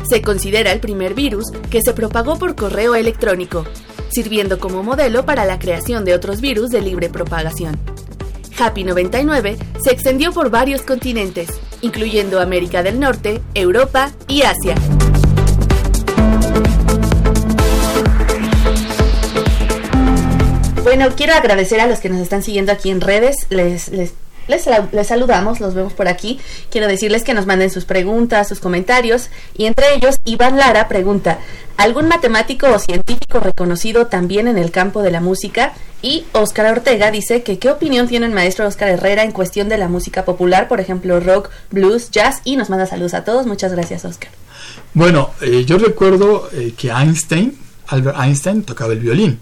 Se 0.09 0.21
considera 0.21 0.73
el 0.73 0.81
primer 0.81 1.13
virus 1.13 1.45
que 1.69 1.81
se 1.81 1.93
propagó 1.93 2.37
por 2.37 2.55
correo 2.55 2.93
electrónico, 2.93 3.63
sirviendo 4.09 4.59
como 4.59 4.83
modelo 4.83 5.25
para 5.25 5.45
la 5.45 5.59
creación 5.59 6.03
de 6.03 6.13
otros 6.13 6.41
virus 6.41 6.71
de 6.71 6.81
libre 6.81 7.07
propagación. 7.07 7.79
Happy 8.59 8.83
99 8.83 9.55
se 9.81 9.91
extendió 9.91 10.33
por 10.33 10.49
varios 10.49 10.81
continentes, 10.81 11.47
incluyendo 11.79 12.41
América 12.41 12.83
del 12.83 12.99
Norte, 12.99 13.41
Europa 13.53 14.11
y 14.27 14.41
Asia. 14.41 14.75
Bueno, 20.87 21.09
quiero 21.17 21.33
agradecer 21.33 21.81
a 21.81 21.85
los 21.85 21.99
que 21.99 22.07
nos 22.07 22.21
están 22.21 22.43
siguiendo 22.43 22.71
aquí 22.71 22.89
en 22.89 23.01
redes. 23.01 23.47
Les, 23.49 23.89
les, 23.89 24.13
les, 24.47 25.05
saludamos, 25.05 25.59
los 25.59 25.73
vemos 25.73 25.91
por 25.91 26.07
aquí. 26.07 26.39
Quiero 26.71 26.87
decirles 26.87 27.25
que 27.25 27.33
nos 27.33 27.45
manden 27.45 27.69
sus 27.69 27.83
preguntas, 27.83 28.47
sus 28.47 28.61
comentarios. 28.61 29.27
Y 29.57 29.65
entre 29.65 29.95
ellos, 29.95 30.15
Iván 30.23 30.55
Lara 30.55 30.87
pregunta, 30.87 31.39
¿algún 31.75 32.07
matemático 32.07 32.67
o 32.73 32.79
científico 32.79 33.41
reconocido 33.41 34.07
también 34.07 34.47
en 34.47 34.57
el 34.57 34.71
campo 34.71 35.01
de 35.01 35.11
la 35.11 35.19
música? 35.19 35.73
Y 36.01 36.23
Óscar 36.31 36.71
Ortega 36.71 37.11
dice 37.11 37.43
que 37.43 37.59
qué 37.59 37.69
opinión 37.69 38.07
tiene 38.07 38.25
el 38.25 38.31
maestro 38.31 38.65
Óscar 38.65 38.87
Herrera 38.87 39.25
en 39.25 39.33
cuestión 39.33 39.67
de 39.67 39.77
la 39.77 39.89
música 39.89 40.23
popular, 40.23 40.69
por 40.69 40.79
ejemplo, 40.79 41.19
rock, 41.19 41.49
blues, 41.69 42.11
jazz. 42.11 42.39
Y 42.45 42.55
nos 42.55 42.69
manda 42.69 42.85
saludos 42.85 43.13
a 43.13 43.25
todos. 43.25 43.45
Muchas 43.45 43.73
gracias, 43.73 44.05
Óscar. 44.05 44.31
Bueno, 44.93 45.31
eh, 45.41 45.65
yo 45.65 45.79
recuerdo 45.79 46.49
eh, 46.53 46.73
que 46.77 46.91
Einstein, 46.91 47.57
Albert 47.87 48.17
Einstein, 48.21 48.63
tocaba 48.63 48.93
el 48.93 48.99
violín. 48.99 49.41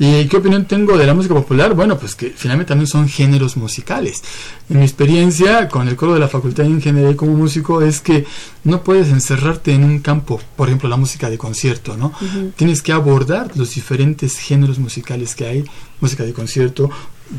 ¿Y 0.00 0.28
qué 0.28 0.36
opinión 0.36 0.64
tengo 0.66 0.96
de 0.96 1.06
la 1.06 1.14
música 1.14 1.34
popular? 1.34 1.74
Bueno, 1.74 1.98
pues 1.98 2.14
que 2.14 2.30
finalmente 2.30 2.68
también 2.68 2.86
son 2.86 3.08
géneros 3.08 3.56
musicales. 3.56 4.22
En 4.70 4.78
mi 4.78 4.84
experiencia 4.84 5.68
con 5.68 5.88
el 5.88 5.96
coro 5.96 6.14
de 6.14 6.20
la 6.20 6.28
Facultad 6.28 6.62
de 6.64 6.70
Ingeniería 6.70 7.16
como 7.16 7.34
músico 7.34 7.82
es 7.82 8.00
que 8.00 8.24
no 8.62 8.84
puedes 8.84 9.08
encerrarte 9.08 9.72
en 9.72 9.82
un 9.82 9.98
campo, 9.98 10.40
por 10.56 10.68
ejemplo, 10.68 10.88
la 10.88 10.96
música 10.96 11.28
de 11.28 11.36
concierto, 11.36 11.96
¿no? 11.96 12.12
Tienes 12.54 12.80
que 12.80 12.92
abordar 12.92 13.56
los 13.56 13.74
diferentes 13.74 14.38
géneros 14.38 14.78
musicales 14.78 15.34
que 15.34 15.46
hay, 15.46 15.64
música 16.00 16.22
de 16.22 16.32
concierto, 16.32 16.90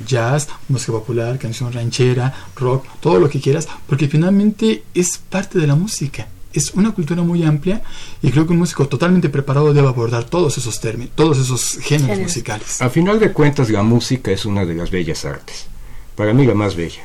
jazz, 0.06 0.50
música 0.68 0.92
popular, 0.92 1.40
canción 1.40 1.72
ranchera, 1.72 2.34
rock, 2.58 2.86
todo 3.00 3.20
lo 3.20 3.30
que 3.30 3.40
quieras, 3.40 3.70
porque 3.88 4.10
finalmente 4.10 4.84
es 4.94 5.18
parte 5.18 5.60
de 5.60 5.68
la 5.68 5.76
música 5.76 6.28
es 6.54 6.72
una 6.74 6.92
cultura 6.92 7.22
muy 7.22 7.44
amplia 7.44 7.82
y 8.22 8.32
creo 8.32 8.46
que 8.46 8.54
un 8.54 8.60
músico 8.60 8.88
totalmente 8.88 9.30
preparado 9.30 9.74
debe 9.74 9.88
abordar 9.88 10.24
todos 10.24 10.58
esos 10.58 10.80
términos, 10.80 11.14
todos 11.16 11.38
esos 11.38 11.78
géneros 11.82 12.20
musicales. 12.20 12.82
A 12.82 12.90
final 12.90 13.20
de 13.20 13.32
cuentas, 13.32 13.70
la 13.70 13.84
música 13.84 14.32
es 14.32 14.46
una 14.46 14.66
de 14.66 14.74
las 14.74 14.90
bellas 14.90 15.26
artes. 15.26 15.68
Para 16.16 16.34
mí 16.34 16.46
la 16.46 16.56
más 16.56 16.76
bella 16.76 17.02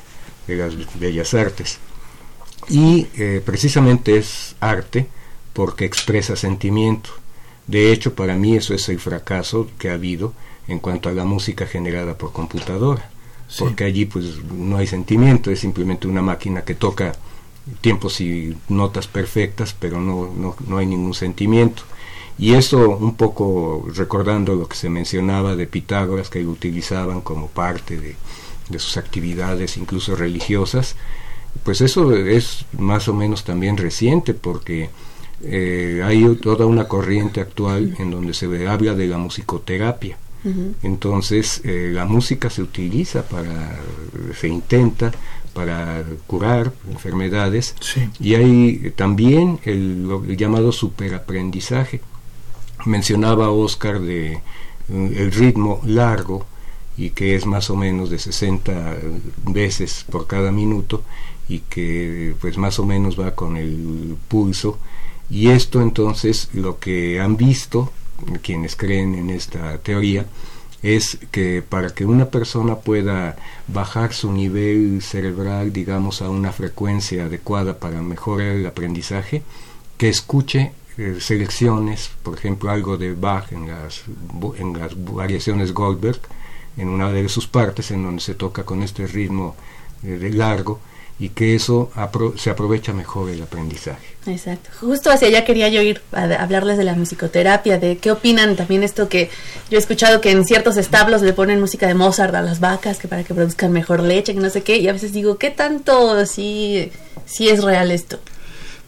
de 0.47 0.57
las 0.57 0.75
bellas 0.99 1.35
artes. 1.35 1.79
Y 2.69 3.07
eh, 3.17 3.43
precisamente 3.45 4.17
es 4.17 4.57
arte 4.61 5.07
porque 5.53 5.85
expresa 5.85 6.37
sentimiento. 6.37 7.11
De 7.67 7.93
hecho, 7.93 8.15
para 8.15 8.37
mí 8.37 8.57
eso 8.57 8.75
es 8.75 8.89
el 8.89 8.99
fracaso 8.99 9.69
que 9.79 9.91
ha 9.91 9.95
habido 9.95 10.33
en 10.69 10.79
cuanto 10.79 11.09
a 11.09 11.13
la 11.13 11.25
música 11.25 11.67
generada 11.67 12.17
por 12.17 12.33
computadora. 12.33 13.11
Porque 13.59 13.85
allí 13.85 14.07
pues 14.07 14.43
no 14.43 14.79
hay 14.79 14.87
sentimiento, 14.87 15.51
es 15.51 15.61
simplemente 15.61 16.09
una 16.09 16.23
máquina 16.23 16.63
que 16.63 16.75
toca 16.75 17.15
tiempos 17.81 18.21
y 18.21 18.57
notas 18.69 19.07
perfectas, 19.07 19.75
pero 19.79 20.01
no, 20.01 20.33
no, 20.37 20.57
no 20.67 20.79
hay 20.79 20.87
ningún 20.87 21.15
sentimiento. 21.15 21.83
Y 22.37 22.55
eso 22.55 22.91
un 22.91 23.15
poco 23.15 23.87
recordando 23.95 24.55
lo 24.55 24.69
que 24.69 24.77
se 24.77 24.91
mencionaba 24.91 25.55
de 25.55 25.67
Pitágoras, 25.67 26.31
que 26.31 26.43
lo 26.43 26.51
utilizaban 26.51 27.21
como 27.21 27.49
parte 27.49 27.97
de, 27.97 28.17
de 28.69 28.79
sus 28.79 28.97
actividades, 28.97 29.77
incluso 29.77 30.17
religiosas, 30.17 30.97
pues 31.63 31.81
eso 31.81 32.15
es 32.15 32.65
más 32.79 33.09
o 33.09 33.15
menos 33.15 33.45
también 33.45 33.77
reciente, 33.77 34.35
porque 34.35 34.91
eh, 35.43 36.03
hay 36.05 36.25
toda 36.37 36.67
una 36.67 36.89
corriente 36.89 37.41
actual 37.41 37.95
en 37.99 38.11
donde 38.11 38.35
se 38.35 38.47
habla 38.67 38.95
de 38.95 39.07
la 39.07 39.19
musicoterapia. 39.19 40.19
Entonces, 40.83 41.63
eh, 41.65 41.91
la 41.91 42.05
música 42.05 42.51
se 42.51 42.61
utiliza 42.61 43.23
para, 43.23 43.79
se 44.39 44.47
intenta 44.47 45.11
para 45.55 46.05
curar 46.27 46.73
enfermedades. 46.91 47.75
Y 48.21 48.35
hay 48.35 48.93
también 48.97 49.61
el, 49.65 50.07
llamado 50.37 50.73
superaprendizaje. 50.73 52.01
Mencionaba 52.85 53.51
Oscar 53.51 54.01
de 54.01 54.33
eh, 54.33 54.41
el 54.89 55.33
ritmo 55.33 55.81
largo 55.85 56.47
y 56.97 57.11
que 57.11 57.35
es 57.35 57.47
más 57.47 57.71
o 57.71 57.77
menos 57.77 58.11
de 58.11 58.19
60 58.19 58.97
veces 59.47 60.05
por 60.11 60.27
cada 60.27 60.53
minuto 60.53 61.03
y 61.49 61.61
que 61.61 62.35
pues 62.41 62.59
más 62.59 62.79
o 62.79 62.85
menos 62.85 63.19
va 63.19 63.35
con 63.35 63.57
el 63.57 64.17
pulso. 64.29 64.79
Y 65.31 65.49
esto 65.49 65.81
entonces 65.81 66.51
lo 66.53 66.79
que 66.79 67.21
han 67.21 67.37
visto 67.37 67.91
quienes 68.43 68.77
creen 68.77 69.15
en 69.15 69.31
esta 69.31 69.79
teoría 69.79 70.27
es 70.85 71.19
que 71.31 71.63
para 71.67 71.95
que 71.95 72.05
una 72.05 72.27
persona 72.27 72.77
pueda 72.77 73.37
bajar 73.69 74.13
su 74.13 74.31
nivel 74.31 75.01
cerebral, 75.01 75.73
digamos, 75.73 76.21
a 76.21 76.29
una 76.29 76.53
frecuencia 76.53 77.25
adecuada 77.25 77.79
para 77.79 78.03
mejorar 78.03 78.49
el 78.49 78.67
aprendizaje, 78.67 79.43
que 79.97 80.11
escuche 80.11 80.73
eh, 80.99 81.17
selecciones, 81.21 82.11
por 82.23 82.37
ejemplo, 82.37 82.71
algo 82.71 82.99
de 82.99 83.15
Bach 83.15 83.51
en 83.51 83.67
las, 83.67 84.03
en 84.59 84.79
las 84.79 84.93
variaciones 85.03 85.73
Goldberg, 85.73 86.21
en 86.77 86.89
una 86.89 87.11
de 87.11 87.31
sus 87.31 87.47
partes, 87.47 87.91
en 87.91 88.03
donde 88.03 88.21
se 88.21 88.35
toca 88.35 88.65
con 88.65 88.83
este 88.83 89.07
ritmo 89.07 89.57
eh, 90.03 90.31
largo, 90.35 90.81
y 91.19 91.29
que 91.29 91.55
eso 91.55 91.91
se 92.37 92.51
aprovecha 92.51 92.93
mejor 92.93 93.31
el 93.31 93.43
aprendizaje. 93.43 94.15
Exacto. 94.27 94.71
Justo 94.81 95.11
hacia 95.11 95.29
allá 95.29 95.45
quería 95.45 95.69
yo 95.69 95.81
ir 95.81 96.01
a, 96.13 96.25
hablarles 96.25 96.77
de 96.77 96.85
la 96.85 96.95
musicoterapia, 96.95 97.79
de 97.79 97.99
qué 97.99 98.11
opinan 98.11 98.57
también 98.57 98.83
esto 98.83 99.09
que 99.09 99.31
yo 99.71 99.77
he 99.77 99.81
escuchado 99.81 100.21
que 100.21 100.31
en 100.31 100.45
ciertos 100.45 100.77
establos 100.77 101.23
le 101.23 101.33
ponen 101.33 101.61
música 101.61 101.87
de 101.87 101.95
Mozart 101.95 102.35
a 102.35 102.43
las 102.43 102.59
vacas 102.59 102.99
que 102.99 103.07
para 103.07 103.23
que 103.23 103.35
produzcan 103.35 103.71
mejor 103.71 104.03
leche, 104.03 104.35
que 104.35 104.41
no 104.41 104.51
sé 104.51 104.63
qué, 104.63 104.79
y 104.79 104.89
a 104.89 104.93
veces 104.93 105.13
digo, 105.13 105.39
¿qué 105.39 105.51
tanto 105.51 106.27
si 106.27 106.91
sí 107.27 107.49
es 107.49 107.63
real 107.63 107.91
esto? 107.91 108.19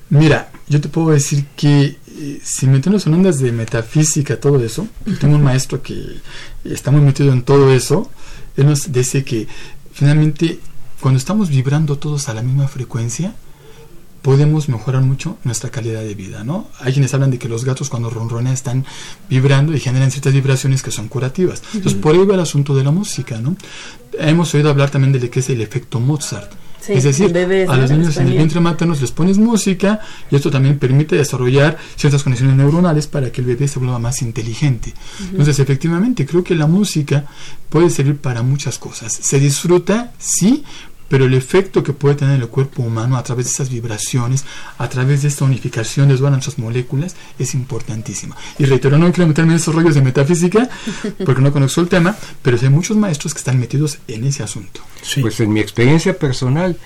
Mira, 0.09 0.51
yo 0.69 0.81
te 0.81 0.89
puedo 0.89 1.11
decir 1.11 1.45
que 1.57 1.97
eh, 2.09 2.41
si 2.43 2.67
metemos 2.67 3.07
en 3.07 3.15
ondas 3.15 3.39
de 3.39 3.53
metafísica, 3.53 4.41
todo 4.41 4.63
eso, 4.65 4.89
tengo 5.21 5.37
un 5.37 5.43
maestro 5.43 5.83
que 5.83 6.21
está 6.65 6.91
muy 6.91 7.03
metido 7.03 7.33
en 7.33 7.43
todo 7.43 7.73
eso, 7.73 8.11
él 8.57 8.67
nos 8.67 8.91
dice 8.91 9.25
que 9.25 9.47
finalmente 9.93 10.61
cuando 11.07 11.19
estamos 11.19 11.51
vibrando 11.51 11.99
todos 11.99 12.29
a 12.29 12.35
la 12.35 12.43
misma 12.43 12.67
frecuencia, 12.67 13.33
podemos 14.23 14.69
mejorar 14.69 15.03
mucho 15.03 15.39
nuestra 15.45 15.71
calidad 15.71 16.01
de 16.01 16.17
vida, 16.17 16.43
¿no? 16.43 16.67
Hay 16.81 16.95
quienes 16.95 17.15
hablan 17.15 17.31
de 17.31 17.39
que 17.39 17.49
los 17.49 17.65
gatos 17.65 17.89
cuando 17.91 18.11
ronronean 18.11 18.53
están 18.53 18.85
vibrando 19.31 19.73
y 19.73 19.79
generan 19.79 20.11
ciertas 20.11 20.33
vibraciones 20.33 20.83
que 20.83 20.91
son 20.91 21.07
curativas. 21.07 21.63
Entonces, 21.75 21.97
por 21.97 22.17
ahí 22.17 22.25
va 22.25 22.35
el 22.35 22.41
asunto 22.41 22.75
de 22.75 22.83
la 22.83 22.91
música, 22.91 23.39
¿no? 23.41 23.55
Hemos 24.19 24.53
oído 24.55 24.69
hablar 24.69 24.91
también 24.91 25.13
de 25.13 25.21
lo 25.21 25.31
que 25.31 25.39
es 25.39 25.49
el 25.49 25.61
efecto 25.61 26.01
Mozart. 26.01 26.51
es 26.89 27.05
decir, 27.05 27.27
a 27.69 27.77
los 27.77 27.89
niños 27.89 28.17
en 28.17 28.27
el 28.27 28.33
vientre 28.33 28.59
materno 28.59 28.97
les 29.01 29.13
pones 29.13 29.39
música 29.39 30.01
y 30.29 30.35
esto 30.35 30.51
también 30.51 30.77
permite 30.81 31.15
desarrollar 31.15 31.79
ciertas 31.95 32.25
conexiones 32.25 32.57
neuronales 32.57 33.07
para 33.07 33.31
que 33.31 33.43
el 33.43 33.47
bebé 33.47 33.69
se 33.69 33.79
vuelva 33.79 34.01
más 34.01 34.23
inteligente. 34.23 34.93
Entonces, 35.31 35.61
efectivamente, 35.61 36.27
creo 36.27 36.43
que 36.43 36.57
la 36.57 36.67
música 36.67 37.27
puede 37.69 37.91
servir 37.91 38.17
para 38.17 38.43
muchas 38.43 38.77
cosas. 38.81 39.13
Se 39.13 39.39
disfruta, 39.39 40.13
sí, 40.19 40.65
pero 41.09 41.25
el 41.25 41.35
efecto 41.35 41.83
que 41.83 41.93
puede 41.93 42.17
tener 42.17 42.41
el 42.41 42.49
cuerpo 42.49 42.83
humano 42.83 43.17
a 43.17 43.23
través 43.23 43.47
de 43.47 43.53
esas 43.53 43.71
vibraciones, 43.71 44.45
a 44.79 44.89
través 44.89 45.23
de 45.23 45.29
esta 45.29 45.45
unificación 45.45 46.09
de 46.09 46.17
todas 46.17 46.33
nuestras 46.33 46.59
moléculas, 46.59 47.17
es 47.39 47.55
importantísimo. 47.55 48.35
Y 48.59 48.65
reitero, 48.65 48.99
no 48.99 49.13
quiero 49.13 49.29
meterme 49.29 49.53
en 49.53 49.57
esos 49.59 49.75
rollos 49.75 49.95
de 49.95 50.03
metafísica, 50.03 50.69
porque 51.25 51.43
no 51.43 51.53
conozco 51.53 51.81
el 51.81 51.89
tema, 51.89 52.17
pero 52.43 52.59
hay 52.61 52.69
muchos 52.69 52.97
maestros 52.97 53.35
que 53.35 53.39
están 53.39 53.59
metidos 53.59 53.99
en 54.09 54.25
ese 54.25 54.43
asunto. 54.43 54.81
Pues 55.21 55.41
en 55.41 55.53
mi 55.53 55.61
experiencia 55.61 56.19
personal, 56.19 56.77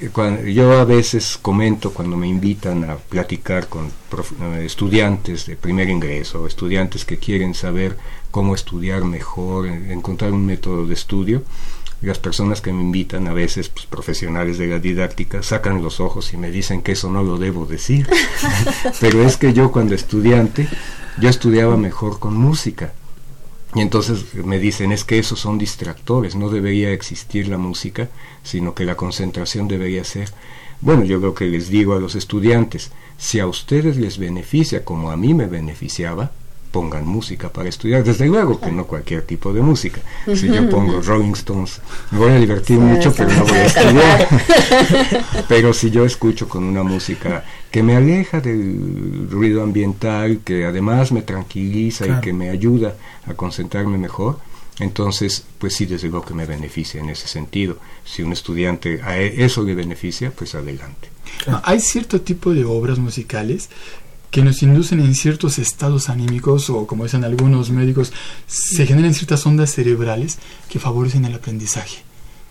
eh, 0.00 0.08
cuando, 0.12 0.42
yo 0.42 0.78
a 0.78 0.84
veces 0.84 1.38
comento 1.40 1.92
cuando 1.92 2.16
me 2.16 2.26
invitan 2.26 2.84
a 2.84 2.96
platicar 2.96 3.68
con 3.68 3.86
eh, 3.86 4.62
estudiantes 4.64 5.46
de 5.46 5.56
primer 5.56 5.88
ingreso, 5.90 6.46
estudiantes 6.46 7.04
que 7.04 7.18
quieren 7.18 7.54
saber 7.54 7.96
cómo 8.30 8.54
estudiar 8.54 9.04
mejor, 9.04 9.66
encontrar 9.66 10.32
un 10.32 10.46
método 10.46 10.86
de 10.86 10.94
estudio, 10.94 11.42
las 12.04 12.18
personas 12.18 12.60
que 12.60 12.72
me 12.72 12.82
invitan, 12.82 13.26
a 13.26 13.32
veces 13.32 13.68
pues, 13.68 13.86
profesionales 13.86 14.58
de 14.58 14.66
la 14.66 14.78
didáctica, 14.78 15.42
sacan 15.42 15.82
los 15.82 16.00
ojos 16.00 16.32
y 16.32 16.36
me 16.36 16.50
dicen 16.50 16.82
que 16.82 16.92
eso 16.92 17.10
no 17.10 17.22
lo 17.22 17.38
debo 17.38 17.66
decir. 17.66 18.08
Pero 19.00 19.24
es 19.24 19.36
que 19.36 19.52
yo 19.52 19.72
cuando 19.72 19.94
estudiante, 19.94 20.68
yo 21.18 21.28
estudiaba 21.28 21.76
mejor 21.76 22.18
con 22.18 22.34
música. 22.34 22.92
Y 23.74 23.80
entonces 23.80 24.34
me 24.34 24.58
dicen, 24.58 24.92
es 24.92 25.02
que 25.04 25.18
esos 25.18 25.40
son 25.40 25.58
distractores, 25.58 26.36
no 26.36 26.48
debería 26.48 26.92
existir 26.92 27.48
la 27.48 27.58
música, 27.58 28.08
sino 28.44 28.74
que 28.74 28.84
la 28.84 28.96
concentración 28.96 29.66
debería 29.66 30.04
ser. 30.04 30.30
Bueno, 30.80 31.04
yo 31.04 31.18
lo 31.18 31.34
que 31.34 31.46
les 31.46 31.68
digo 31.70 31.94
a 31.94 32.00
los 32.00 32.14
estudiantes, 32.14 32.92
si 33.18 33.40
a 33.40 33.46
ustedes 33.46 33.96
les 33.96 34.18
beneficia 34.18 34.84
como 34.84 35.10
a 35.10 35.16
mí 35.16 35.34
me 35.34 35.46
beneficiaba, 35.46 36.30
pongan 36.74 37.06
música 37.06 37.50
para 37.50 37.68
estudiar. 37.68 38.02
Desde 38.02 38.26
luego 38.26 38.58
que 38.58 38.72
no 38.72 38.84
cualquier 38.84 39.22
tipo 39.22 39.52
de 39.52 39.62
música. 39.62 40.00
Si 40.34 40.48
yo 40.48 40.68
pongo 40.68 41.00
Rolling 41.00 41.34
Stones, 41.34 41.80
me 42.10 42.18
voy 42.18 42.32
a 42.32 42.38
divertir 42.40 42.80
mucho, 42.80 43.14
pero 43.16 43.30
no 43.30 43.44
voy 43.44 43.58
a 43.58 43.66
estudiar. 43.66 44.28
pero 45.48 45.72
si 45.72 45.92
yo 45.92 46.04
escucho 46.04 46.48
con 46.48 46.64
una 46.64 46.82
música 46.82 47.44
que 47.70 47.84
me 47.84 47.94
aleja 47.94 48.40
del 48.40 49.28
ruido 49.30 49.62
ambiental, 49.62 50.40
que 50.44 50.66
además 50.66 51.12
me 51.12 51.22
tranquiliza 51.22 52.08
y 52.08 52.20
que 52.20 52.32
me 52.32 52.50
ayuda 52.50 52.96
a 53.24 53.34
concentrarme 53.34 53.96
mejor, 53.96 54.40
entonces, 54.80 55.44
pues 55.58 55.76
sí, 55.76 55.86
desde 55.86 56.08
luego 56.08 56.26
que 56.26 56.34
me 56.34 56.44
beneficia 56.44 57.00
en 57.00 57.08
ese 57.08 57.28
sentido. 57.28 57.78
Si 58.04 58.22
un 58.22 58.32
estudiante 58.32 59.00
a 59.00 59.16
e, 59.16 59.44
eso 59.44 59.62
le 59.62 59.76
beneficia, 59.76 60.32
pues 60.32 60.56
adelante. 60.56 61.14
Hay 61.62 61.80
cierto 61.80 62.20
tipo 62.20 62.52
de 62.52 62.64
obras 62.64 62.98
musicales 62.98 63.68
que 64.34 64.42
nos 64.42 64.64
inducen 64.64 64.98
en 64.98 65.14
ciertos 65.14 65.60
estados 65.60 66.08
anímicos 66.08 66.68
o 66.68 66.88
como 66.88 67.04
dicen 67.04 67.22
algunos 67.22 67.70
médicos, 67.70 68.12
se 68.48 68.84
generan 68.84 69.14
ciertas 69.14 69.46
ondas 69.46 69.70
cerebrales 69.70 70.38
que 70.68 70.80
favorecen 70.80 71.24
el 71.24 71.36
aprendizaje. 71.36 71.98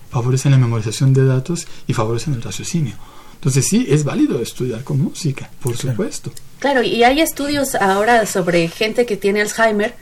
favorecen 0.09 0.53
la 0.53 0.57
memorización 0.57 1.11
de 1.11 1.25
datos 1.25 1.67
y 1.85 1.91
favorecen 1.91 2.35
el 2.35 2.41
raciocinio. 2.41 2.93
Entonces 3.33 3.67
sí, 3.67 3.85
es 3.89 4.05
válido 4.05 4.39
estudiar 4.39 4.85
con 4.85 5.01
música, 5.01 5.49
por 5.61 5.75
supuesto. 5.75 6.31
Claro, 6.59 6.83
y 6.83 7.03
hay 7.03 7.19
estudios 7.19 7.75
ahora 7.75 8.25
sobre 8.27 8.69
gente 8.69 9.05
que 9.05 9.17
tiene 9.17 9.41
Alzheimer 9.41 9.93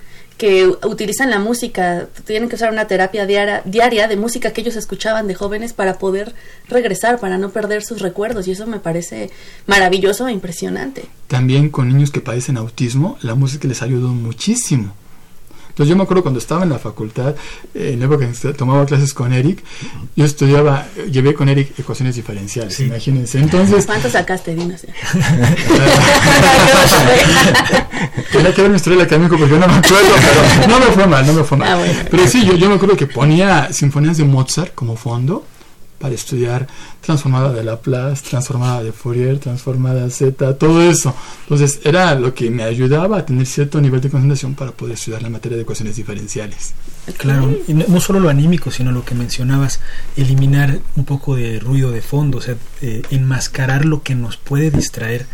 que 0.42 0.66
utilizan 0.66 1.30
la 1.30 1.38
música, 1.38 2.08
tienen 2.26 2.50
que 2.50 2.56
usar 2.56 2.72
una 2.72 2.88
terapia 2.88 3.28
diaria, 3.28 3.62
diaria 3.64 4.08
de 4.08 4.16
música 4.18 4.52
que 4.52 4.62
ellos 4.62 4.76
escuchaban 4.76 5.28
de 5.28 5.36
jóvenes 5.36 5.72
para 5.72 6.00
poder 6.00 6.34
regresar, 6.68 7.20
para 7.20 7.38
no 7.38 7.52
perder 7.52 7.84
sus 7.84 8.02
recuerdos. 8.02 8.48
Y 8.48 8.54
eso 8.54 8.66
me 8.66 8.80
parece 8.80 9.30
maravilloso 9.68 10.28
e 10.28 10.32
impresionante. 10.32 11.06
También 11.28 11.70
con 11.70 11.90
niños 11.90 12.10
que 12.10 12.22
padecen 12.22 12.58
autismo, 12.58 13.20
la 13.22 13.36
música 13.36 13.68
les 13.68 13.84
ayudó 13.84 14.08
muchísimo 14.08 14.96
entonces 15.72 15.90
yo 15.90 15.96
me 15.96 16.04
acuerdo 16.04 16.22
cuando 16.22 16.40
estaba 16.40 16.64
en 16.64 16.70
la 16.70 16.80
facultad, 16.80 17.34
en 17.74 18.00
la 18.00 18.06
época 18.06 18.30
que 18.30 18.54
tomaba 18.54 18.86
clases 18.86 19.14
con 19.14 19.32
Eric, 19.32 19.64
yo 20.16 20.26
estudiaba, 20.26 20.86
llevé 21.10 21.34
con 21.34 21.48
Eric 21.48 21.80
ecuaciones 21.80 22.16
diferenciales, 22.16 22.78
imagínense. 22.82 23.40
Entonces, 23.40 23.86
¿Cuánto 23.86 24.10
sacaste? 24.10 24.54
Dinos. 24.54 24.82
Tenía 28.32 28.54
que 28.54 28.62
ver 28.62 28.72
mi 28.72 28.76
historia 28.76 29.04
académico 29.04 29.38
porque 29.38 29.58
no 29.58 29.68
me 29.68 29.76
acuerdo, 29.76 30.10
pero 30.20 30.42
no 30.68 30.80
me 30.80 30.92
fue 30.92 31.08
mal, 31.08 31.26
no 31.26 31.34
me 31.34 31.44
fue 31.44 31.58
mal. 31.58 31.70
Ah, 31.72 31.80
pero 32.10 32.28
sí, 32.28 32.46
yo, 32.46 32.56
yo 32.56 32.70
me 32.70 32.76
acuerdo 32.76 32.98
que 32.98 33.08
ponía 33.08 33.72
sinfonías 33.72 34.18
de 34.18 34.26
Mozart 34.26 34.76
como 34.76 34.98
fondo 34.98 35.46
para 36.02 36.16
estudiar 36.16 36.68
transformada 37.00 37.54
de 37.54 37.64
Laplace, 37.64 38.24
transformada 38.30 38.84
de 38.84 38.92
Fourier, 38.92 39.40
transformada 39.40 40.10
Z, 40.10 40.58
todo 40.58 40.82
eso. 40.82 41.16
Entonces 41.44 41.80
era 41.84 42.16
lo 42.16 42.34
que 42.34 42.50
me 42.50 42.64
ayudaba 42.64 43.20
a 43.20 43.26
tener 43.26 43.46
cierto 43.46 43.80
nivel 43.80 44.02
de 44.02 44.10
concentración 44.10 44.56
para 44.56 44.72
poder 44.72 44.96
estudiar 44.96 45.22
la 45.22 45.30
materia 45.30 45.56
de 45.56 45.64
ecuaciones 45.64 45.96
diferenciales. 45.96 46.74
Claro, 47.18 47.56
y 47.68 47.74
no, 47.74 48.00
solo 48.00 48.20
lo 48.20 48.30
anímico, 48.30 48.72
sino 48.72 48.92
lo 48.92 49.06
que 49.06 49.16
mencionabas, 49.16 49.80
eliminar 50.16 50.80
un 50.96 51.06
poco 51.06 51.36
de 51.36 51.60
ruido 51.60 51.92
de 51.92 52.02
fondo, 52.02 52.40
o 52.40 52.42
sea, 52.42 52.56
eh, 52.82 53.02
enmascarar 53.12 53.86
lo 53.86 54.04
que 54.04 54.16
nos 54.16 54.38
puede 54.38 54.72
distraer 54.72 55.26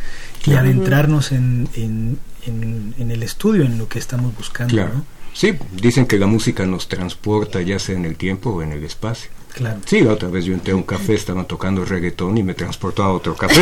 y 0.45 0.53
adentrarnos 0.53 1.31
en, 1.31 1.67
en, 1.75 2.19
en, 2.45 3.11
el 3.11 3.23
estudio, 3.23 3.63
en 3.63 3.77
lo 3.77 3.87
que 3.87 3.99
estamos 3.99 4.35
buscando. 4.35 4.73
Claro. 4.73 5.03
Sí, 5.33 5.53
dicen 5.73 6.07
que 6.07 6.17
la 6.17 6.25
música 6.25 6.65
nos 6.65 6.87
transporta 6.87 7.61
ya 7.61 7.77
sea 7.79 7.95
en 7.95 8.05
el 8.05 8.15
tiempo 8.15 8.51
o 8.51 8.61
en 8.63 8.71
el 8.71 8.83
espacio. 8.83 9.29
Sí, 9.85 10.01
la 10.01 10.13
otra 10.13 10.29
vez 10.29 10.45
yo 10.45 10.53
entré 10.53 10.73
a 10.73 10.75
un 10.75 10.83
café, 10.83 11.13
estaban 11.15 11.45
tocando 11.45 11.83
reggaetón 11.83 12.37
y 12.37 12.43
me 12.43 12.53
transportó 12.53 13.03
a 13.03 13.11
otro 13.13 13.35
café. 13.35 13.61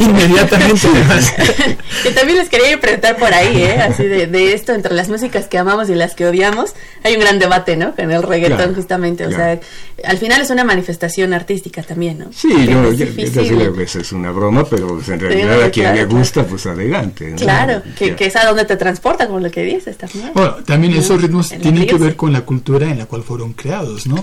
Inmediatamente. 0.00 0.88
que 2.02 2.10
también 2.10 2.38
les 2.38 2.48
quería 2.48 2.80
preguntar 2.80 3.16
por 3.16 3.32
ahí, 3.32 3.62
¿eh? 3.62 3.80
Así 3.80 4.04
de, 4.04 4.52
esto, 4.52 4.72
entre 4.72 4.94
las 4.94 5.08
músicas 5.08 5.46
que 5.46 5.58
amamos 5.58 5.90
y 5.90 5.94
las 5.94 6.14
que 6.14 6.26
odiamos, 6.26 6.74
hay 7.04 7.14
un 7.14 7.20
gran 7.20 7.38
debate, 7.38 7.76
¿no? 7.76 7.94
Con 7.94 8.10
el 8.10 8.22
reggaetón, 8.22 8.74
justamente. 8.74 9.26
O 9.26 9.30
sea, 9.30 9.60
al 10.04 10.18
final 10.18 10.40
es 10.40 10.50
una 10.50 10.64
manifestación 10.64 11.32
artística 11.32 11.82
también, 11.82 12.18
¿no? 12.18 12.32
Sí, 12.32 12.48
yo, 12.66 12.92
yo, 12.92 13.60
a 13.60 13.70
veces 13.70 14.02
es 14.02 14.12
una 14.12 14.30
broma, 14.30 14.64
pero 14.64 15.00
en 15.06 15.20
realidad 15.20 15.62
a 15.62 15.70
quien 15.70 15.94
le 15.94 16.04
gusta, 16.04 16.44
pues 16.44 16.66
adelante. 16.66 17.34
Claro, 17.36 17.82
que, 17.96 18.14
que, 18.14 18.26
es 18.26 18.36
a 18.36 18.46
donde 18.46 18.64
te 18.64 18.76
transporta, 18.76 19.26
como 19.26 19.40
lo 19.40 19.50
que 19.50 19.62
dices 19.62 19.96
también. 19.96 20.30
Bueno, 20.34 20.56
también 20.64 20.94
esos 20.94 21.20
ritmos 21.20 21.48
tienen 21.48 21.86
que 21.86 21.94
ver 21.96 22.16
con 22.16 22.32
la 22.32 22.42
cultura 22.42 22.88
en 22.90 22.98
la 22.98 23.06
cual 23.06 23.22
fueron 23.28 23.52
creados, 23.52 24.06
¿no? 24.06 24.16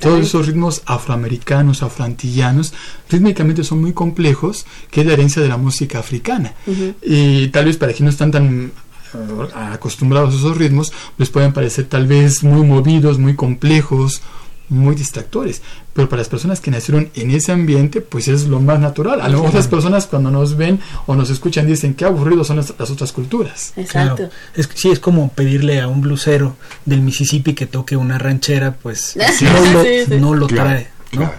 Todos 0.00 0.20
esos 0.22 0.46
ritmos 0.46 0.80
afroamericanos, 0.86 1.82
afroantillanos, 1.82 2.72
rítmicamente 3.10 3.62
son 3.62 3.82
muy 3.82 3.92
complejos, 3.92 4.64
que 4.90 5.02
es 5.02 5.06
la 5.06 5.12
herencia 5.12 5.42
de 5.42 5.48
la 5.48 5.58
música 5.58 5.98
africana. 5.98 6.54
Y 7.02 7.48
tal 7.48 7.66
vez 7.66 7.76
para 7.76 7.92
quienes 7.92 8.14
no 8.14 8.16
están 8.16 8.30
tan 8.30 8.72
eh, 9.12 9.48
acostumbrados 9.54 10.34
a 10.34 10.38
esos 10.38 10.56
ritmos, 10.56 10.90
les 11.18 11.28
pueden 11.28 11.52
parecer 11.52 11.84
tal 11.84 12.06
vez 12.06 12.42
muy 12.42 12.66
movidos, 12.66 13.18
muy 13.18 13.36
complejos, 13.36 14.22
muy 14.68 14.94
distractores. 14.94 15.62
Pero 15.92 16.08
para 16.08 16.20
las 16.20 16.28
personas 16.28 16.60
que 16.60 16.70
nacieron 16.70 17.10
en 17.14 17.30
ese 17.30 17.52
ambiente, 17.52 18.00
pues 18.00 18.28
es 18.28 18.46
lo 18.46 18.60
más 18.60 18.80
natural. 18.80 19.20
A 19.20 19.28
lo 19.28 19.38
mejor 19.38 19.54
las 19.54 19.68
personas 19.68 20.06
cuando 20.06 20.30
nos 20.30 20.56
ven 20.56 20.80
o 21.06 21.14
nos 21.14 21.30
escuchan 21.30 21.66
dicen 21.66 21.94
qué 21.94 22.04
aburridos 22.04 22.48
son 22.48 22.56
las, 22.56 22.70
otras 22.70 23.12
culturas. 23.12 23.72
Exacto. 23.76 24.28
Es, 24.54 24.68
sí, 24.74 24.90
es 24.90 25.00
como 25.00 25.30
pedirle 25.30 25.80
a 25.80 25.88
un 25.88 26.00
blusero 26.00 26.56
del 26.84 27.00
Mississippi 27.00 27.54
que 27.54 27.66
toque 27.66 27.96
una 27.96 28.18
ranchera, 28.18 28.76
pues 28.82 29.16
no, 30.10 30.34
lo, 30.34 30.46
trae. 30.46 30.88
¿no? 31.12 31.32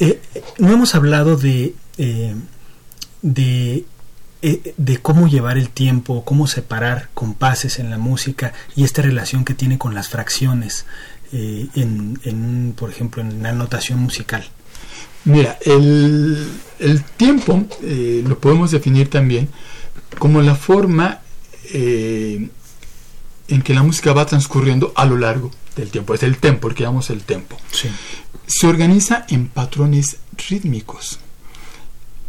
Eh, 0.00 0.20
no 0.58 0.72
hemos 0.72 0.94
hablado 0.94 1.36
de, 1.36 1.74
eh, 1.96 2.34
de 3.22 3.84
eh, 4.40 4.72
de 4.76 4.98
cómo 4.98 5.26
llevar 5.26 5.58
el 5.58 5.68
tiempo, 5.68 6.24
cómo 6.24 6.46
separar 6.46 7.08
compases 7.12 7.80
en 7.80 7.90
la 7.90 7.98
música 7.98 8.52
y 8.76 8.84
esta 8.84 9.02
relación 9.02 9.44
que 9.44 9.52
tiene 9.52 9.78
con 9.78 9.96
las 9.96 10.10
fracciones. 10.10 10.86
Eh, 11.32 11.68
en, 11.74 12.74
por 12.76 12.90
ejemplo, 12.90 13.22
en 13.22 13.42
la 13.42 13.52
notación 13.52 14.00
musical? 14.00 14.44
Mira, 15.24 15.58
el, 15.64 16.48
el 16.78 17.04
tiempo 17.04 17.66
eh, 17.82 18.24
lo 18.26 18.38
podemos 18.38 18.70
definir 18.70 19.10
también 19.10 19.48
como 20.18 20.40
la 20.40 20.54
forma 20.54 21.20
eh, 21.72 22.48
en 23.48 23.62
que 23.62 23.74
la 23.74 23.82
música 23.82 24.12
va 24.12 24.26
transcurriendo 24.26 24.92
a 24.94 25.04
lo 25.04 25.18
largo 25.18 25.50
del 25.76 25.90
tiempo. 25.90 26.14
Es 26.14 26.22
el 26.22 26.38
tempo, 26.38 26.68
el 26.68 26.74
que 26.74 26.84
llamamos 26.84 27.10
el 27.10 27.22
tempo. 27.22 27.58
Se 28.46 28.66
organiza 28.66 29.26
en 29.28 29.48
patrones 29.48 30.18
rítmicos. 30.48 31.18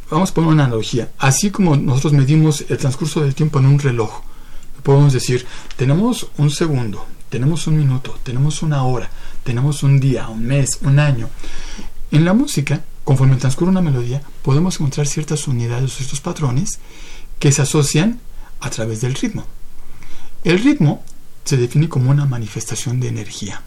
Vamos 0.09 0.31
a 0.31 0.33
poner 0.33 0.49
una 0.51 0.65
analogía. 0.65 1.11
Así 1.19 1.51
como 1.51 1.77
nosotros 1.77 2.13
medimos 2.13 2.65
el 2.67 2.77
transcurso 2.77 3.21
del 3.21 3.35
tiempo 3.35 3.59
en 3.59 3.67
un 3.67 3.79
reloj, 3.79 4.21
podemos 4.83 5.13
decir, 5.13 5.45
tenemos 5.75 6.27
un 6.37 6.49
segundo, 6.49 7.05
tenemos 7.29 7.67
un 7.67 7.77
minuto, 7.77 8.17
tenemos 8.23 8.61
una 8.63 8.83
hora, 8.83 9.09
tenemos 9.43 9.83
un 9.83 9.99
día, 9.99 10.27
un 10.29 10.43
mes, 10.43 10.79
un 10.81 10.99
año. 10.99 11.29
En 12.11 12.25
la 12.25 12.33
música, 12.33 12.83
conforme 13.03 13.35
transcurre 13.37 13.71
una 13.71 13.81
melodía, 13.81 14.21
podemos 14.41 14.75
encontrar 14.75 15.07
ciertas 15.07 15.47
unidades 15.47 15.91
o 15.91 15.95
ciertos 15.95 16.21
patrones 16.21 16.79
que 17.37 17.51
se 17.51 17.61
asocian 17.61 18.19
a 18.59 18.69
través 18.69 19.01
del 19.01 19.15
ritmo. 19.15 19.45
El 20.43 20.59
ritmo 20.59 21.03
se 21.45 21.57
define 21.57 21.87
como 21.87 22.11
una 22.11 22.25
manifestación 22.25 22.99
de 22.99 23.09
energía. 23.09 23.61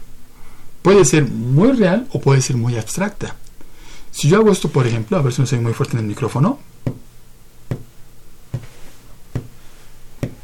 Puede 0.81 1.05
ser 1.05 1.25
muy 1.25 1.71
real 1.71 2.07
o 2.11 2.19
puede 2.19 2.41
ser 2.41 2.57
muy 2.57 2.77
abstracta. 2.77 3.35
Si 4.11 4.27
yo 4.27 4.37
hago 4.37 4.51
esto, 4.51 4.69
por 4.69 4.85
ejemplo, 4.85 5.17
a 5.17 5.21
ver 5.21 5.33
si 5.33 5.41
no 5.41 5.47
se 5.47 5.59
muy 5.59 5.73
fuerte 5.73 5.93
en 5.93 6.01
el 6.01 6.05
micrófono, 6.05 6.59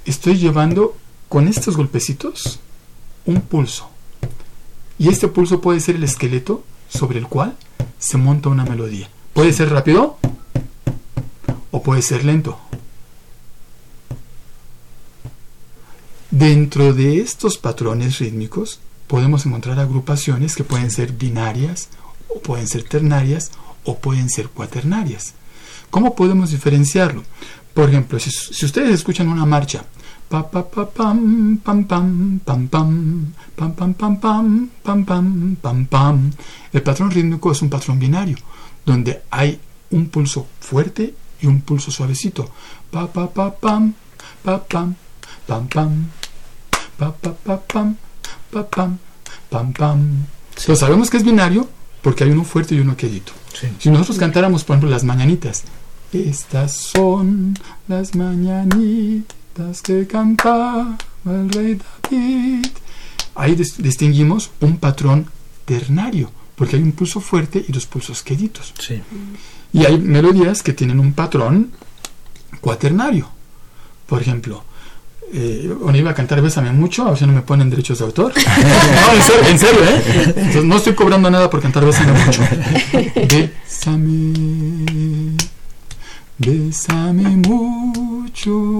estoy 0.05 0.37
llevando 0.37 0.97
con 1.27 1.47
estos 1.47 1.77
golpecitos 1.77 2.59
un 3.25 3.41
pulso. 3.41 3.89
Y 4.97 5.09
este 5.09 5.27
pulso 5.27 5.61
puede 5.61 5.79
ser 5.79 5.95
el 5.95 6.03
esqueleto 6.03 6.63
sobre 6.89 7.19
el 7.19 7.27
cual 7.27 7.55
se 7.99 8.17
monta 8.17 8.49
una 8.49 8.65
melodía. 8.65 9.09
Puede 9.33 9.53
ser 9.53 9.69
rápido 9.69 10.17
o 11.71 11.83
puede 11.83 12.01
ser 12.01 12.25
lento. 12.25 12.59
Dentro 16.31 16.93
de 16.93 17.19
estos 17.19 17.57
patrones 17.57 18.19
rítmicos 18.19 18.79
podemos 19.07 19.45
encontrar 19.45 19.79
agrupaciones 19.79 20.55
que 20.55 20.63
pueden 20.63 20.91
ser 20.91 21.13
binarias 21.13 21.89
o 22.27 22.39
pueden 22.39 22.67
ser 22.67 22.83
ternarias 22.83 23.51
o 23.83 23.97
pueden 23.97 24.29
ser 24.29 24.49
cuaternarias. 24.49 25.33
¿Cómo 25.89 26.15
podemos 26.15 26.51
diferenciarlo? 26.51 27.23
Por 27.73 27.89
ejemplo, 27.89 28.19
si, 28.19 28.29
si 28.29 28.65
ustedes 28.65 28.93
escuchan 28.93 29.27
una 29.27 29.45
marcha 29.45 29.85
Pa, 30.29 30.43
pa, 30.43 30.61
pa, 30.61 30.85
pam, 30.85 31.57
pam, 31.57 31.85
pam, 31.85 32.39
pam, 32.45 32.67
pam, 32.67 32.67
pam, 32.69 33.73
pam, 33.73 33.93
pam, 33.95 34.15
pam, 34.21 34.69
pam, 34.83 35.03
pam, 35.03 35.55
pam, 35.59 35.85
pam. 35.87 36.31
El 36.71 36.83
patrón 36.83 37.09
rítmico 37.09 37.51
es 37.51 37.63
un 37.63 37.69
patrón 37.69 37.97
binario, 37.97 38.37
donde 38.85 39.23
hay 39.31 39.59
un 39.89 40.09
pulso 40.09 40.45
fuerte 40.59 41.15
y 41.41 41.47
un 41.47 41.61
pulso 41.61 41.89
suavecito. 41.89 42.47
Pa, 42.91 43.07
pa, 43.07 43.25
pa, 43.25 43.49
pam, 43.55 43.95
pa, 44.43 44.63
pam, 44.63 44.93
pam, 45.47 45.67
pam, 45.67 46.11
pa, 46.95 47.11
pa, 47.11 47.33
pa, 47.33 47.57
pam, 47.57 47.97
pa, 48.51 48.63
pam, 48.69 48.99
pam, 49.49 49.73
pam. 49.73 50.27
Entonces 50.49 50.77
sabemos 50.77 51.09
que 51.09 51.17
es 51.17 51.23
binario 51.23 51.67
porque 52.03 52.23
hay 52.23 52.29
uno 52.29 52.43
fuerte 52.43 52.75
y 52.75 52.79
uno 52.81 52.95
quedito. 52.95 53.31
Si 53.79 53.89
nosotros 53.89 54.19
cantáramos, 54.19 54.63
por 54.63 54.75
ejemplo, 54.75 54.91
las 54.91 55.03
mañanitas, 55.03 55.63
estas 56.13 56.73
son 56.73 57.57
las 57.87 58.13
mañanitas 58.13 59.38
que 59.83 60.07
cantaba 60.07 60.97
el 61.25 61.49
rey 61.49 61.79
David. 62.03 62.67
Ahí 63.35 63.55
distinguimos 63.55 64.51
un 64.61 64.77
patrón 64.77 65.27
ternario, 65.65 66.31
porque 66.55 66.77
hay 66.77 66.81
un 66.81 66.93
pulso 66.93 67.19
fuerte 67.19 67.63
y 67.67 67.71
dos 67.71 67.85
pulsos 67.85 68.23
queditos. 68.23 68.73
Y 69.71 69.85
hay 69.85 69.97
melodías 69.97 70.63
que 70.63 70.73
tienen 70.73 70.99
un 70.99 71.13
patrón 71.13 71.71
cuaternario. 72.61 73.29
Por 74.07 74.21
ejemplo, 74.21 74.63
eh, 75.31 75.69
iba 75.93 76.11
a 76.11 76.15
cantar 76.15 76.41
Bésame 76.41 76.71
mucho, 76.71 77.05
a 77.05 77.09
ver 77.11 77.19
si 77.19 77.25
no 77.25 77.33
me 77.33 77.41
ponen 77.41 77.69
derechos 77.69 77.99
de 77.99 78.05
autor. 78.05 78.33
no, 78.35 79.13
en 79.13 79.21
serio, 79.21 79.47
en 79.49 79.59
serio, 79.59 79.81
¿eh? 79.83 80.61
no 80.63 80.77
estoy 80.77 80.95
cobrando 80.95 81.29
nada 81.29 81.49
por 81.49 81.61
cantar 81.61 81.85
Bésame 81.85 82.13
mucho. 82.13 82.41
Bésame 83.75 85.35
Bésame 86.39 87.35
mucho, 87.35 88.73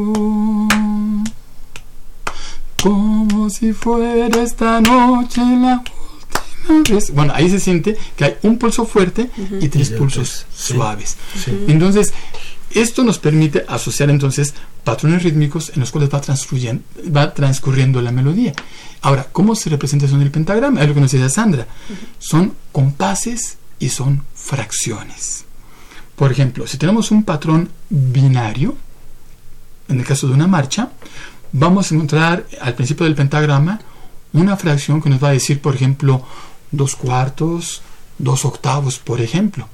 como 2.82 3.50
si 3.50 3.74
fuera 3.74 4.28
esta 4.42 4.80
noche 4.80 5.42
la 5.42 5.84
bueno, 7.14 7.34
ahí 7.36 7.50
se 7.50 7.60
siente 7.60 7.98
que 8.16 8.26
hay 8.26 8.36
un 8.44 8.58
pulso 8.58 8.86
fuerte 8.86 9.30
y 9.60 9.68
tres 9.68 9.90
pulsos 9.90 10.46
suaves. 10.56 11.18
Entonces, 11.68 12.14
esto 12.72 13.04
nos 13.04 13.20
permite 13.20 13.66
asociar 13.68 14.10
entonces 14.10 14.54
patrones 14.84 15.24
rítmicos 15.24 15.72
en 15.74 15.82
los 15.82 15.92
cuales 15.92 16.10
va, 16.10 16.22
va 17.16 17.34
transcurriendo 17.34 18.02
la 18.02 18.12
melodía. 18.12 18.54
Ahora, 19.02 19.28
¿cómo 19.32 19.56
se 19.56 19.70
representa 19.70 20.06
eso 20.06 20.16
en 20.16 20.22
el 20.22 20.32
pentagrama? 20.32 20.82
Es 20.82 20.88
lo 20.88 20.94
que 20.94 21.02
nos 21.02 21.12
decía 21.12 21.30
Sandra. 21.30 21.68
Son 22.20 22.54
compases 22.72 23.58
y 23.80 23.90
son 23.90 24.24
fracciones. 24.34 25.46
Por 26.20 26.34
ejemplo, 26.34 26.68
si 26.68 26.78
tenemos 26.78 27.12
un 27.12 27.24
patrón 27.24 27.70
binario, 27.90 28.76
en 29.88 30.00
el 30.02 30.06
caso 30.06 30.28
de 30.28 30.34
una 30.34 30.48
marcha, 30.48 30.90
vamos 31.54 31.90
a 31.90 31.96
encontrar 31.96 32.46
al 32.60 32.76
principio 32.76 33.06
del 33.06 33.16
pentagrama 33.16 33.80
una 34.34 34.58
fracción 34.58 35.02
que 35.02 35.10
nos 35.10 35.24
va 35.24 35.30
a 35.30 35.32
decir, 35.32 35.62
por 35.62 35.76
ejemplo, 35.76 36.26
dos 36.72 36.98
cuartos, 36.98 37.82
dos 38.18 38.44
octavos, 38.44 39.00
por 39.00 39.22
ejemplo, 39.22 39.70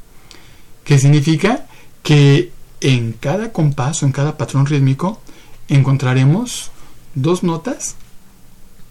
que 0.83 0.99
significa 0.99 1.65
que 2.03 2.51
en 2.79 3.13
cada 3.13 3.51
compás 3.51 4.03
o 4.03 4.05
en 4.05 4.11
cada 4.11 4.37
patrón 4.37 4.67
rítmico 4.67 5.19
encontraremos 5.67 6.69
dos 7.15 7.41
notas 7.41 7.95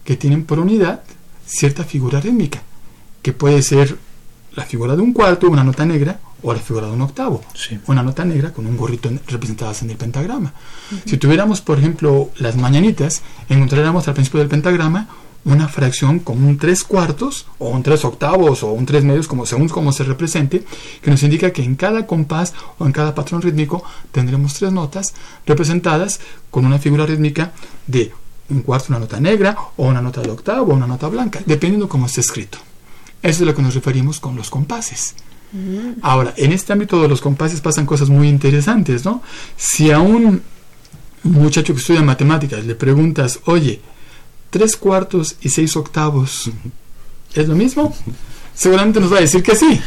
que 0.03 0.17
tienen 0.17 0.43
por 0.43 0.59
unidad 0.59 1.03
cierta 1.45 1.85
figura 1.85 2.19
rítmica, 2.19 2.61
que 3.21 3.31
puede 3.31 3.61
ser 3.61 3.97
la 4.55 4.65
figura 4.65 4.97
de 4.97 5.03
un 5.03 5.13
cuarto, 5.13 5.49
una 5.49 5.63
nota 5.63 5.85
negra, 5.85 6.19
o 6.45 6.53
la 6.53 6.59
figura 6.59 6.85
de 6.85 6.93
un 6.93 7.01
octavo, 7.01 7.41
una 7.87 8.03
nota 8.03 8.23
negra 8.23 8.53
con 8.53 8.67
un 8.67 8.77
gorrito 8.77 9.09
representadas 9.27 9.81
en 9.81 9.89
el 9.89 9.97
pentagrama. 9.97 10.53
Si 11.05 11.17
tuviéramos, 11.17 11.61
por 11.61 11.79
ejemplo, 11.79 12.29
las 12.37 12.55
mañanitas, 12.55 13.23
encontraríamos 13.49 14.07
al 14.07 14.13
principio 14.13 14.41
del 14.41 14.49
pentagrama 14.49 15.07
una 15.43 15.67
fracción 15.67 16.19
con 16.19 16.43
un 16.43 16.57
tres 16.57 16.83
cuartos 16.83 17.47
o 17.57 17.69
un 17.69 17.81
tres 17.81 18.05
octavos 18.05 18.61
o 18.61 18.71
un 18.71 18.85
tres 18.85 19.03
medios, 19.03 19.27
como, 19.27 19.47
según 19.47 19.69
cómo 19.69 19.91
se 19.91 20.03
represente, 20.03 20.63
que 21.01 21.11
nos 21.11 21.23
indica 21.23 21.51
que 21.51 21.63
en 21.63 21.75
cada 21.75 22.05
compás 22.05 22.53
o 22.77 22.85
en 22.85 22.91
cada 22.91 23.15
patrón 23.15 23.41
rítmico 23.41 23.83
tendremos 24.11 24.53
tres 24.53 24.71
notas 24.71 25.13
representadas 25.47 26.19
con 26.51 26.65
una 26.65 26.77
figura 26.77 27.07
rítmica 27.07 27.53
de 27.87 28.11
un 28.49 28.61
cuarto, 28.61 28.87
una 28.89 28.99
nota 28.99 29.19
negra 29.19 29.57
o 29.77 29.87
una 29.87 30.01
nota 30.01 30.21
de 30.21 30.29
octavo 30.29 30.73
o 30.73 30.75
una 30.75 30.87
nota 30.87 31.07
blanca, 31.07 31.41
dependiendo 31.45 31.89
cómo 31.89 32.05
esté 32.05 32.21
escrito. 32.21 32.59
Eso 33.23 33.37
es 33.37 33.41
a 33.41 33.45
lo 33.45 33.55
que 33.55 33.63
nos 33.63 33.73
referimos 33.73 34.19
con 34.19 34.35
los 34.35 34.51
compases. 34.51 35.15
Ahora, 36.01 36.33
en 36.37 36.51
este 36.51 36.73
ámbito 36.73 37.01
de 37.01 37.07
los 37.07 37.21
compases 37.21 37.61
pasan 37.61 37.85
cosas 37.85 38.09
muy 38.09 38.27
interesantes, 38.27 39.05
¿no? 39.05 39.21
Si 39.55 39.91
a 39.91 39.99
un 39.99 40.41
muchacho 41.23 41.73
que 41.73 41.79
estudia 41.79 42.01
matemáticas 42.01 42.65
le 42.65 42.75
preguntas, 42.75 43.39
oye, 43.45 43.79
tres 44.49 44.75
cuartos 44.75 45.35
y 45.41 45.49
seis 45.49 45.75
octavos, 45.75 46.51
¿es 47.33 47.47
lo 47.47 47.55
mismo? 47.55 47.95
Seguramente 48.53 48.99
nos 48.99 49.11
va 49.11 49.17
a 49.17 49.21
decir 49.21 49.43
que 49.43 49.55
sí. 49.55 49.81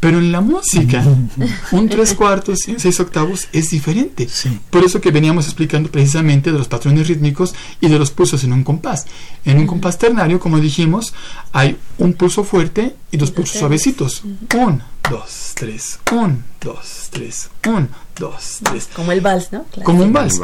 Pero 0.00 0.18
en 0.18 0.32
la 0.32 0.40
música, 0.40 1.04
un 1.72 1.88
tres 1.90 2.14
cuartos 2.14 2.66
y 2.66 2.80
seis 2.80 2.98
octavos 3.00 3.48
es 3.52 3.68
diferente. 3.68 4.26
Por 4.70 4.82
eso 4.82 4.98
que 5.00 5.10
veníamos 5.10 5.44
explicando 5.44 5.90
precisamente 5.90 6.50
de 6.50 6.58
los 6.58 6.68
patrones 6.68 7.06
rítmicos 7.06 7.54
y 7.82 7.88
de 7.88 7.98
los 7.98 8.10
pulsos 8.10 8.42
en 8.44 8.54
un 8.54 8.64
compás. 8.64 9.06
En 9.44 9.58
un 9.58 9.66
compás 9.66 9.98
ternario, 9.98 10.40
como 10.40 10.58
dijimos, 10.58 11.12
hay 11.52 11.76
un 11.98 12.14
pulso 12.14 12.44
fuerte 12.44 12.96
y 13.12 13.18
dos 13.18 13.30
pulsos 13.30 13.58
suavecitos. 13.58 14.22
Un, 14.54 14.82
dos, 15.10 15.52
tres, 15.54 15.98
un, 16.12 16.44
dos, 16.62 17.08
tres, 17.10 17.50
un, 17.68 17.90
dos, 18.18 18.60
tres. 18.62 18.88
Como 18.94 19.12
el 19.12 19.20
vals, 19.20 19.52
¿no? 19.52 19.66
Como 19.84 20.02
un 20.02 20.14
vals. 20.14 20.40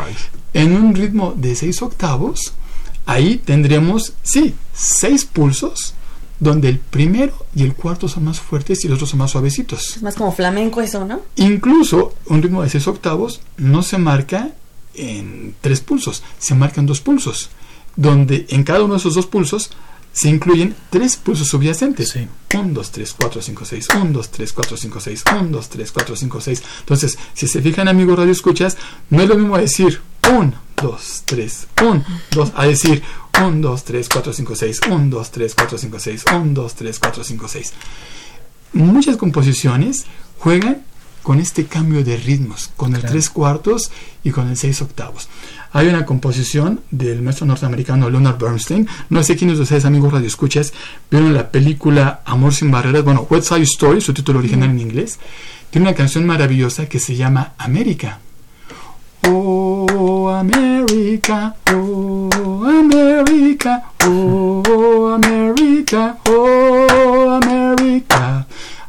En 0.53 0.77
un 0.77 0.95
ritmo 0.95 1.35
de 1.35 1.55
seis 1.55 1.81
octavos, 1.81 2.53
ahí 3.07 3.39
tendremos, 3.39 4.13
sí, 4.23 4.55
seis 4.75 5.25
pulsos, 5.25 5.95
donde 6.39 6.69
el 6.69 6.79
primero 6.79 7.47
y 7.55 7.63
el 7.63 7.75
cuarto 7.75 8.09
son 8.09 8.25
más 8.25 8.41
fuertes 8.41 8.85
y 8.85 8.89
los 8.89 8.97
otros 8.97 9.11
son 9.11 9.21
más 9.21 9.31
suavecitos. 9.31 9.97
Es 9.97 10.03
más 10.03 10.15
como 10.15 10.33
flamenco 10.33 10.81
eso, 10.81 11.05
¿no? 11.05 11.21
Incluso 11.37 12.15
un 12.27 12.43
ritmo 12.43 12.63
de 12.63 12.69
seis 12.69 12.87
octavos 12.87 13.41
no 13.57 13.83
se 13.83 13.99
marca 13.99 14.51
en 14.95 15.55
tres 15.61 15.81
pulsos, 15.81 16.23
se 16.39 16.55
marcan 16.55 16.87
dos 16.87 17.01
pulsos, 17.01 17.51
donde 17.97 18.47
en 18.51 18.65
cada 18.65 18.83
uno 18.83 18.95
de 18.95 19.01
esos 19.01 19.15
dos 19.15 19.27
pulsos 19.27 19.71
se 20.17 20.31
incluyen 20.31 20.75
tres 20.89 21.19
pulsos 21.19 21.49
subyacentes. 21.49 22.17
1, 22.17 22.73
2, 22.73 22.91
3, 22.91 23.15
4, 23.21 23.43
5, 23.43 23.65
6. 23.67 23.89
1, 24.01 24.13
2, 24.13 24.31
3, 24.31 24.53
4, 24.55 24.77
5, 24.79 25.01
6. 25.01 25.25
1, 25.31 25.49
2, 25.51 25.69
3, 25.69 25.93
4, 25.93 26.17
5, 26.17 26.41
6. 26.41 26.63
Entonces, 26.81 27.19
si 27.35 27.47
se 27.47 27.61
fijan, 27.61 27.87
amigos 27.87 28.19
radio 28.19 28.33
escuchas, 28.33 28.79
no 29.11 29.21
es 29.21 29.29
lo 29.29 29.37
mismo 29.37 29.59
decir 29.59 30.01
1, 30.33 30.55
2, 30.81 31.23
3, 31.25 31.67
1, 31.83 32.05
2, 32.31 32.53
a 32.55 32.67
decir 32.67 33.03
1, 33.41 33.61
2, 33.61 33.85
3, 33.85 34.09
4, 34.09 34.33
5, 34.33 34.57
6. 34.57 34.81
1, 34.91 35.07
2, 35.09 35.31
3, 35.31 35.55
4, 35.55 35.79
5, 35.79 35.99
6. 35.99 36.25
1, 36.33 36.45
2, 36.53 36.75
3, 36.75 36.99
4, 36.99 37.25
5, 37.25 37.49
6. 37.49 37.73
Muchas 38.73 39.17
composiciones 39.17 40.07
juegan 40.39 40.83
con 41.23 41.41
este 41.41 41.65
cambio 41.65 42.05
de 42.05 42.17
ritmos, 42.17 42.71
con 42.77 42.95
el 42.95 43.03
3 43.03 43.31
cuartos 43.31 43.91
y 44.23 44.31
con 44.31 44.49
el 44.49 44.57
6 44.57 44.83
octavos. 44.83 45.29
Hay 45.73 45.89
una 45.89 46.07
composición 46.07 46.83
del 46.91 47.21
maestro 47.21 47.47
norteamericano 47.47 48.09
Leonard 48.09 48.39
Bernstein. 48.39 48.89
No 49.11 49.23
sé 49.25 49.35
quiénes 49.35 49.57
de 49.57 49.65
ustedes, 49.65 49.85
amigos 49.85 50.13
radioescuchas, 50.13 50.73
vieron 51.11 51.35
la 51.35 51.51
película 51.51 52.23
Amor 52.25 52.55
sin 52.55 52.71
barreras. 52.71 53.03
Bueno, 53.03 53.27
West 53.29 53.49
Side 53.49 53.63
Story, 53.63 54.01
su 54.01 54.15
título 54.15 54.39
original 54.39 54.71
en 54.71 54.79
inglés. 54.79 55.19
Tiene 55.71 55.89
una 55.89 55.97
canción 55.97 56.25
maravillosa 56.27 56.89
que 56.89 57.01
se 57.01 57.17
llama 57.17 57.55
América. 57.59 58.21
Oh, 59.29 60.29
América, 60.31 61.57
oh, 61.73 62.29
América, 62.65 63.83
oh, 64.07 65.13
América, 65.15 66.19
oh, 66.29 67.41
América. 67.43 68.47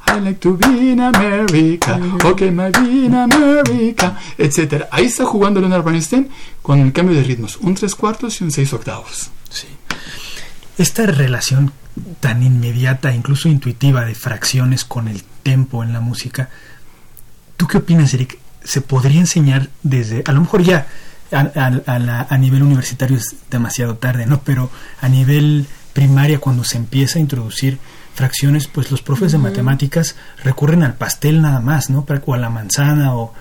I 0.07 0.19
like 0.19 0.39
to 0.39 0.55
be 0.57 0.91
in 0.91 0.99
America, 0.99 1.99
okay, 2.23 2.51
my 2.51 2.69
be 2.71 3.05
in 3.05 3.15
America, 3.15 4.17
etc. 4.37 4.87
Ahí 4.91 5.05
está 5.05 5.25
jugando 5.25 5.59
Leonard 5.59 5.83
Bernstein 5.83 6.29
con 6.61 6.79
el 6.79 6.93
cambio 6.93 7.15
de 7.15 7.23
ritmos, 7.23 7.57
un 7.57 7.75
tres 7.75 7.95
cuartos 7.95 8.39
y 8.39 8.43
un 8.43 8.51
seis 8.51 8.71
octavos. 8.73 9.31
Sí. 9.49 9.67
Esta 10.77 11.05
relación 11.07 11.71
tan 12.19 12.43
inmediata, 12.43 13.13
incluso 13.13 13.49
intuitiva, 13.49 14.05
de 14.05 14.15
fracciones 14.15 14.85
con 14.85 15.07
el 15.07 15.23
tempo 15.43 15.83
en 15.83 15.93
la 15.93 15.99
música, 15.99 16.49
¿tú 17.57 17.67
qué 17.67 17.77
opinas, 17.77 18.13
Eric? 18.13 18.37
¿Se 18.67 18.81
podría 18.81 19.21
enseñar 19.21 19.69
desde, 19.81 20.23
a 20.25 20.31
lo 20.33 20.41
mejor 20.41 20.61
ya 20.61 20.87
a, 21.31 22.25
a 22.29 22.37
nivel 22.37 22.63
universitario 22.63 23.17
es 23.17 23.35
demasiado 23.49 23.95
tarde, 23.95 24.25
¿no? 24.25 24.41
Pero 24.41 24.69
a 25.01 25.09
nivel 25.09 25.67
primaria, 25.93 26.39
cuando 26.39 26.63
se 26.63 26.77
empieza 26.77 27.17
a 27.17 27.21
introducir 27.21 27.79
fracciones, 28.13 28.67
pues 28.67 28.91
los 28.91 29.01
profes 29.01 29.31
de 29.31 29.37
matemáticas 29.37 30.15
recurren 30.43 30.83
al 30.83 30.95
pastel 30.95 31.41
nada 31.41 31.59
más, 31.59 31.89
¿no? 31.89 32.05
O 32.25 32.33
a 32.33 32.37
la 32.37 32.49
manzana 32.49 33.15
o... 33.15 33.33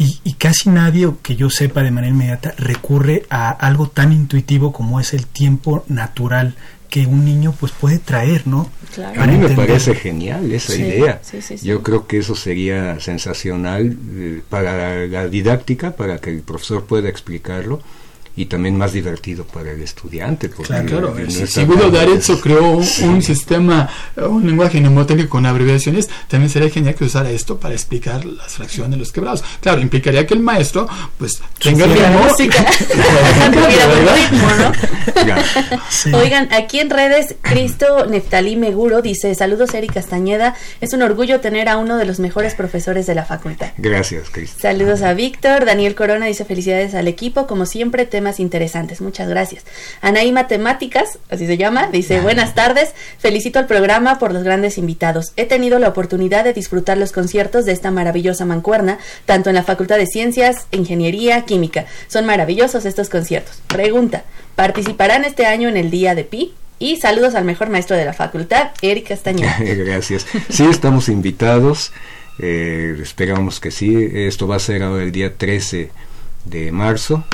Y, 0.00 0.20
y, 0.22 0.34
casi 0.34 0.70
nadie, 0.70 1.10
que 1.24 1.34
yo 1.34 1.50
sepa 1.50 1.82
de 1.82 1.90
manera 1.90 2.14
inmediata, 2.14 2.54
recurre 2.56 3.24
a 3.30 3.50
algo 3.50 3.88
tan 3.88 4.12
intuitivo 4.12 4.72
como 4.72 5.00
es 5.00 5.12
el 5.12 5.26
tiempo 5.26 5.84
natural 5.88 6.54
que 6.88 7.06
un 7.06 7.24
niño 7.24 7.54
pues 7.58 7.72
puede 7.72 7.98
traer, 7.98 8.46
¿no? 8.46 8.70
A 9.16 9.26
mí 9.26 9.36
me 9.36 9.50
parece 9.50 9.94
genial 9.94 10.50
esa 10.52 10.74
idea. 10.74 11.20
Yo 11.62 11.82
creo 11.82 12.06
que 12.06 12.18
eso 12.18 12.34
sería 12.34 12.98
sensacional 13.00 13.96
eh, 14.12 14.42
para 14.48 15.06
la 15.06 15.28
didáctica, 15.28 15.96
para 15.96 16.18
que 16.18 16.30
el 16.30 16.40
profesor 16.40 16.84
pueda 16.84 17.08
explicarlo 17.08 17.80
y 18.38 18.46
también 18.46 18.76
más 18.76 18.92
divertido 18.92 19.44
para 19.44 19.72
el 19.72 19.82
estudiante. 19.82 20.48
Porque 20.48 20.68
claro, 20.68 21.12
claro. 21.12 21.28
si 21.28 21.64
Guido 21.64 21.90
D'Arezzo 21.90 22.40
creó 22.40 22.76
un, 22.76 23.20
sistema, 23.20 23.90
un 24.14 24.46
lenguaje 24.46 24.80
mnemotécnico 24.80 25.28
con 25.28 25.44
abreviaciones, 25.44 26.08
también 26.28 26.48
sería 26.48 26.70
genial 26.70 26.94
que 26.94 27.04
usara 27.04 27.32
esto 27.32 27.58
para 27.58 27.74
explicar 27.74 28.24
las 28.24 28.52
fracciones, 28.52 28.96
los 28.96 29.10
quebrados. 29.10 29.42
Claro, 29.60 29.80
implicaría 29.80 30.24
que 30.24 30.34
el 30.34 30.40
maestro 30.40 30.86
pues 31.18 31.42
tenga 31.58 31.86
el 31.86 31.90
Oigan, 36.14 36.48
aquí 36.52 36.78
en 36.78 36.90
redes, 36.90 37.34
Cristo 37.42 38.06
Neftalí 38.06 38.54
Meguro 38.54 39.02
dice, 39.02 39.34
saludos 39.34 39.74
Eric 39.74 39.94
Castañeda, 39.94 40.54
es 40.80 40.92
un 40.92 41.02
orgullo 41.02 41.40
tener 41.40 41.68
a 41.68 41.76
uno 41.76 41.96
de 41.96 42.04
los 42.04 42.20
mejores 42.20 42.54
profesores 42.54 43.08
de 43.08 43.16
la 43.16 43.24
facultad. 43.24 43.72
Gracias, 43.78 44.30
Cristo. 44.30 44.58
Saludos 44.60 45.02
a 45.02 45.12
Víctor, 45.14 45.64
Daniel 45.64 45.96
Corona 45.96 46.26
dice 46.26 46.44
felicidades 46.44 46.94
al 46.94 47.08
equipo, 47.08 47.48
como 47.48 47.66
siempre, 47.66 48.06
tema 48.06 48.27
interesantes. 48.38 49.00
Muchas 49.00 49.28
gracias. 49.28 49.64
Anaí 50.02 50.30
Matemáticas, 50.30 51.18
así 51.30 51.46
se 51.46 51.56
llama, 51.56 51.88
dice, 51.90 52.20
buenas 52.20 52.54
tardes, 52.54 52.92
felicito 53.18 53.58
al 53.58 53.66
programa 53.66 54.18
por 54.18 54.32
los 54.32 54.44
grandes 54.44 54.76
invitados. 54.76 55.32
He 55.36 55.46
tenido 55.46 55.78
la 55.78 55.88
oportunidad 55.88 56.44
de 56.44 56.52
disfrutar 56.52 56.98
los 56.98 57.12
conciertos 57.12 57.64
de 57.64 57.72
esta 57.72 57.90
maravillosa 57.90 58.44
mancuerna, 58.44 58.98
tanto 59.24 59.48
en 59.48 59.56
la 59.56 59.64
Facultad 59.64 59.96
de 59.96 60.06
Ciencias, 60.06 60.66
Ingeniería, 60.70 61.44
Química. 61.46 61.86
Son 62.08 62.26
maravillosos 62.26 62.84
estos 62.84 63.08
conciertos. 63.08 63.62
Pregunta, 63.66 64.24
¿participarán 64.54 65.24
este 65.24 65.46
año 65.46 65.68
en 65.68 65.76
el 65.76 65.90
Día 65.90 66.14
de 66.14 66.24
Pi? 66.24 66.54
Y 66.78 66.96
saludos 66.96 67.34
al 67.34 67.44
mejor 67.44 67.70
maestro 67.70 67.96
de 67.96 68.04
la 68.04 68.12
facultad, 68.12 68.70
Eric 68.82 69.08
Castañeda. 69.08 69.56
Gracias. 69.60 70.26
Sí, 70.48 70.64
estamos 70.64 71.08
invitados. 71.08 71.92
Eh, 72.38 72.96
esperamos 73.02 73.58
que 73.58 73.70
sí. 73.70 73.96
Esto 74.12 74.46
va 74.46 74.56
a 74.56 74.60
ser 74.60 74.82
ahora 74.82 75.02
el 75.02 75.10
día 75.10 75.36
13 75.36 75.90
de 76.44 76.72
marzo 76.72 77.24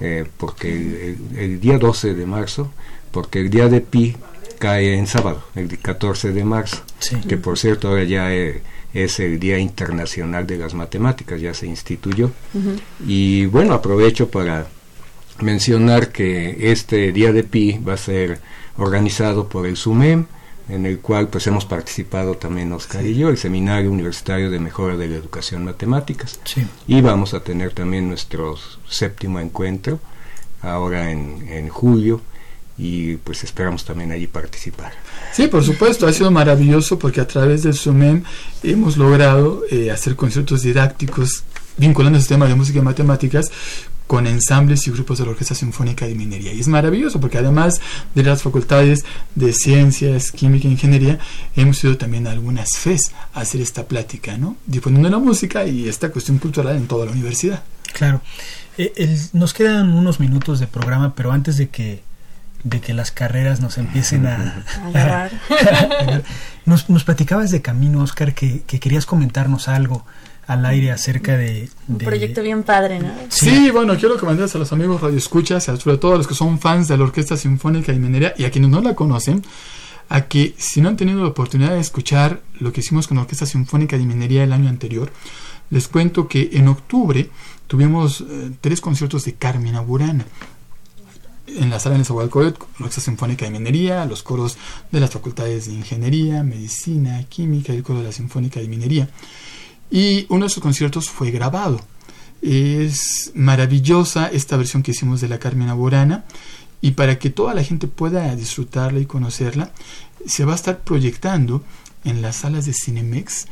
eh, 0.00 0.24
porque 0.36 1.16
el, 1.36 1.60
día 1.60 1.78
12 1.78 2.14
de 2.14 2.26
marzo, 2.26 2.70
porque 3.10 3.40
el 3.40 3.50
día 3.50 3.68
de 3.68 3.80
Pi 3.80 4.16
cae 4.58 4.96
en 4.96 5.06
sábado, 5.06 5.42
el 5.54 5.78
14 5.78 6.32
de 6.32 6.44
marzo, 6.44 6.82
que 7.28 7.36
por 7.36 7.58
cierto 7.58 7.88
ahora 7.88 8.04
ya 8.04 8.32
eh, 8.34 8.62
es 8.94 9.20
el 9.20 9.38
Día 9.38 9.58
Internacional 9.58 10.46
de 10.46 10.58
las 10.58 10.74
Matemáticas, 10.74 11.40
ya 11.40 11.54
se 11.54 11.66
instituyó. 11.66 12.30
Y 13.06 13.46
bueno, 13.46 13.74
aprovecho 13.74 14.30
para 14.30 14.66
mencionar 15.40 16.10
que 16.10 16.72
este 16.72 17.12
Día 17.12 17.32
de 17.32 17.44
Pi 17.44 17.78
va 17.86 17.94
a 17.94 17.98
ser 17.98 18.40
organizado 18.76 19.48
por 19.48 19.66
el 19.66 19.76
SUMEM, 19.76 20.26
en 20.68 20.86
el 20.86 20.98
cual 20.98 21.28
pues 21.28 21.46
hemos 21.46 21.64
participado 21.64 22.34
también 22.36 22.72
Oscar 22.72 23.04
y 23.04 23.14
yo, 23.14 23.28
el 23.28 23.38
Seminario 23.38 23.90
Universitario 23.90 24.50
de 24.50 24.58
Mejora 24.58 24.96
de 24.96 25.08
la 25.08 25.16
Educación 25.16 25.64
Matemáticas. 25.64 26.38
Y 26.86 27.00
vamos 27.00 27.34
a 27.34 27.40
tener 27.40 27.72
también 27.72 28.08
nuestro 28.08 28.56
séptimo 28.88 29.40
encuentro 29.40 30.00
ahora 30.60 31.10
en, 31.10 31.48
en 31.48 31.68
julio 31.68 32.20
y 32.78 33.16
pues 33.16 33.42
esperamos 33.42 33.84
también 33.84 34.12
allí 34.12 34.28
participar. 34.28 34.92
Sí, 35.32 35.48
por 35.48 35.64
supuesto, 35.64 36.06
ha 36.06 36.12
sido 36.12 36.30
maravilloso 36.30 36.98
porque 36.98 37.20
a 37.20 37.26
través 37.26 37.64
del 37.64 37.74
SUMEM 37.74 38.22
hemos 38.62 38.96
logrado 38.96 39.64
eh, 39.70 39.90
hacer 39.90 40.14
conciertos 40.14 40.62
didácticos 40.62 41.44
vinculando 41.76 42.16
el 42.16 42.22
sistema 42.22 42.46
de 42.46 42.54
música 42.54 42.78
y 42.78 42.82
matemáticas 42.82 43.50
con 44.08 44.26
ensambles 44.26 44.86
y 44.86 44.90
grupos 44.90 45.18
de 45.18 45.26
la 45.26 45.30
Orquesta 45.30 45.54
Sinfónica 45.54 46.06
de 46.06 46.14
Minería. 46.14 46.52
Y 46.52 46.60
es 46.60 46.66
maravilloso 46.66 47.20
porque 47.20 47.38
además 47.38 47.80
de 48.14 48.22
las 48.24 48.42
facultades 48.42 49.04
de 49.34 49.52
ciencias, 49.52 50.32
química 50.32 50.66
e 50.66 50.72
ingeniería, 50.72 51.18
hemos 51.54 51.84
ido 51.84 51.96
también 51.98 52.26
a 52.26 52.32
algunas 52.32 52.70
FES 52.76 53.12
a 53.34 53.40
hacer 53.40 53.60
esta 53.60 53.86
plática, 53.86 54.38
¿no? 54.38 54.56
Difundiendo 54.66 55.10
la 55.10 55.18
música 55.18 55.64
y 55.66 55.88
esta 55.88 56.10
cuestión 56.10 56.38
cultural 56.38 56.76
en 56.76 56.88
toda 56.88 57.04
la 57.04 57.12
universidad. 57.12 57.62
Claro. 57.92 58.22
Eh, 58.78 59.28
nos 59.34 59.52
quedan 59.52 59.92
unos 59.92 60.20
minutos 60.20 60.58
de 60.58 60.66
programa, 60.66 61.14
pero 61.14 61.30
antes 61.30 61.58
de 61.58 61.68
que 61.68 62.02
de 62.64 62.80
que 62.80 62.92
las 62.92 63.12
carreras 63.12 63.60
nos 63.60 63.78
empiecen 63.78 64.26
a, 64.26 64.64
nos, 66.66 66.90
nos, 66.90 67.04
platicabas 67.04 67.52
de 67.52 67.62
camino, 67.62 68.02
Oscar, 68.02 68.34
que, 68.34 68.62
que 68.62 68.80
querías 68.80 69.06
comentarnos 69.06 69.68
algo 69.68 70.04
al 70.48 70.64
aire 70.64 70.90
acerca 70.90 71.36
de, 71.36 71.68
Un 71.88 71.98
proyecto 71.98 72.42
bien 72.42 72.62
padre, 72.62 73.00
¿no? 73.00 73.12
Sí, 73.28 73.70
bueno, 73.70 73.98
quiero 73.98 74.16
comentarles 74.16 74.54
a 74.54 74.58
los 74.58 74.72
amigos 74.72 74.98
radioescuchas, 75.02 75.64
sobre 75.64 75.98
todo 75.98 76.14
a 76.14 76.16
los 76.16 76.26
que 76.26 76.34
son 76.34 76.58
fans 76.58 76.88
de 76.88 76.96
la 76.96 77.04
Orquesta 77.04 77.36
Sinfónica 77.36 77.92
de 77.92 77.98
Minería 77.98 78.32
y 78.36 78.44
a 78.44 78.50
quienes 78.50 78.70
no 78.70 78.80
la 78.80 78.94
conocen, 78.94 79.44
a 80.08 80.22
que 80.22 80.54
si 80.56 80.80
no 80.80 80.88
han 80.88 80.96
tenido 80.96 81.20
la 81.20 81.28
oportunidad 81.28 81.74
de 81.74 81.80
escuchar 81.80 82.40
lo 82.60 82.72
que 82.72 82.80
hicimos 82.80 83.06
con 83.06 83.18
la 83.18 83.24
Orquesta 83.24 83.44
Sinfónica 83.44 83.98
de 83.98 84.06
Minería 84.06 84.42
el 84.42 84.54
año 84.54 84.70
anterior, 84.70 85.12
les 85.68 85.86
cuento 85.86 86.28
que 86.28 86.48
en 86.54 86.68
octubre 86.68 87.28
tuvimos 87.66 88.22
eh, 88.22 88.50
tres 88.62 88.80
conciertos 88.80 89.26
de 89.26 89.34
Carmina 89.34 89.82
Burana 89.82 90.24
en 91.46 91.68
la 91.68 91.78
sala 91.78 91.94
de 91.94 91.98
Nezahualcóyotl, 91.98 92.64
la 92.78 92.86
Orquesta 92.86 93.02
Sinfónica 93.02 93.44
de 93.44 93.50
Minería, 93.50 94.06
los 94.06 94.22
coros 94.22 94.56
de 94.90 94.98
las 94.98 95.10
facultades 95.10 95.66
de 95.66 95.74
Ingeniería, 95.74 96.42
Medicina, 96.42 97.22
Química 97.24 97.74
y 97.74 97.76
el 97.76 97.82
coro 97.82 97.98
de 97.98 98.06
la 98.06 98.12
Sinfónica 98.12 98.60
de 98.60 98.68
Minería. 98.68 99.10
Y 99.90 100.26
uno 100.28 100.46
de 100.46 100.50
sus 100.50 100.62
conciertos 100.62 101.08
fue 101.08 101.30
grabado. 101.30 101.80
Es 102.42 103.32
maravillosa 103.34 104.28
esta 104.28 104.56
versión 104.56 104.82
que 104.82 104.92
hicimos 104.92 105.20
de 105.20 105.28
la 105.28 105.38
Carmina 105.38 105.74
Burana 105.74 106.24
y 106.80 106.92
para 106.92 107.18
que 107.18 107.30
toda 107.30 107.54
la 107.54 107.64
gente 107.64 107.88
pueda 107.88 108.34
disfrutarla 108.36 109.00
y 109.00 109.06
conocerla, 109.06 109.72
se 110.24 110.44
va 110.44 110.52
a 110.52 110.56
estar 110.56 110.80
proyectando 110.80 111.62
en 112.04 112.22
las 112.22 112.36
salas 112.36 112.66
de 112.66 112.72
Cinemex 112.72 113.46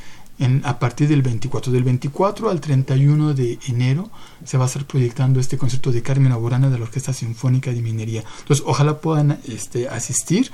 a 0.65 0.79
partir 0.79 1.09
del 1.09 1.23
24. 1.23 1.73
Del 1.73 1.83
24 1.83 2.51
al 2.51 2.61
31 2.61 3.35
de 3.35 3.59
enero 3.69 4.11
se 4.45 4.59
va 4.59 4.65
a 4.65 4.67
estar 4.67 4.87
proyectando 4.87 5.41
este 5.41 5.57
concierto 5.57 5.91
de 5.91 6.03
Carmen 6.03 6.35
Burana 6.35 6.69
de 6.69 6.79
la 6.79 6.85
Orquesta 6.85 7.13
Sinfónica 7.13 7.73
de 7.73 7.81
Minería. 7.81 8.23
Entonces, 8.41 8.65
ojalá 8.67 9.01
puedan 9.01 9.41
este, 9.49 9.89
asistir. 9.89 10.51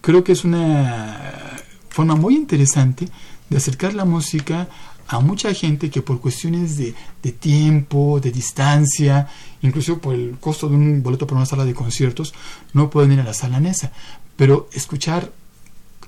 Creo 0.00 0.22
que 0.22 0.32
es 0.32 0.44
una 0.44 1.58
forma 1.88 2.14
muy 2.14 2.36
interesante 2.36 3.08
de 3.50 3.56
acercar 3.56 3.94
la 3.94 4.04
música 4.04 4.68
a 5.08 5.20
mucha 5.20 5.52
gente 5.54 5.90
que 5.90 6.02
por 6.02 6.20
cuestiones 6.20 6.76
de, 6.76 6.94
de, 7.22 7.32
tiempo, 7.32 8.20
de 8.20 8.32
distancia, 8.32 9.28
incluso 9.62 9.98
por 9.98 10.14
el 10.14 10.36
costo 10.38 10.68
de 10.68 10.74
un 10.74 11.02
boleto 11.02 11.26
para 11.26 11.38
una 11.38 11.46
sala 11.46 11.64
de 11.64 11.74
conciertos, 11.74 12.34
no 12.72 12.90
pueden 12.90 13.12
ir 13.12 13.20
a 13.20 13.24
la 13.24 13.34
sala 13.34 13.60
NESA. 13.60 13.92
Pero 14.36 14.68
escuchar 14.72 15.30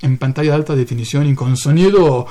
en 0.00 0.18
pantalla 0.18 0.50
de 0.50 0.56
alta 0.56 0.76
definición 0.76 1.26
y 1.26 1.34
con 1.34 1.56
sonido 1.56 2.26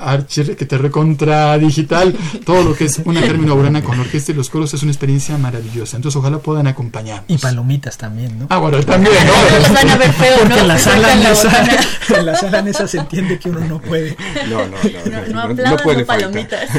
archi 0.00 0.42
que 0.56 0.66
te 0.66 0.78
recontra 0.78 1.56
digital, 1.58 2.14
todo 2.44 2.62
lo 2.62 2.74
que 2.74 2.84
es 2.86 3.00
una 3.04 3.20
término 3.20 3.54
Burana 3.56 3.82
con 3.82 3.98
orquesta 3.98 4.32
y 4.32 4.34
los 4.34 4.50
coros 4.50 4.72
es 4.74 4.82
una 4.82 4.92
experiencia 4.92 5.36
maravillosa. 5.38 5.96
Entonces 5.96 6.16
ojalá 6.16 6.38
puedan 6.38 6.66
acompañarnos. 6.66 7.24
Y 7.28 7.38
palomitas 7.38 7.96
también, 7.98 8.38
¿no? 8.38 8.46
Ah, 8.50 8.58
bueno, 8.58 8.80
también, 8.82 9.14
¿no? 9.26 9.58
Los 9.58 9.72
van 9.72 9.90
a 9.90 9.96
ver 9.96 10.12
feo, 10.12 10.36
Porque 10.38 10.54
¿no? 10.54 10.60
en 10.62 10.68
la 10.68 10.78
sala 10.78 11.14
nesa, 11.16 11.66
en 12.18 12.26
la 12.26 12.34
sala 12.36 12.62
nesa 12.62 12.86
se 12.88 12.98
entiende 12.98 13.38
que 13.38 13.50
uno 13.50 13.60
no 13.60 13.80
puede. 13.80 14.16
No, 14.48 14.58
no, 14.58 14.66
no. 14.68 15.10
No, 15.10 15.26
no 15.26 15.32
no 15.32 15.40
aplaudan 15.42 15.76
puede 15.84 16.00
no 16.00 16.06
palomitas. 16.06 16.68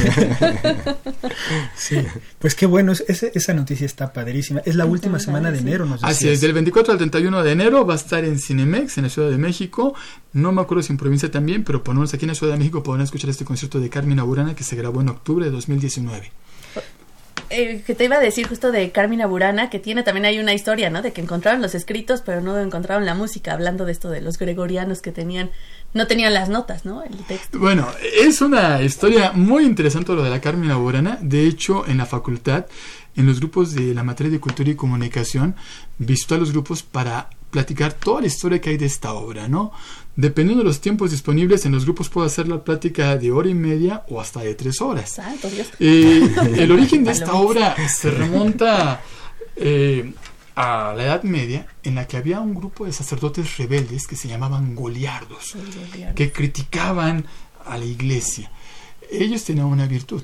Sí, 1.75 1.97
pues 2.39 2.55
qué 2.55 2.65
bueno, 2.65 2.91
es- 2.91 3.03
ese- 3.07 3.31
esa 3.33 3.53
noticia 3.53 3.85
está 3.85 4.11
padrísima. 4.13 4.61
Es 4.65 4.75
la 4.75 4.85
última 4.85 5.19
semana 5.19 5.51
de 5.51 5.59
enero, 5.59 5.85
nos 5.85 6.03
Así 6.03 6.27
es, 6.29 6.41
del 6.41 6.53
24 6.53 6.93
al 6.93 6.97
31 6.97 7.43
de 7.43 7.51
enero 7.51 7.85
va 7.85 7.93
a 7.93 7.97
estar 7.97 8.23
en 8.23 8.39
Cinemex, 8.39 8.97
en 8.97 9.05
la 9.05 9.09
Ciudad 9.09 9.29
de 9.29 9.37
México. 9.37 9.93
No 10.33 10.51
me 10.51 10.61
acuerdo 10.61 10.83
si 10.83 10.93
en 10.93 10.97
provincia 10.97 11.31
también, 11.31 11.63
pero 11.63 11.83
por 11.83 11.95
lo 11.95 12.01
menos 12.01 12.13
aquí 12.13 12.25
en 12.25 12.29
la 12.29 12.35
Ciudad 12.35 12.53
de 12.53 12.59
México 12.59 12.83
podrán 12.83 13.03
escuchar 13.03 13.29
este 13.29 13.45
concierto 13.45 13.79
de 13.79 13.89
Carmina 13.89 14.23
Burana 14.23 14.55
que 14.55 14.63
se 14.63 14.75
grabó 14.75 15.01
en 15.01 15.09
octubre 15.09 15.45
de 15.45 15.51
2019. 15.51 16.31
Eh, 17.51 17.81
que 17.85 17.95
te 17.95 18.05
iba 18.05 18.17
a 18.17 18.19
decir 18.19 18.47
justo 18.47 18.71
de 18.71 18.91
Carmina 18.91 19.25
Burana, 19.25 19.71
que 19.71 19.79
tiene 19.79 20.03
también 20.03 20.25
hay 20.25 20.37
una 20.37 20.53
historia, 20.53 20.91
¿no? 20.91 21.01
De 21.01 21.13
que 21.13 21.21
encontraron 21.21 21.63
los 21.63 21.73
escritos, 21.73 22.21
pero 22.21 22.41
no 22.41 22.59
encontraron 22.59 23.07
la 23.07 23.15
música, 23.15 23.53
hablando 23.53 23.85
de 23.85 23.91
esto 23.91 24.11
de 24.11 24.21
los 24.21 24.37
gregorianos 24.37 25.01
que 25.01 25.11
tenían, 25.11 25.49
no 25.95 26.05
tenían 26.05 26.35
las 26.35 26.49
notas, 26.49 26.85
¿no? 26.85 27.03
El 27.03 27.17
texto. 27.25 27.57
Bueno, 27.57 27.87
es 28.21 28.41
una 28.41 28.83
historia 28.83 29.31
muy 29.31 29.65
interesante 29.65 30.13
lo 30.13 30.21
de 30.21 30.29
la 30.29 30.41
Carmina 30.41 30.75
Burana. 30.75 31.17
De 31.21 31.47
hecho, 31.47 31.87
en 31.87 31.97
la 31.97 32.05
facultad, 32.05 32.67
en 33.15 33.25
los 33.25 33.39
grupos 33.39 33.73
de 33.73 33.95
la 33.95 34.03
materia 34.03 34.31
de 34.31 34.39
cultura 34.39 34.69
y 34.69 34.75
comunicación, 34.75 35.55
visitó 35.97 36.35
a 36.35 36.37
los 36.37 36.51
grupos 36.51 36.83
para 36.83 37.31
platicar 37.49 37.93
toda 37.93 38.21
la 38.21 38.27
historia 38.27 38.59
que 38.59 38.71
hay 38.71 38.77
de 38.77 38.85
esta 38.85 39.13
obra, 39.13 39.47
¿no? 39.47 39.71
Dependiendo 40.15 40.63
de 40.63 40.67
los 40.67 40.81
tiempos 40.81 41.11
disponibles, 41.11 41.65
en 41.65 41.71
los 41.71 41.85
grupos 41.85 42.09
puedo 42.09 42.27
hacer 42.27 42.47
la 42.47 42.63
plática 42.63 43.15
de 43.17 43.31
hora 43.31 43.49
y 43.49 43.53
media 43.53 44.03
o 44.09 44.19
hasta 44.19 44.41
de 44.41 44.53
tres 44.55 44.81
horas. 44.81 45.11
Santo 45.11 45.49
Dios. 45.49 45.69
Eh, 45.79 46.35
el 46.57 46.71
origen 46.71 47.03
de 47.03 47.11
esta 47.13 47.33
obra 47.33 47.75
se 47.87 48.11
remonta 48.11 49.01
eh, 49.55 50.13
a 50.55 50.93
la 50.95 51.03
Edad 51.03 51.23
Media, 51.23 51.67
en 51.83 51.95
la 51.95 52.05
que 52.05 52.17
había 52.17 52.41
un 52.41 52.53
grupo 52.53 52.85
de 52.85 52.91
sacerdotes 52.91 53.57
rebeldes 53.57 54.07
que 54.07 54.17
se 54.17 54.27
llamaban 54.27 54.75
goliardos, 54.75 55.55
que 56.15 56.31
criticaban 56.33 57.25
a 57.65 57.77
la 57.77 57.85
iglesia. 57.85 58.51
Ellos 59.09 59.45
tenían 59.45 59.67
una 59.67 59.85
virtud, 59.85 60.23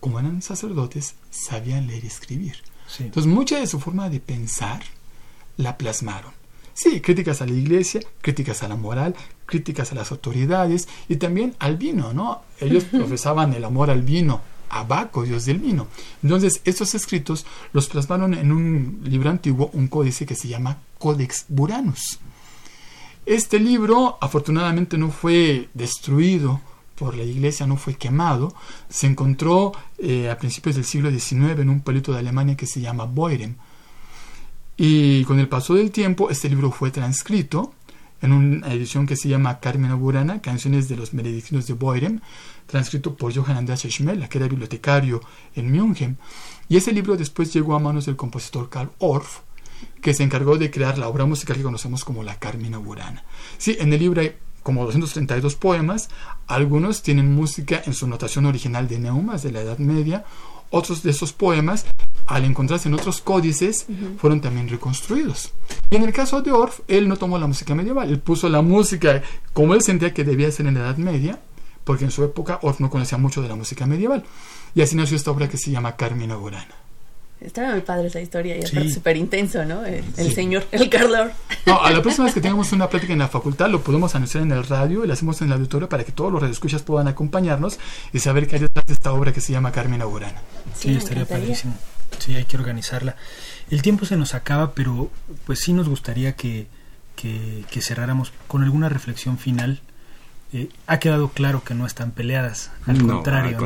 como 0.00 0.18
eran 0.18 0.42
sacerdotes, 0.42 1.14
sabían 1.30 1.86
leer 1.86 2.02
y 2.02 2.08
escribir. 2.08 2.56
Sí. 2.88 3.04
Entonces, 3.04 3.32
mucha 3.32 3.60
de 3.60 3.66
su 3.68 3.78
forma 3.78 4.10
de 4.10 4.18
pensar 4.18 4.82
la 5.56 5.78
plasmaron. 5.78 6.32
Sí, 6.76 7.00
críticas 7.00 7.40
a 7.40 7.46
la 7.46 7.54
iglesia, 7.54 8.02
críticas 8.20 8.62
a 8.62 8.68
la 8.68 8.76
moral, 8.76 9.16
críticas 9.46 9.92
a 9.92 9.94
las 9.94 10.12
autoridades 10.12 10.88
y 11.08 11.16
también 11.16 11.56
al 11.58 11.78
vino, 11.78 12.12
¿no? 12.12 12.42
Ellos 12.60 12.84
profesaban 12.84 13.54
el 13.54 13.64
amor 13.64 13.90
al 13.90 14.02
vino, 14.02 14.42
a 14.68 14.82
Baco, 14.82 15.22
dios 15.22 15.46
del 15.46 15.58
vino. 15.58 15.88
Entonces, 16.22 16.60
estos 16.66 16.94
escritos 16.94 17.46
los 17.72 17.88
plasmaron 17.88 18.34
en 18.34 18.52
un 18.52 19.00
libro 19.04 19.30
antiguo, 19.30 19.70
un 19.72 19.88
códice 19.88 20.26
que 20.26 20.34
se 20.34 20.48
llama 20.48 20.76
Codex 20.98 21.46
Buranus. 21.48 22.18
Este 23.24 23.58
libro, 23.58 24.18
afortunadamente, 24.20 24.98
no 24.98 25.10
fue 25.10 25.70
destruido 25.72 26.60
por 26.94 27.16
la 27.16 27.24
iglesia, 27.24 27.66
no 27.66 27.78
fue 27.78 27.94
quemado. 27.94 28.54
Se 28.90 29.06
encontró 29.06 29.72
eh, 29.96 30.28
a 30.28 30.36
principios 30.36 30.76
del 30.76 30.84
siglo 30.84 31.10
XIX 31.10 31.58
en 31.58 31.70
un 31.70 31.80
pueblito 31.80 32.12
de 32.12 32.18
Alemania 32.18 32.54
que 32.54 32.66
se 32.66 32.82
llama 32.82 33.04
Boirem. 33.04 33.54
Y 34.76 35.24
con 35.24 35.38
el 35.38 35.48
paso 35.48 35.74
del 35.74 35.90
tiempo, 35.90 36.28
este 36.30 36.50
libro 36.50 36.70
fue 36.70 36.90
transcrito 36.90 37.72
en 38.20 38.32
una 38.32 38.72
edición 38.72 39.06
que 39.06 39.16
se 39.16 39.28
llama 39.28 39.60
Carmen 39.60 39.98
Burana, 39.98 40.40
Canciones 40.40 40.88
de 40.88 40.96
los 40.96 41.12
Benedictinos 41.12 41.66
de 41.66 41.74
Boirem, 41.74 42.20
transcrito 42.66 43.14
por 43.14 43.34
Johann 43.34 43.56
Andreas 43.56 43.82
Schmel, 43.82 44.28
que 44.28 44.38
era 44.38 44.48
bibliotecario 44.48 45.20
en 45.54 45.72
München. 45.72 46.18
Y 46.68 46.76
ese 46.76 46.92
libro 46.92 47.16
después 47.16 47.52
llegó 47.52 47.74
a 47.74 47.78
manos 47.78 48.06
del 48.06 48.16
compositor 48.16 48.68
Karl 48.68 48.90
Orff, 48.98 49.40
que 50.02 50.14
se 50.14 50.22
encargó 50.22 50.58
de 50.58 50.70
crear 50.70 50.98
la 50.98 51.08
obra 51.08 51.24
musical 51.24 51.56
que 51.56 51.62
conocemos 51.62 52.04
como 52.04 52.22
la 52.22 52.38
Carmina 52.38 52.78
Burana. 52.78 53.24
Sí, 53.58 53.76
en 53.78 53.92
el 53.92 54.00
libro 54.00 54.20
hay 54.20 54.34
como 54.62 54.84
232 54.84 55.54
poemas, 55.54 56.08
algunos 56.48 57.02
tienen 57.02 57.32
música 57.32 57.82
en 57.86 57.94
su 57.94 58.08
notación 58.08 58.46
original 58.46 58.88
de 58.88 58.98
neumas 58.98 59.42
de 59.42 59.52
la 59.52 59.60
Edad 59.60 59.78
Media, 59.78 60.24
otros 60.70 61.02
de 61.02 61.10
esos 61.10 61.32
poemas, 61.32 61.86
al 62.26 62.44
encontrarse 62.44 62.88
en 62.88 62.94
otros 62.94 63.20
códices, 63.20 63.86
fueron 64.18 64.40
también 64.40 64.68
reconstruidos. 64.68 65.52
Y 65.90 65.96
en 65.96 66.02
el 66.02 66.12
caso 66.12 66.42
de 66.42 66.52
Orff, 66.52 66.80
él 66.88 67.08
no 67.08 67.16
tomó 67.16 67.38
la 67.38 67.46
música 67.46 67.74
medieval, 67.74 68.08
él 68.08 68.18
puso 68.18 68.48
la 68.48 68.62
música 68.62 69.22
como 69.52 69.74
él 69.74 69.82
sentía 69.82 70.12
que 70.12 70.24
debía 70.24 70.50
ser 70.50 70.66
en 70.66 70.74
la 70.74 70.80
Edad 70.80 70.96
Media, 70.96 71.40
porque 71.84 72.04
en 72.04 72.10
su 72.10 72.24
época 72.24 72.58
Orff 72.62 72.80
no 72.80 72.90
conocía 72.90 73.18
mucho 73.18 73.42
de 73.42 73.48
la 73.48 73.54
música 73.54 73.86
medieval. 73.86 74.24
Y 74.74 74.82
así 74.82 74.96
nació 74.96 75.16
esta 75.16 75.30
obra 75.30 75.48
que 75.48 75.56
se 75.56 75.70
llama 75.70 75.96
Carmina 75.96 76.36
Burana. 76.36 76.85
Está 77.40 77.70
muy 77.70 77.82
padre 77.82 78.06
esa 78.06 78.20
historia 78.20 78.56
y 78.56 78.64
aparte 78.64 78.90
súper 78.90 79.16
intenso, 79.16 79.64
¿no? 79.64 79.84
El, 79.84 80.32
señor, 80.32 80.64
el 80.72 80.88
Carlor. 80.88 81.32
No, 81.66 81.82
a 81.82 81.90
la 81.90 82.00
próxima 82.00 82.24
vez 82.24 82.34
que 82.34 82.40
tengamos 82.40 82.72
una 82.72 82.88
plática 82.88 83.12
en 83.12 83.18
la 83.18 83.28
facultad 83.28 83.68
lo 83.68 83.82
podemos 83.82 84.14
anunciar 84.14 84.42
en 84.42 84.52
el 84.52 84.64
radio 84.64 85.04
y 85.04 85.06
lo 85.06 85.12
hacemos 85.12 85.40
en 85.42 85.48
el 85.48 85.54
auditorio 85.54 85.88
para 85.88 86.04
que 86.04 86.12
todos 86.12 86.32
los 86.32 86.40
radioescuchas 86.40 86.82
puedan 86.82 87.08
acompañarnos 87.08 87.78
y 88.12 88.20
saber 88.20 88.46
qué 88.46 88.56
hay 88.56 88.62
detrás 88.62 88.86
de 88.86 88.94
esta 88.94 89.12
obra 89.12 89.34
que 89.34 89.42
se 89.42 89.52
llama 89.52 89.70
Carmen 89.70 90.00
Aurana. 90.00 90.40
Sí, 90.74 90.94
estaría 90.94 91.26
padrísimo. 91.26 91.74
Sí, 92.18 92.34
hay 92.34 92.44
que 92.44 92.56
organizarla. 92.56 93.16
El 93.70 93.82
tiempo 93.82 94.06
se 94.06 94.16
nos 94.16 94.34
acaba, 94.34 94.72
pero 94.72 95.10
pues 95.44 95.60
sí 95.60 95.74
nos 95.74 95.88
gustaría 95.88 96.36
que, 96.36 96.68
que, 97.16 97.64
que 97.70 97.82
cerráramos 97.82 98.32
con 98.48 98.62
alguna 98.62 98.88
reflexión 98.88 99.36
final 99.36 99.82
eh, 100.52 100.68
ha 100.86 100.98
quedado 100.98 101.28
claro 101.30 101.64
que 101.64 101.74
no 101.74 101.86
están 101.86 102.12
peleadas, 102.12 102.70
al, 102.86 103.04
contrario, 103.06 103.58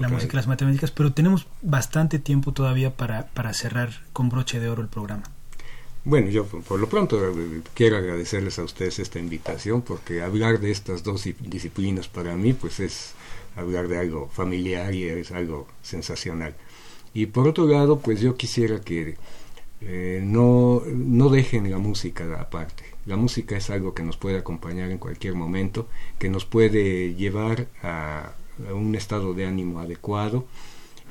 la 0.00 0.08
música 0.08 0.34
y 0.34 0.36
las 0.36 0.46
matemáticas, 0.46 0.90
pero 0.90 1.12
tenemos 1.12 1.46
bastante 1.62 2.18
tiempo 2.18 2.52
todavía 2.52 2.96
para, 2.96 3.26
para 3.28 3.52
cerrar 3.52 3.90
con 4.12 4.28
broche 4.28 4.60
de 4.60 4.68
oro 4.68 4.82
el 4.82 4.88
programa. 4.88 5.24
Bueno, 6.04 6.28
yo 6.28 6.44
por 6.44 6.78
lo 6.78 6.88
pronto 6.88 7.18
eh, 7.18 7.62
quiero 7.72 7.96
agradecerles 7.96 8.58
a 8.58 8.64
ustedes 8.64 8.98
esta 8.98 9.18
invitación 9.18 9.80
porque 9.82 10.22
hablar 10.22 10.60
de 10.60 10.70
estas 10.70 11.02
dos 11.02 11.24
disciplinas 11.40 12.08
para 12.08 12.36
mí 12.36 12.52
pues 12.52 12.78
es 12.78 13.14
hablar 13.56 13.88
de 13.88 13.98
algo 13.98 14.28
familiar 14.28 14.94
y 14.94 15.04
es 15.04 15.32
algo 15.32 15.66
sensacional. 15.82 16.54
Y 17.14 17.26
por 17.26 17.48
otro 17.48 17.66
lado, 17.66 18.00
pues 18.00 18.20
yo 18.20 18.36
quisiera 18.36 18.80
que 18.80 19.16
eh, 19.80 20.20
no, 20.22 20.82
no 20.86 21.28
dejen 21.28 21.70
la 21.70 21.78
música 21.78 22.40
aparte. 22.40 22.93
La 23.06 23.16
música 23.16 23.56
es 23.56 23.70
algo 23.70 23.94
que 23.94 24.02
nos 24.02 24.16
puede 24.16 24.38
acompañar 24.38 24.90
en 24.90 24.98
cualquier 24.98 25.34
momento, 25.34 25.88
que 26.18 26.30
nos 26.30 26.44
puede 26.44 27.14
llevar 27.14 27.68
a, 27.82 28.32
un 28.72 28.94
estado 28.94 29.34
de 29.34 29.46
ánimo 29.46 29.80
adecuado 29.80 30.46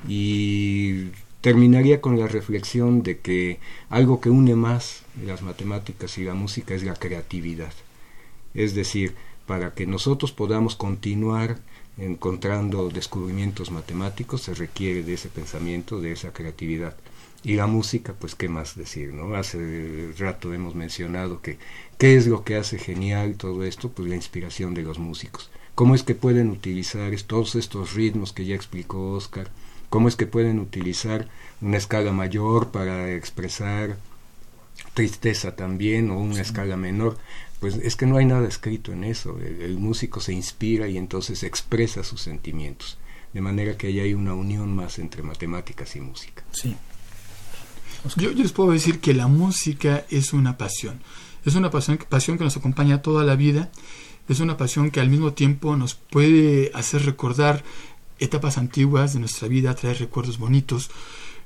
y 0.08 1.10
terminaría 1.42 2.00
con 2.00 2.18
la 2.18 2.26
reflexión 2.26 3.02
de 3.02 3.18
que 3.18 3.60
algo 3.90 4.20
que 4.20 4.30
une 4.30 4.56
más 4.56 5.02
las 5.24 5.42
matemáticas 5.42 6.16
y 6.16 6.24
la 6.24 6.32
música 6.32 6.74
es 6.74 6.84
la 6.84 6.94
creatividad. 6.94 7.72
Es 8.54 8.74
decir, 8.74 9.14
para 9.46 9.74
que 9.74 9.86
nosotros 9.86 10.32
podamos 10.32 10.74
continuar 10.74 11.58
encontrando 11.98 12.88
descubrimientos 12.88 13.70
matemáticos 13.70 14.42
se 14.42 14.54
requiere 14.54 15.02
de 15.02 15.14
ese 15.14 15.28
pensamiento, 15.28 16.00
de 16.00 16.12
esa 16.12 16.32
creatividad. 16.32 16.96
Y 17.44 17.56
la 17.56 17.66
música, 17.66 18.14
pues 18.18 18.34
qué 18.34 18.48
más 18.48 18.74
decir, 18.74 19.12
¿no? 19.12 19.36
Hace 19.36 20.12
rato 20.18 20.54
hemos 20.54 20.74
mencionado 20.74 21.42
que 21.42 21.58
qué 21.98 22.16
es 22.16 22.26
lo 22.26 22.42
que 22.42 22.56
hace 22.56 22.78
genial 22.78 23.36
todo 23.36 23.64
esto, 23.64 23.90
pues 23.90 24.08
la 24.08 24.16
inspiración 24.16 24.72
de 24.72 24.82
los 24.82 24.98
músicos. 24.98 25.50
¿Cómo 25.74 25.94
es 25.94 26.02
que 26.02 26.14
pueden 26.14 26.50
utilizar 26.50 27.14
todos 27.26 27.54
estos 27.54 27.92
ritmos 27.92 28.32
que 28.32 28.46
ya 28.46 28.54
explicó 28.54 29.12
Oscar? 29.12 29.50
¿Cómo 29.90 30.08
es 30.08 30.16
que 30.16 30.26
pueden 30.26 30.58
utilizar 30.58 31.28
una 31.60 31.76
escala 31.76 32.12
mayor 32.12 32.70
para 32.70 33.12
expresar 33.12 33.98
tristeza 34.94 35.54
también 35.54 36.10
o 36.10 36.18
una 36.18 36.40
escala 36.40 36.78
menor? 36.78 37.18
Pues 37.60 37.76
es 37.76 37.94
que 37.94 38.06
no 38.06 38.16
hay 38.16 38.24
nada 38.24 38.48
escrito 38.48 38.90
en 38.92 39.04
eso. 39.04 39.38
El, 39.38 39.76
músico 39.76 40.20
se 40.20 40.32
inspira 40.32 40.88
y 40.88 40.96
entonces 40.96 41.42
expresa 41.42 42.04
sus 42.04 42.22
sentimientos. 42.22 42.96
De 43.34 43.40
manera 43.40 43.76
que 43.76 43.88
ahí 43.88 44.00
hay 44.00 44.14
una 44.14 44.32
unión 44.32 44.74
más 44.74 44.98
entre 44.98 45.22
matemáticas 45.22 45.94
y 45.96 46.00
música. 46.00 46.42
Sí, 46.52 46.76
yo, 48.16 48.30
les 48.32 48.52
puedo 48.52 48.72
decir 48.72 49.00
que 49.00 49.14
la 49.14 49.26
música 49.26 50.04
es 50.10 50.32
una 50.32 50.56
pasión. 50.56 51.00
Es 51.44 51.54
una 51.54 51.70
pasión, 51.70 51.98
pasión 52.08 52.38
que 52.38 52.44
nos 52.44 52.56
acompaña 52.56 53.02
toda 53.02 53.24
la 53.24 53.36
vida. 53.36 53.70
Es 54.28 54.40
una 54.40 54.56
pasión 54.56 54.90
que 54.90 55.00
al 55.00 55.10
mismo 55.10 55.32
tiempo 55.32 55.76
nos 55.76 55.94
puede 55.94 56.70
hacer 56.74 57.04
recordar 57.04 57.64
etapas 58.18 58.58
antiguas 58.58 59.12
de 59.12 59.20
nuestra 59.20 59.48
vida, 59.48 59.74
traer 59.74 59.98
recuerdos 59.98 60.38
bonitos. 60.38 60.90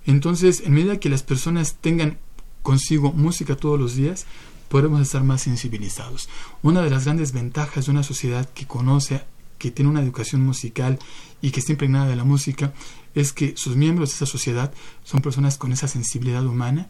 Entonces, 0.06 0.62
en 0.64 0.74
medida 0.74 1.00
que 1.00 1.09
las 1.09 1.22
personas 1.22 1.76
tengan 1.80 2.18
consigo 2.62 3.12
música 3.12 3.56
todos 3.56 3.78
los 3.78 3.94
días, 3.94 4.26
podremos 4.68 5.00
estar 5.00 5.24
más 5.24 5.42
sensibilizados. 5.42 6.28
Una 6.62 6.82
de 6.82 6.90
las 6.90 7.04
grandes 7.04 7.32
ventajas 7.32 7.86
de 7.86 7.92
una 7.92 8.02
sociedad 8.02 8.48
que 8.50 8.66
conoce, 8.66 9.22
que 9.59 9.70
tiene 9.70 9.90
una 9.90 10.02
educación 10.02 10.44
musical 10.44 10.98
y 11.40 11.50
que 11.50 11.61
está 11.61 11.72
impregnada 11.72 12.09
de 12.09 12.16
la 12.16 12.24
música, 12.24 12.72
es 13.14 13.32
que 13.32 13.56
sus 13.56 13.76
miembros 13.76 14.11
de 14.11 14.16
esa 14.16 14.26
sociedad 14.26 14.72
son 15.04 15.20
personas 15.20 15.59
con 15.59 15.72
esa 15.72 15.88
sensibilidad 15.88 16.44
humana 16.44 16.88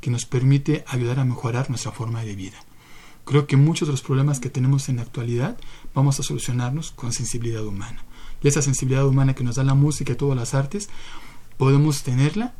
que 0.00 0.10
nos 0.10 0.26
permite 0.26 0.84
ayudar 0.86 1.18
a 1.18 1.24
mejorar 1.24 1.70
nuestra 1.70 1.92
forma 1.92 2.24
de 2.24 2.36
vida. 2.36 2.58
Creo 3.24 3.46
que 3.46 3.56
muchos 3.56 3.88
de 3.88 3.92
los 3.92 4.02
problemas 4.02 4.38
que 4.38 4.50
tenemos 4.50 4.88
en 4.88 4.96
la 4.96 5.02
actualidad 5.02 5.56
vamos 5.94 6.20
a 6.20 6.22
solucionarnos 6.22 6.90
con 6.90 7.12
sensibilidad 7.12 7.64
humana. 7.64 8.04
Y 8.42 8.48
esa 8.48 8.60
sensibilidad 8.60 9.06
humana 9.06 9.34
que 9.34 9.44
nos 9.44 9.56
da 9.56 9.64
la 9.64 9.74
música 9.74 10.12
y 10.12 10.16
todas 10.16 10.36
las 10.36 10.52
artes, 10.52 10.90
podemos 11.56 12.02
tenerla 12.02 12.54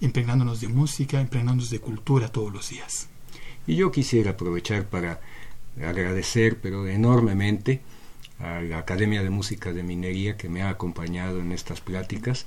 impregnándonos 0.00 0.60
de 0.60 0.68
música, 0.68 1.20
impregnándonos 1.20 1.70
de 1.70 1.80
cultura 1.80 2.32
todos 2.32 2.52
los 2.52 2.70
días. 2.70 3.08
Y 3.66 3.76
yo 3.76 3.90
quisiera 3.90 4.32
aprovechar 4.32 4.88
para 4.88 5.20
agradecer, 5.78 6.60
pero 6.60 6.86
enormemente, 6.86 7.82
a 8.38 8.60
la 8.60 8.78
Academia 8.78 9.22
de 9.22 9.30
Música 9.30 9.72
de 9.72 9.82
Minería 9.82 10.36
que 10.36 10.48
me 10.48 10.62
ha 10.62 10.68
acompañado 10.68 11.40
en 11.40 11.52
estas 11.52 11.80
pláticas, 11.80 12.46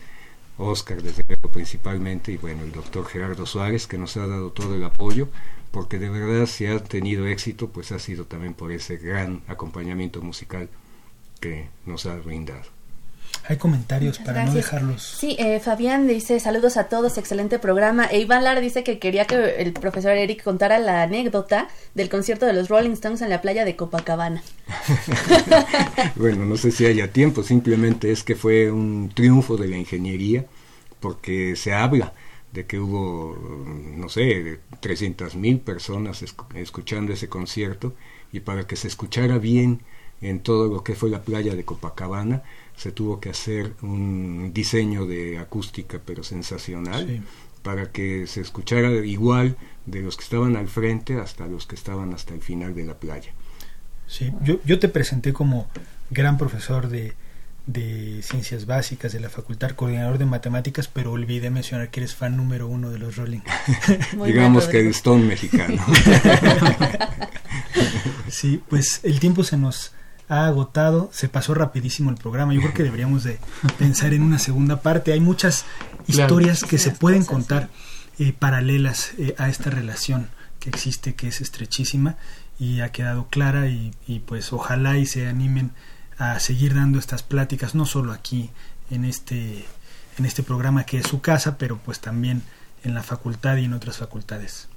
Oscar 0.57 1.01
desde 1.01 1.23
luego 1.27 1.49
principalmente 1.49 2.31
y 2.31 2.37
bueno 2.37 2.63
el 2.63 2.71
doctor 2.71 3.05
Gerardo 3.05 3.45
Suárez 3.45 3.87
que 3.87 3.97
nos 3.97 4.17
ha 4.17 4.27
dado 4.27 4.51
todo 4.51 4.75
el 4.75 4.83
apoyo 4.83 5.29
porque 5.71 5.99
de 5.99 6.09
verdad 6.09 6.45
si 6.47 6.65
ha 6.65 6.83
tenido 6.83 7.27
éxito 7.27 7.69
pues 7.69 7.91
ha 7.91 7.99
sido 7.99 8.25
también 8.25 8.53
por 8.53 8.71
ese 8.71 8.97
gran 8.97 9.41
acompañamiento 9.47 10.21
musical 10.21 10.69
que 11.39 11.69
nos 11.85 12.05
ha 12.05 12.15
brindado. 12.17 12.78
Hay 13.47 13.57
comentarios 13.57 14.19
para 14.19 14.45
no 14.45 14.53
dejarlos. 14.53 15.03
Sí, 15.03 15.35
eh, 15.39 15.59
Fabián 15.59 16.07
dice 16.07 16.39
saludos 16.39 16.77
a 16.77 16.85
todos, 16.85 17.17
excelente 17.17 17.57
programa. 17.57 18.05
E 18.05 18.19
Iván 18.19 18.43
Lara 18.43 18.59
dice 18.59 18.83
que 18.83 18.99
quería 18.99 19.25
que 19.25 19.61
el 19.61 19.73
profesor 19.73 20.11
Eric 20.11 20.43
contara 20.43 20.77
la 20.79 21.03
anécdota 21.03 21.67
del 21.95 22.09
concierto 22.09 22.45
de 22.45 22.53
los 22.53 22.69
Rolling 22.69 22.91
Stones 22.91 23.21
en 23.21 23.29
la 23.29 23.41
playa 23.41 23.65
de 23.65 23.75
Copacabana. 23.75 24.43
bueno, 26.15 26.45
no 26.45 26.57
sé 26.57 26.71
si 26.71 26.85
haya 26.85 27.11
tiempo, 27.11 27.41
simplemente 27.43 28.11
es 28.11 28.23
que 28.23 28.35
fue 28.35 28.71
un 28.71 29.11
triunfo 29.13 29.57
de 29.57 29.67
la 29.67 29.77
ingeniería 29.77 30.45
porque 30.99 31.55
se 31.55 31.73
habla 31.73 32.13
de 32.51 32.65
que 32.65 32.79
hubo, 32.79 33.35
no 33.95 34.09
sé, 34.09 34.59
300 34.79 35.35
mil 35.35 35.59
personas 35.59 36.23
escuchando 36.55 37.13
ese 37.13 37.29
concierto 37.29 37.93
y 38.31 38.39
para 38.41 38.65
que 38.65 38.75
se 38.75 38.87
escuchara 38.87 39.37
bien 39.37 39.81
en 40.21 40.41
todo 40.41 40.67
lo 40.67 40.83
que 40.83 40.95
fue 40.95 41.09
la 41.09 41.21
playa 41.21 41.55
de 41.55 41.63
Copacabana, 41.63 42.43
se 42.79 42.93
tuvo 42.93 43.19
que 43.19 43.29
hacer 43.29 43.73
un 43.81 44.53
diseño 44.53 45.05
de 45.05 45.37
acústica 45.37 45.99
pero 46.05 46.23
sensacional 46.23 47.21
para 47.61 47.91
que 47.91 48.25
se 48.25 48.39
escuchara 48.39 48.89
igual 49.05 49.57
de 49.85 50.01
los 50.01 50.15
que 50.15 50.23
estaban 50.23 50.55
al 50.55 50.69
frente 50.69 51.19
hasta 51.19 51.45
los 51.45 51.67
que 51.67 51.75
estaban 51.75 52.13
hasta 52.13 52.33
el 52.33 52.41
final 52.41 52.73
de 52.73 52.85
la 52.85 52.93
playa. 52.93 53.33
Sí, 54.07 54.31
yo, 54.43 54.61
yo 54.63 54.79
te 54.79 54.87
presenté 54.87 55.33
como 55.33 55.67
gran 56.09 56.37
profesor 56.37 56.87
de, 56.87 57.15
de 57.67 58.21
ciencias 58.23 58.65
básicas 58.65 59.11
de 59.11 59.19
la 59.19 59.29
facultad, 59.29 59.71
coordinador 59.71 60.17
de 60.17 60.25
matemáticas, 60.25 60.87
pero 60.87 61.11
olvidé 61.11 61.49
mencionar 61.49 61.89
que 61.89 61.99
eres 61.99 62.15
fan 62.15 62.37
número 62.37 62.69
uno 62.69 62.91
de 62.91 62.97
los 62.97 63.17
Rolling. 63.17 63.41
Digamos 64.25 64.69
que 64.69 64.79
el 64.79 64.87
Stone 64.87 65.25
mexicano. 65.25 65.85
sí, 68.29 68.63
pues 68.69 69.01
el 69.03 69.19
tiempo 69.19 69.43
se 69.43 69.57
nos 69.57 69.91
ha 70.29 70.45
agotado, 70.45 71.09
se 71.11 71.27
pasó 71.27 71.55
rapidísimo 71.55 72.11
el 72.11 72.15
programa. 72.15 72.53
Yo 72.53 72.61
creo 72.61 72.73
que 72.73 72.83
deberíamos 72.83 73.23
de 73.23 73.39
pensar 73.79 74.13
en 74.13 74.21
una 74.21 74.39
segunda 74.39 74.81
parte. 74.81 75.11
Hay 75.11 75.19
muchas 75.19 75.65
historias 76.07 76.63
que 76.63 76.77
se 76.77 76.91
pueden 76.91 77.25
contar 77.25 77.69
eh, 78.19 78.31
paralelas 78.37 79.11
eh, 79.17 79.35
a 79.37 79.49
esta 79.49 79.71
relación 79.71 80.29
que 80.59 80.69
existe, 80.69 81.15
que 81.15 81.27
es 81.27 81.41
estrechísima 81.41 82.15
y 82.59 82.81
ha 82.81 82.91
quedado 82.91 83.27
clara 83.29 83.67
y, 83.69 83.93
pues 84.25 84.53
ojalá 84.53 84.97
y 84.97 85.05
se 85.05 85.27
animen 85.27 85.71
a 86.17 86.39
seguir 86.39 86.75
dando 86.75 86.99
estas 86.99 87.23
pláticas, 87.23 87.73
no 87.75 87.85
solo 87.85 88.11
aquí 88.11 88.49
en 88.91 89.05
este, 89.05 89.65
en 90.17 90.25
este 90.25 90.43
programa 90.43 90.83
que 90.83 90.97
es 90.97 91.07
su 91.07 91.21
casa, 91.21 91.57
pero 91.57 91.77
pues 91.77 92.01
también 92.01 92.43
en 92.83 92.93
la 92.93 93.01
facultad 93.01 93.57
y 93.57 93.65
en 93.65 93.73
otras 93.73 93.97
facultades 93.97 94.67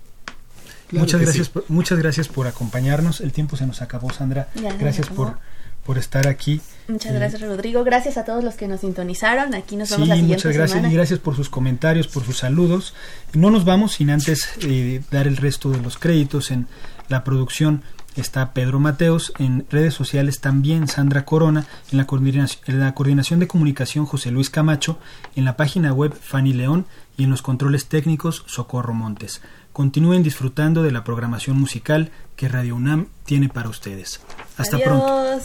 muchas 0.93 1.21
gracias, 1.21 1.49
por, 1.49 1.65
muchas 1.69 1.99
gracias 1.99 2.29
por 2.29 2.47
acompañarnos. 2.47 3.21
El 3.21 3.33
tiempo 3.33 3.57
se 3.57 3.67
nos 3.67 3.83
acabó, 3.83 4.13
Sandra. 4.13 4.49
gracias 4.79 5.09
por, 5.09 5.39
por 5.85 5.99
estar 5.99 6.27
aquí. 6.29 6.61
Muchas 6.89 7.13
gracias, 7.13 7.43
Rodrigo. 7.43 7.85
Gracias 7.85 8.17
a 8.17 8.25
todos 8.25 8.45
los 8.45 8.55
que 8.55 8.69
nos 8.69 8.81
sintonizaron. 8.81 9.55
Aquí 9.55 9.77
nos 9.77 9.91
vemos 9.91 10.09
la 10.09 10.15
siguiente 10.15 10.37
muchas 10.37 10.57
gracias 10.57 10.85
y 10.85 10.95
gracias 10.95 11.19
por 11.19 11.37
sus 11.37 11.49
comentarios, 11.49 12.09
por 12.09 12.25
sus 12.25 12.39
saludos. 12.39 12.95
No 13.33 13.51
nos 13.51 13.65
vamos 13.65 13.93
sin 13.93 14.11
antes 14.11 14.49
eh, 14.63 15.03
dar 15.11 15.27
el 15.27 15.37
resto 15.37 15.71
de 15.71 15.81
los 15.81 15.99
créditos 15.99 16.51
en 16.51 16.67
la 17.09 17.25
producción 17.25 17.83
está 18.17 18.53
Pedro 18.53 18.79
Mateos, 18.79 19.33
en 19.39 19.67
redes 19.71 19.95
sociales 19.95 20.41
también 20.41 20.89
Sandra 20.89 21.25
Corona, 21.25 21.67
en 21.91 21.99
la, 21.99 22.07
coordinación, 22.07 22.63
en 22.67 22.81
la 22.81 22.95
coordinación 22.95 23.41
de 23.41 23.49
comunicación 23.49 24.07
José 24.07 24.31
Luis 24.31 24.51
Camacho, 24.51 24.99
en 25.35 25.45
la 25.45 25.57
página 25.57 25.93
web 25.93 26.15
Fanny 26.15 26.53
León 26.53 26.87
y 27.17 27.25
en 27.25 27.31
los 27.31 27.43
controles 27.43 27.87
técnicos 27.87 28.45
Socorro 28.47 28.95
Montes. 28.95 29.41
Continúen 29.73 30.23
disfrutando 30.23 30.83
de 30.83 30.93
la 30.93 31.03
programación 31.03 31.59
musical 31.59 32.11
que 32.37 32.49
Radio 32.49 32.77
UNAM 32.77 33.09
tiene 33.25 33.49
para 33.49 33.71
ustedes. 33.71 34.21
Hasta 34.59 34.79
pronto. 34.79 35.41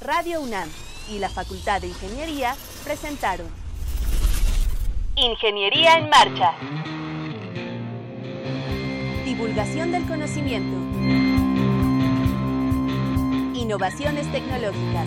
Radio 0.00 0.40
UNAM 0.40 0.68
y 1.10 1.18
la 1.18 1.28
Facultad 1.28 1.82
de 1.82 1.88
Ingeniería 1.88 2.54
presentaron 2.82 3.46
Ingeniería 5.16 5.98
en 5.98 6.08
Marcha. 6.08 6.52
Divulgación 9.26 9.92
del 9.92 10.06
conocimiento. 10.06 10.76
Innovaciones 13.54 14.32
tecnológicas. 14.32 15.06